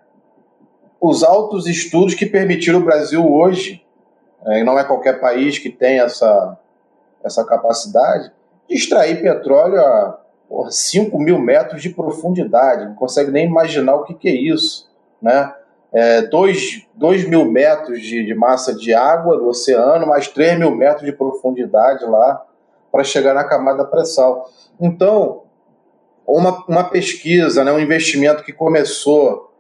[1.00, 3.84] os altos estudos que permitiram o Brasil hoje,
[4.46, 6.58] é, e não é qualquer país que tem essa,
[7.22, 8.32] essa capacidade,
[8.68, 12.86] de extrair petróleo a porra, 5 mil metros de profundidade.
[12.86, 14.90] Não consegue nem imaginar o que, que é isso.
[15.20, 15.52] Né?
[16.30, 16.84] 2
[17.24, 21.12] é, mil metros de, de, massa de água do oceano, mais 3 mil metros de
[21.12, 22.44] profundidade lá
[22.90, 24.50] para chegar na camada pré-sal.
[24.80, 25.42] Então,
[26.26, 29.52] uma, uma pesquisa, né, um investimento que começou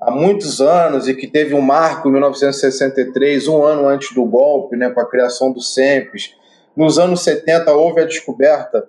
[0.00, 4.76] há muitos anos e que teve um marco em 1963, um ano antes do golpe,
[4.76, 6.36] né, com a criação do SEMPES.
[6.76, 8.88] Nos anos 70 houve a descoberta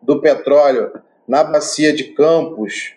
[0.00, 0.92] do petróleo
[1.28, 2.94] na bacia de Campos,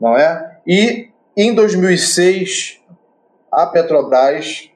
[0.00, 0.58] não é?
[0.66, 2.80] E em 2006
[3.50, 4.68] a Petrobras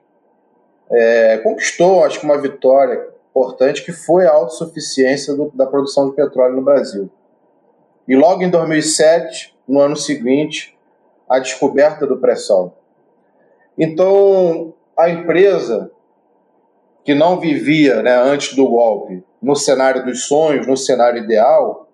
[0.90, 6.14] é, conquistou, acho que uma vitória importante, que foi a autossuficiência do, da produção de
[6.14, 7.10] petróleo no Brasil.
[8.06, 10.78] E logo em 2007, no ano seguinte,
[11.28, 12.78] a descoberta do pré-sal.
[13.76, 15.90] Então, a empresa
[17.04, 21.88] que não vivia né, antes do golpe no cenário dos sonhos, no cenário ideal,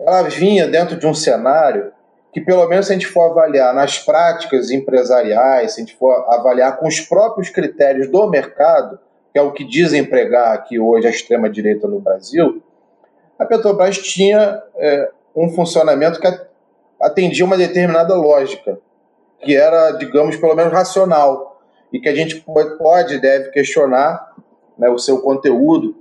[0.00, 1.92] ela vinha dentro de um cenário
[2.32, 6.12] que, pelo menos, se a gente for avaliar nas práticas empresariais, se a gente for
[6.30, 8.98] avaliar com os próprios critérios do mercado,
[9.32, 12.62] que é o que diz empregar aqui hoje a extrema-direita no Brasil,
[13.38, 16.26] a Petrobras tinha é, um funcionamento que
[17.00, 18.78] atendia uma determinada lógica,
[19.40, 21.60] que era, digamos, pelo menos racional,
[21.92, 22.36] e que a gente
[22.78, 24.34] pode e deve questionar
[24.78, 25.96] né, o seu conteúdo,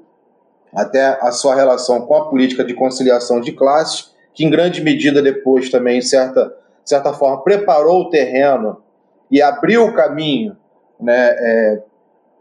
[0.73, 5.21] até a sua relação com a política de conciliação de classes, que em grande medida
[5.21, 6.53] depois também, em certa,
[6.85, 8.81] certa forma, preparou o terreno
[9.29, 10.55] e abriu o caminho
[10.99, 11.81] né, é,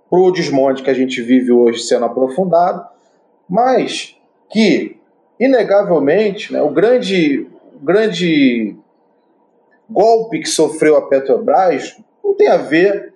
[0.08, 2.84] para o desmonte que a gente vive hoje sendo aprofundado,
[3.48, 4.16] mas
[4.48, 4.96] que,
[5.38, 7.46] inegavelmente, né, o grande
[7.82, 8.76] grande
[9.88, 13.14] golpe que sofreu a Petrobras não tem a ver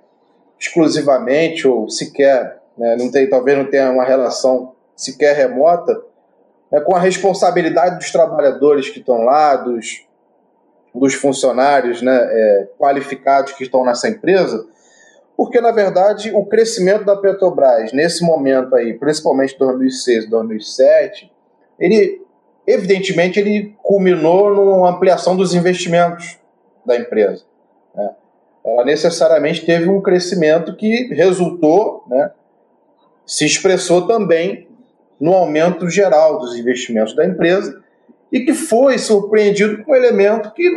[0.58, 6.00] exclusivamente ou sequer, né, não tem, talvez não tenha uma relação sequer remota
[6.70, 10.06] né, com a responsabilidade dos trabalhadores que estão lá, dos,
[10.94, 14.66] dos funcionários né, é, qualificados que estão nessa empresa,
[15.36, 21.32] porque na verdade o crescimento da Petrobras nesse momento aí, principalmente 2006, 2007,
[21.78, 22.24] ele
[22.66, 26.38] evidentemente, ele culminou numa ampliação dos investimentos
[26.84, 27.44] da empresa.
[27.94, 28.10] Né?
[28.64, 32.30] Ela necessariamente teve um crescimento que resultou, né,
[33.26, 34.68] se expressou também
[35.24, 37.82] no aumento geral dos investimentos da empresa
[38.30, 40.70] e que foi surpreendido com um elemento que,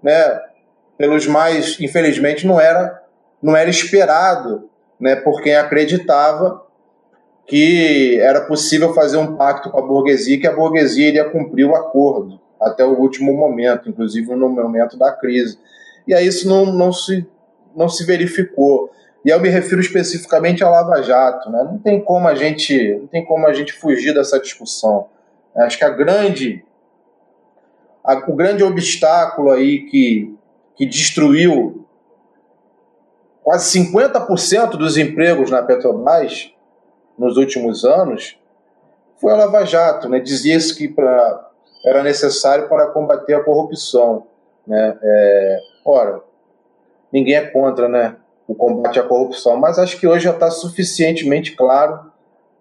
[0.00, 0.40] né,
[0.96, 3.02] pelos mais, infelizmente, não era,
[3.42, 4.70] não era esperado
[5.00, 6.64] né, por quem acreditava
[7.48, 11.74] que era possível fazer um pacto com a burguesia, que a burguesia iria cumprir o
[11.74, 15.58] acordo até o último momento, inclusive no momento da crise.
[16.06, 17.26] E aí isso não, não, se,
[17.74, 18.92] não se verificou.
[19.28, 21.50] E eu me refiro especificamente à Lava Jato.
[21.50, 21.62] Né?
[21.62, 25.06] Não tem como a gente não tem como a gente fugir dessa discussão.
[25.54, 26.64] Acho que a grande
[28.02, 30.34] a, o grande obstáculo aí que,
[30.74, 31.86] que destruiu
[33.42, 36.50] quase 50% dos empregos na Petrobras
[37.18, 38.40] nos últimos anos
[39.20, 40.20] foi a Lava Jato, né?
[40.20, 41.50] Dizia-se que pra,
[41.84, 44.26] era necessário para combater a corrupção,
[44.66, 44.98] né?
[45.02, 46.22] É, ora,
[47.12, 48.16] ninguém é contra, né?
[48.48, 52.10] O combate à corrupção, mas acho que hoje já está suficientemente claro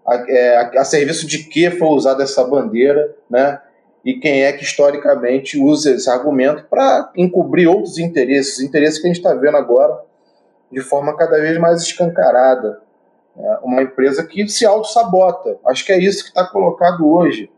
[0.05, 3.59] a, é, a, a, serviço de que foi usada essa bandeira, né?
[4.03, 9.09] E quem é que historicamente usa esse argumento para encobrir outros interesses, interesses que a
[9.09, 9.99] gente está vendo agora
[10.71, 12.81] de forma cada vez mais escancarada.
[13.37, 15.57] É uma empresa que se auto-sabota.
[15.65, 17.49] Acho que é isso que está colocado hoje.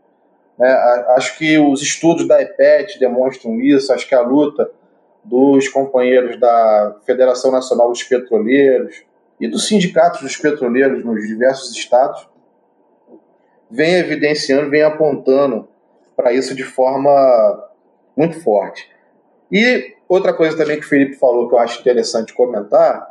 [0.60, 0.72] É,
[1.16, 4.70] acho que os estudos da EPET demonstram isso, acho que a luta
[5.24, 9.02] dos companheiros da Federação Nacional dos Petroleiros
[9.38, 12.28] e dos sindicatos dos petroleiros nos diversos estados,
[13.70, 15.68] vem evidenciando, vem apontando
[16.16, 17.68] para isso de forma
[18.16, 18.88] muito forte.
[19.50, 23.08] E outra coisa também que o Felipe falou que eu acho interessante comentar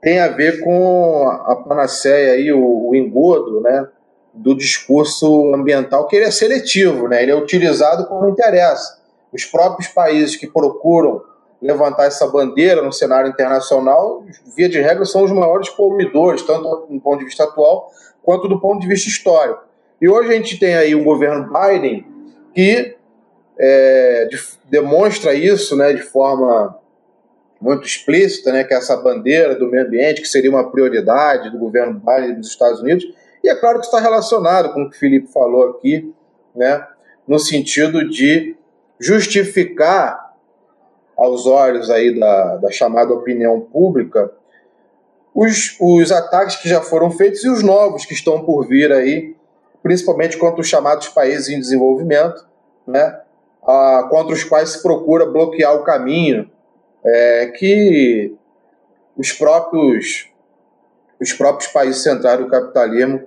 [0.00, 3.88] tem a ver com a panaceia aí, o, o engodo, né,
[4.32, 7.22] do discurso ambiental que ele é seletivo, né?
[7.22, 9.02] Ele é utilizado como interessa.
[9.32, 11.22] Os próprios países que procuram
[11.60, 14.24] levantar essa bandeira no cenário internacional,
[14.56, 17.90] via de regra, são os maiores poluidores, tanto do ponto de vista atual
[18.22, 19.62] quanto do ponto de vista histórico.
[20.00, 22.06] E hoje a gente tem aí um governo Biden
[22.54, 22.96] que
[23.58, 24.38] é, de,
[24.70, 26.78] demonstra isso né, de forma
[27.60, 31.58] muito explícita, né, que é essa bandeira do meio ambiente, que seria uma prioridade do
[31.58, 33.04] governo Biden dos Estados Unidos,
[33.42, 36.12] e é claro que está relacionado com o que o Felipe falou aqui,
[36.54, 36.86] né,
[37.26, 38.56] no sentido de
[39.00, 40.27] justificar
[41.18, 44.30] aos olhos aí da, da chamada opinião pública
[45.40, 49.36] os, os ataques que já foram feitos e os novos que estão por vir aí,
[49.82, 52.44] principalmente contra os chamados países em desenvolvimento,
[52.84, 53.20] né,
[53.62, 56.50] a, contra os quais se procura bloquear o caminho
[57.04, 58.34] é, que
[59.16, 60.28] os próprios
[61.20, 63.22] os próprios países centrais do capitalismo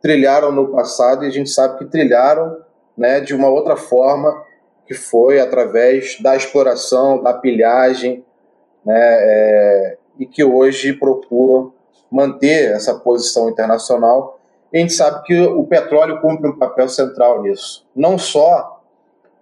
[0.00, 2.58] trilharam no passado e a gente sabe que trilharam
[2.96, 4.44] né, de uma outra forma
[4.86, 8.24] que foi através da exploração, da pilhagem,
[8.84, 11.72] né, é, e que hoje procuram
[12.10, 14.38] manter essa posição internacional.
[14.72, 18.80] E a gente sabe que o petróleo cumpre um papel central nisso, não só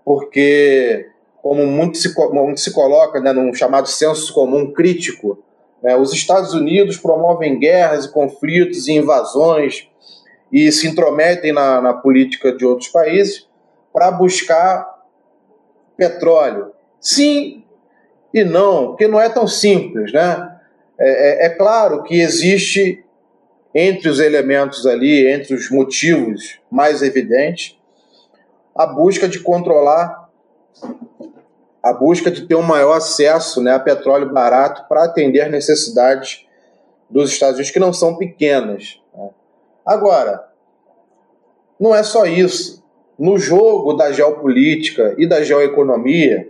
[0.04, 1.08] porque
[1.42, 5.42] como muito se, muito se coloca né, num chamado senso comum crítico,
[5.82, 9.88] né, os Estados Unidos promovem guerras e conflitos e invasões
[10.52, 13.48] e se intrometem na, na política de outros países
[13.92, 14.89] para buscar
[16.00, 16.72] petróleo.
[16.98, 17.62] Sim
[18.32, 20.12] e não, porque não é tão simples.
[20.12, 20.58] Né?
[20.98, 23.04] É, é, é claro que existe
[23.74, 27.78] entre os elementos ali, entre os motivos mais evidentes,
[28.74, 30.28] a busca de controlar
[31.82, 36.46] a busca de ter um maior acesso né, a petróleo barato para atender necessidades
[37.08, 39.00] dos Estados Unidos, que não são pequenas.
[39.14, 39.30] Né?
[39.84, 40.46] Agora,
[41.78, 42.84] não é só isso.
[43.20, 46.48] No jogo da geopolítica e da geoeconomia,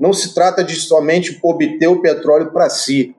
[0.00, 3.14] não se trata de somente obter o petróleo para si,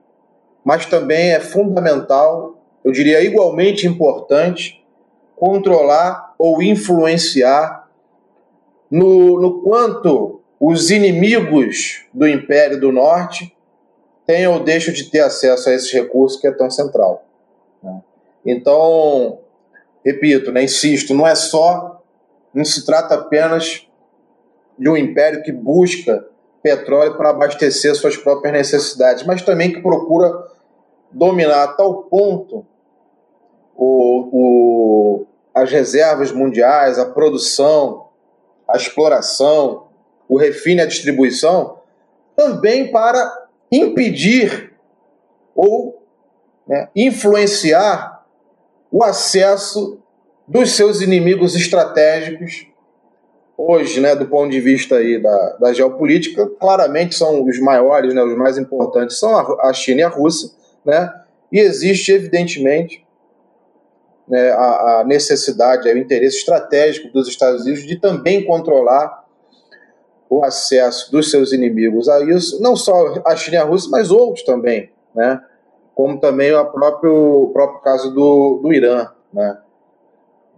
[0.64, 4.84] mas também é fundamental, eu diria igualmente importante,
[5.36, 7.88] controlar ou influenciar
[8.90, 13.56] no, no quanto os inimigos do Império do Norte
[14.26, 17.24] tenham ou deixam de ter acesso a esses recursos que é tão central.
[17.80, 18.02] Né?
[18.44, 19.38] Então,
[20.04, 21.99] repito, né, insisto, não é só,
[22.52, 23.86] não se trata apenas
[24.78, 26.26] de um império que busca
[26.62, 30.46] petróleo para abastecer suas próprias necessidades, mas também que procura
[31.10, 32.66] dominar a tal ponto
[33.76, 38.08] o, o, as reservas mundiais, a produção,
[38.68, 39.88] a exploração,
[40.28, 41.78] o refine, a distribuição,
[42.36, 44.74] também para impedir
[45.54, 46.02] ou
[46.66, 48.24] né, influenciar
[48.90, 49.98] o acesso
[50.50, 52.66] dos seus inimigos estratégicos
[53.56, 58.20] hoje, né, do ponto de vista aí da, da geopolítica, claramente são os maiores, né,
[58.20, 60.50] os mais importantes são a, a China e a Rússia,
[60.84, 61.08] né,
[61.52, 63.06] e existe evidentemente
[64.26, 69.24] né, a, a necessidade, o interesse estratégico dos Estados Unidos de também controlar
[70.28, 74.10] o acesso dos seus inimigos a isso, não só a China e a Rússia, mas
[74.10, 75.40] outros também, né?
[75.94, 79.58] como também o próprio, o próprio caso do, do Irã, né?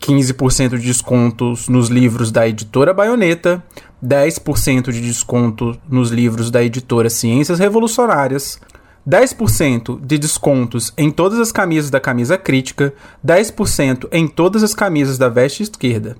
[0.00, 3.62] 15% de descontos nos livros da editora Baioneta,
[4.04, 8.60] 10% de desconto nos livros da editora Ciências Revolucionárias,
[9.08, 12.92] 10% de descontos em todas as camisas da camisa crítica,
[13.24, 16.16] 10% em todas as camisas da veste esquerda.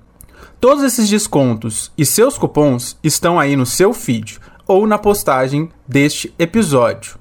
[0.61, 6.33] Todos esses descontos e seus cupons estão aí no seu feed ou na postagem deste
[6.39, 7.19] episódio.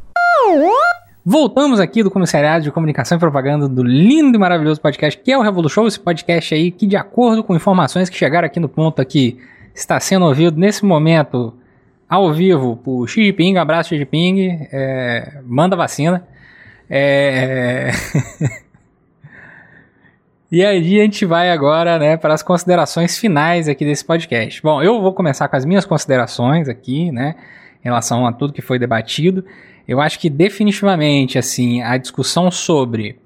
[1.26, 5.38] Voltamos aqui do Comissariado de Comunicação e Propaganda do lindo e maravilhoso podcast que é
[5.38, 9.02] o Revolution, esse podcast aí que, de acordo com informações que chegaram aqui no ponto
[9.02, 9.38] aqui,
[9.76, 11.54] está sendo ouvido nesse momento
[12.08, 16.26] ao vivo por Xi Jinping, abraço Xi Jinping, é, manda vacina.
[16.90, 17.92] É...
[20.50, 24.62] e aí a gente vai agora né, para as considerações finais aqui desse podcast.
[24.64, 27.36] Bom, eu vou começar com as minhas considerações aqui, né,
[27.82, 29.44] em relação a tudo que foi debatido.
[29.90, 33.18] Eu acho que definitivamente assim a discussão sobre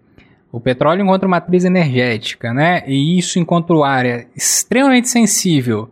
[0.50, 5.90] o petróleo enquanto matriz energética, né, e isso enquanto área extremamente sensível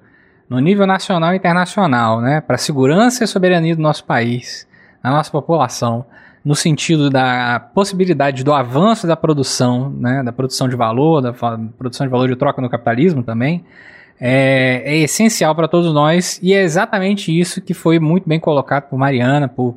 [0.50, 4.66] no nível nacional e internacional, né, para a segurança e soberania do nosso país,
[5.04, 6.06] da nossa população,
[6.44, 11.34] no sentido da possibilidade do avanço da produção, né, da produção de valor, da
[11.78, 13.66] produção de valor de troca no capitalismo também,
[14.22, 18.84] é, é essencial para todos nós e é exatamente isso que foi muito bem colocado
[18.84, 19.76] por Mariana, por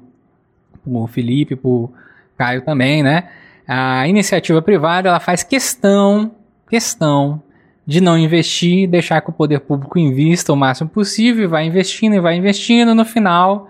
[0.85, 1.91] por Felipe, por
[2.37, 3.25] Caio também, né?
[3.67, 6.33] A iniciativa privada ela faz questão,
[6.69, 7.43] questão
[7.87, 12.15] de não investir, deixar que o poder público invista o máximo possível, e vai investindo
[12.15, 13.69] e vai investindo, no final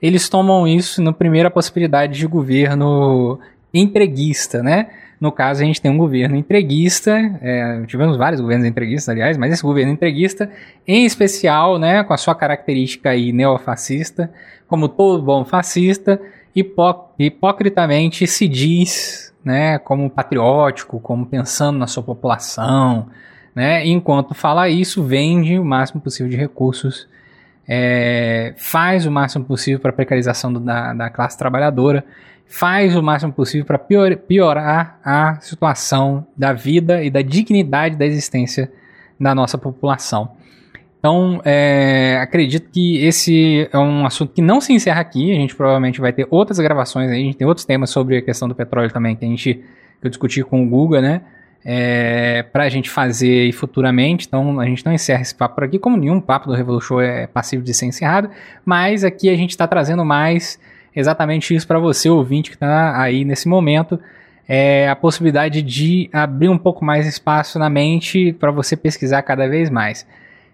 [0.00, 3.38] eles tomam isso na primeira possibilidade de governo
[3.72, 4.88] entreguista, né?
[5.20, 7.10] No caso, a gente tem um governo entreguista,
[7.42, 10.50] é, tivemos vários governos entreguistas, aliás, mas esse governo entreguista,
[10.88, 14.32] em especial, né, com a sua característica aí neofascista,
[14.66, 16.18] como todo bom fascista,
[16.54, 23.06] hipó hipocritamente se diz né, como patriótico, como pensando na sua população,
[23.54, 27.08] né, enquanto fala isso, vende o máximo possível de recursos,
[27.66, 32.04] é, faz o máximo possível para a precarização do, da, da classe trabalhadora,
[32.46, 38.04] faz o máximo possível para pior, piorar a situação da vida e da dignidade da
[38.04, 38.70] existência
[39.18, 40.32] da nossa população.
[41.00, 45.32] Então, é, acredito que esse é um assunto que não se encerra aqui.
[45.32, 47.22] A gente provavelmente vai ter outras gravações aí.
[47.22, 50.06] A gente tem outros temas sobre a questão do petróleo também que a gente que
[50.06, 51.22] eu discuti com o Guga, né?
[51.64, 54.26] É, para a gente fazer futuramente.
[54.26, 57.26] Então, a gente não encerra esse papo por aqui, como nenhum papo do Revolution é
[57.26, 58.28] passivo de ser encerrado.
[58.62, 60.60] Mas aqui a gente está trazendo mais
[60.94, 63.98] exatamente isso para você, ouvinte, que está aí nesse momento.
[64.46, 69.48] É a possibilidade de abrir um pouco mais espaço na mente para você pesquisar cada
[69.48, 70.06] vez mais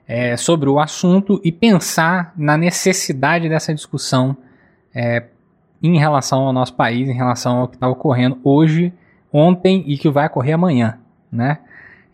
[0.08, 4.36] é, sobre o assunto e pensar na necessidade dessa discussão
[4.94, 5.24] é,
[5.82, 8.92] em relação ao nosso país, em relação ao que está ocorrendo hoje,
[9.32, 10.98] ontem e que vai ocorrer amanhã,
[11.30, 11.58] né?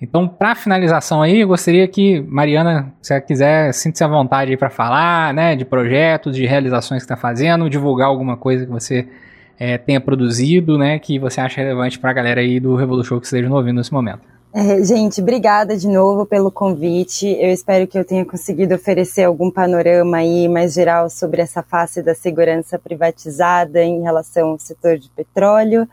[0.01, 4.69] Então, para finalização aí, eu gostaria que, Mariana, se você quiser, sinta-se à vontade para
[4.69, 9.07] falar, né, de projetos, de realizações que está fazendo, divulgar alguma coisa que você
[9.57, 13.27] é, tenha produzido, né, que você acha relevante para a galera aí do Revolution que
[13.27, 14.23] esteja ouvindo nesse momento.
[14.55, 17.27] É, gente, obrigada de novo pelo convite.
[17.41, 22.03] Eu espero que eu tenha conseguido oferecer algum panorama aí mais geral sobre essa face
[22.03, 25.89] da segurança privatizada em relação ao setor de petróleo.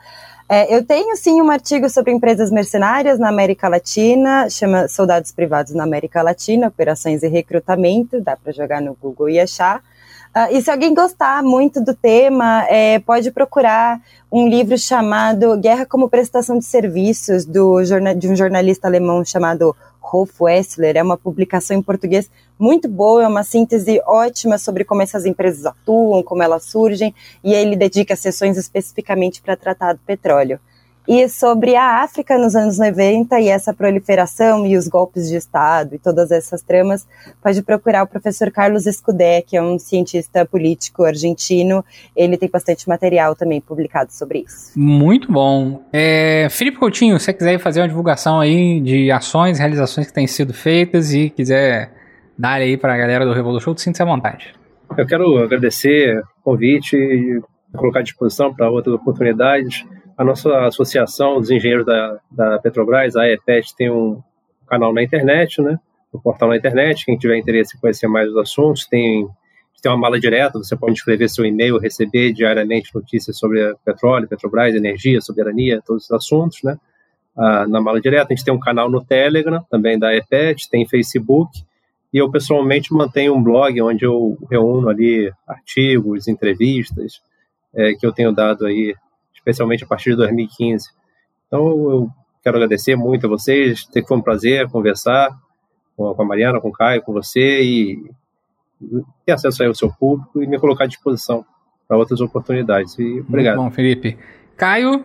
[0.50, 5.74] É, eu tenho sim um artigo sobre empresas mercenárias na América Latina, chama Soldados Privados
[5.74, 9.82] na América Latina, Operações e Recrutamento, dá para jogar no Google e achar.
[10.36, 14.00] Uh, e se alguém gostar muito do tema, é, pode procurar
[14.32, 17.82] um livro chamado Guerra como Prestação de Serviços, do,
[18.16, 20.98] de um jornalista alemão chamado Rolf Wessler.
[20.98, 22.30] É uma publicação em português
[22.60, 27.54] muito boa, é uma síntese ótima sobre como essas empresas atuam, como elas surgem, e
[27.54, 30.60] ele dedica sessões especificamente para tratar do petróleo.
[31.10, 35.96] E sobre a África nos anos 90 e essa proliferação e os golpes de Estado
[35.96, 37.08] e todas essas tramas,
[37.42, 41.84] pode procurar o professor Carlos Escudé, que é um cientista político argentino.
[42.16, 44.80] Ele tem bastante material também publicado sobre isso.
[44.80, 45.82] Muito bom.
[45.92, 50.28] É, Felipe Coutinho, se você quiser fazer uma divulgação aí de ações, realizações que têm
[50.28, 51.92] sido feitas e quiser
[52.38, 54.54] dar aí para a galera do Revolution, sinta-se à vontade.
[54.96, 57.42] Eu quero agradecer o convite e
[57.76, 59.84] colocar à disposição para outras oportunidades
[60.20, 64.22] a nossa associação dos engenheiros da, da Petrobras, a EPET, tem um
[64.68, 65.80] canal na internet, né?
[66.14, 67.06] Um portal na internet.
[67.06, 69.26] Quem tiver interesse em conhecer mais os assuntos, tem,
[69.82, 74.76] tem uma mala direta, você pode escrever seu e-mail, receber diariamente notícias sobre petróleo, Petrobras,
[74.76, 76.78] energia, soberania, todos os assuntos, né?
[77.38, 78.34] Ah, na mala direta.
[78.34, 81.64] A gente tem um canal no Telegram, também da EPET, tem Facebook.
[82.14, 87.22] E eu pessoalmente mantenho um blog onde eu reúno ali artigos, entrevistas
[87.74, 88.94] é, que eu tenho dado aí
[89.50, 90.90] especialmente a partir de 2015.
[91.48, 92.10] Então, eu
[92.44, 95.36] quero agradecer muito a vocês, foi um prazer conversar
[95.96, 98.12] com a Mariana, com o Caio, com você e
[99.26, 101.46] ter acesso aí ao seu público e me colocar à disposição
[101.88, 102.98] para outras oportunidades.
[102.98, 103.58] E obrigado.
[103.58, 104.18] Muito bom, Felipe.
[104.56, 105.04] Caio,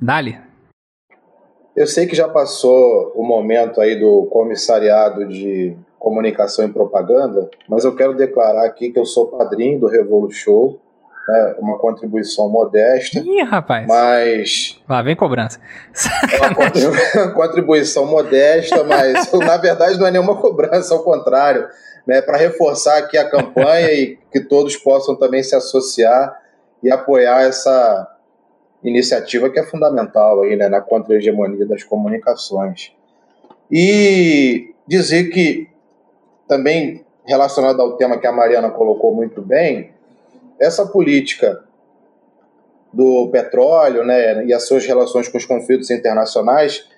[0.00, 0.38] dali.
[1.76, 7.84] Eu sei que já passou o momento aí do comissariado de comunicação e propaganda, mas
[7.84, 10.80] eu quero declarar aqui que eu sou padrinho do Revolu Show
[11.28, 13.18] né, uma contribuição modesta.
[13.18, 13.86] Ih, rapaz.
[13.86, 14.80] Mas.
[14.88, 15.58] Lá vem cobrança.
[16.32, 16.54] É uma
[17.34, 21.68] contribuição modesta, mas na verdade não é nenhuma cobrança, ao contrário.
[22.06, 26.40] Né, para reforçar aqui a campanha e que todos possam também se associar
[26.80, 28.16] e apoiar essa
[28.84, 32.92] iniciativa que é fundamental aí, né, na contra-hegemonia das comunicações.
[33.68, 35.68] E dizer que,
[36.46, 39.92] também relacionado ao tema que a Mariana colocou muito bem,
[40.60, 41.60] essa política
[42.92, 46.88] do petróleo né, e as suas relações com os conflitos internacionais,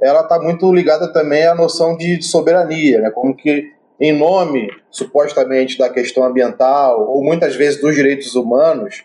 [0.00, 5.76] ela está muito ligada também à noção de soberania, né, como que em nome, supostamente,
[5.76, 9.04] da questão ambiental, ou muitas vezes dos direitos humanos,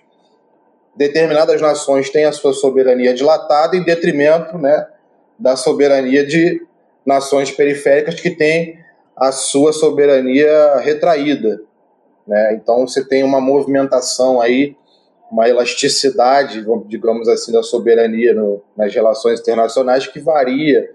[0.96, 4.88] determinadas nações têm a sua soberania dilatada em detrimento né,
[5.40, 6.62] da soberania de
[7.04, 8.80] nações periféricas que têm
[9.16, 11.62] a sua soberania retraída.
[12.28, 12.54] Né?
[12.56, 14.76] Então você tem uma movimentação aí,
[15.32, 20.92] uma elasticidade, digamos assim, da soberania no, nas relações internacionais que varia,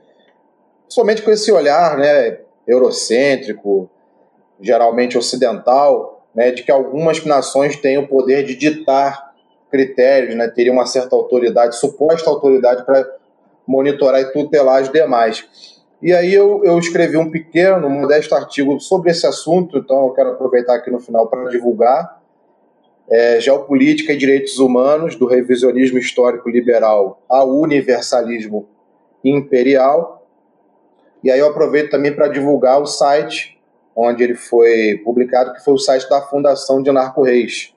[0.89, 3.91] somente com esse olhar né, eurocêntrico,
[4.61, 9.35] geralmente ocidental, né, de que algumas nações têm o poder de ditar
[9.71, 13.07] critérios, né, teriam uma certa autoridade, suposta autoridade para
[13.67, 15.78] monitorar e tutelar as demais.
[16.01, 20.31] E aí eu, eu escrevi um pequeno, modesto artigo sobre esse assunto, então eu quero
[20.31, 22.23] aproveitar aqui no final para divulgar.
[23.11, 28.69] É, Geopolítica e Direitos Humanos, do revisionismo histórico liberal ao universalismo
[29.25, 30.27] imperial.
[31.25, 33.59] E aí eu aproveito também para divulgar o site
[33.97, 37.75] onde ele foi publicado, que foi o site da Fundação de Narco Reis,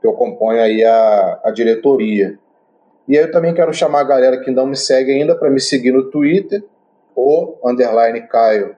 [0.00, 2.38] que eu componho aí a, a diretoria.
[3.06, 5.60] E aí eu também quero chamar a galera que não me segue ainda para me
[5.60, 6.64] seguir no Twitter,
[7.18, 8.76] o underline Caio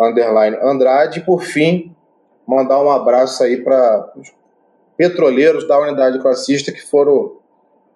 [0.00, 1.18] underline Andrade.
[1.18, 1.94] E por fim,
[2.46, 4.32] mandar um abraço aí para os
[4.96, 7.36] petroleiros da unidade classista que foram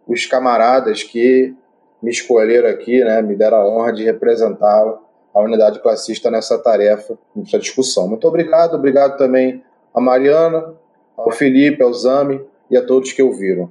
[0.07, 1.55] os camaradas que
[2.03, 4.99] me escolheram aqui, né, me deram a honra de representar
[5.33, 8.09] a unidade classista nessa tarefa, nessa discussão.
[8.09, 10.75] Muito obrigado, obrigado também a Mariana,
[11.17, 13.71] ao Felipe, ao Zami e a todos que ouviram.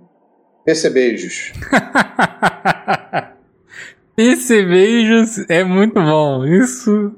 [4.26, 5.36] Percebejos.
[5.36, 6.46] Percebejos é muito bom.
[6.46, 7.16] Isso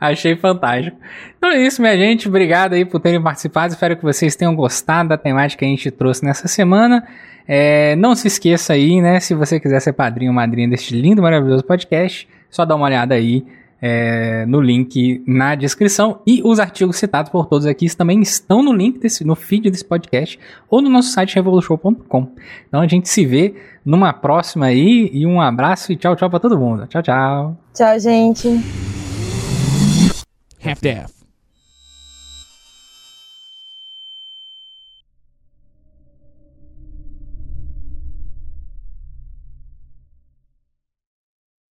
[0.00, 0.96] achei fantástico.
[1.36, 2.28] Então é isso, minha gente.
[2.28, 3.72] Obrigado aí por terem participado.
[3.72, 7.06] Espero que vocês tenham gostado da temática que a gente trouxe nessa semana.
[7.46, 9.20] É, não se esqueça aí, né?
[9.20, 13.14] Se você quiser ser padrinho ou madrinha deste lindo, maravilhoso podcast, só dá uma olhada
[13.14, 13.44] aí
[13.80, 16.20] é, no link na descrição.
[16.26, 19.84] E os artigos citados por todos aqui também estão no link, desse, no feed desse
[19.84, 20.38] podcast,
[20.68, 22.28] ou no nosso site revolution.com.
[22.68, 23.54] Então a gente se vê
[23.84, 25.10] numa próxima aí.
[25.12, 26.86] E um abraço e tchau, tchau pra todo mundo.
[26.86, 27.56] Tchau, tchau.
[27.74, 28.48] Tchau, gente.
[30.62, 31.19] Half-Death.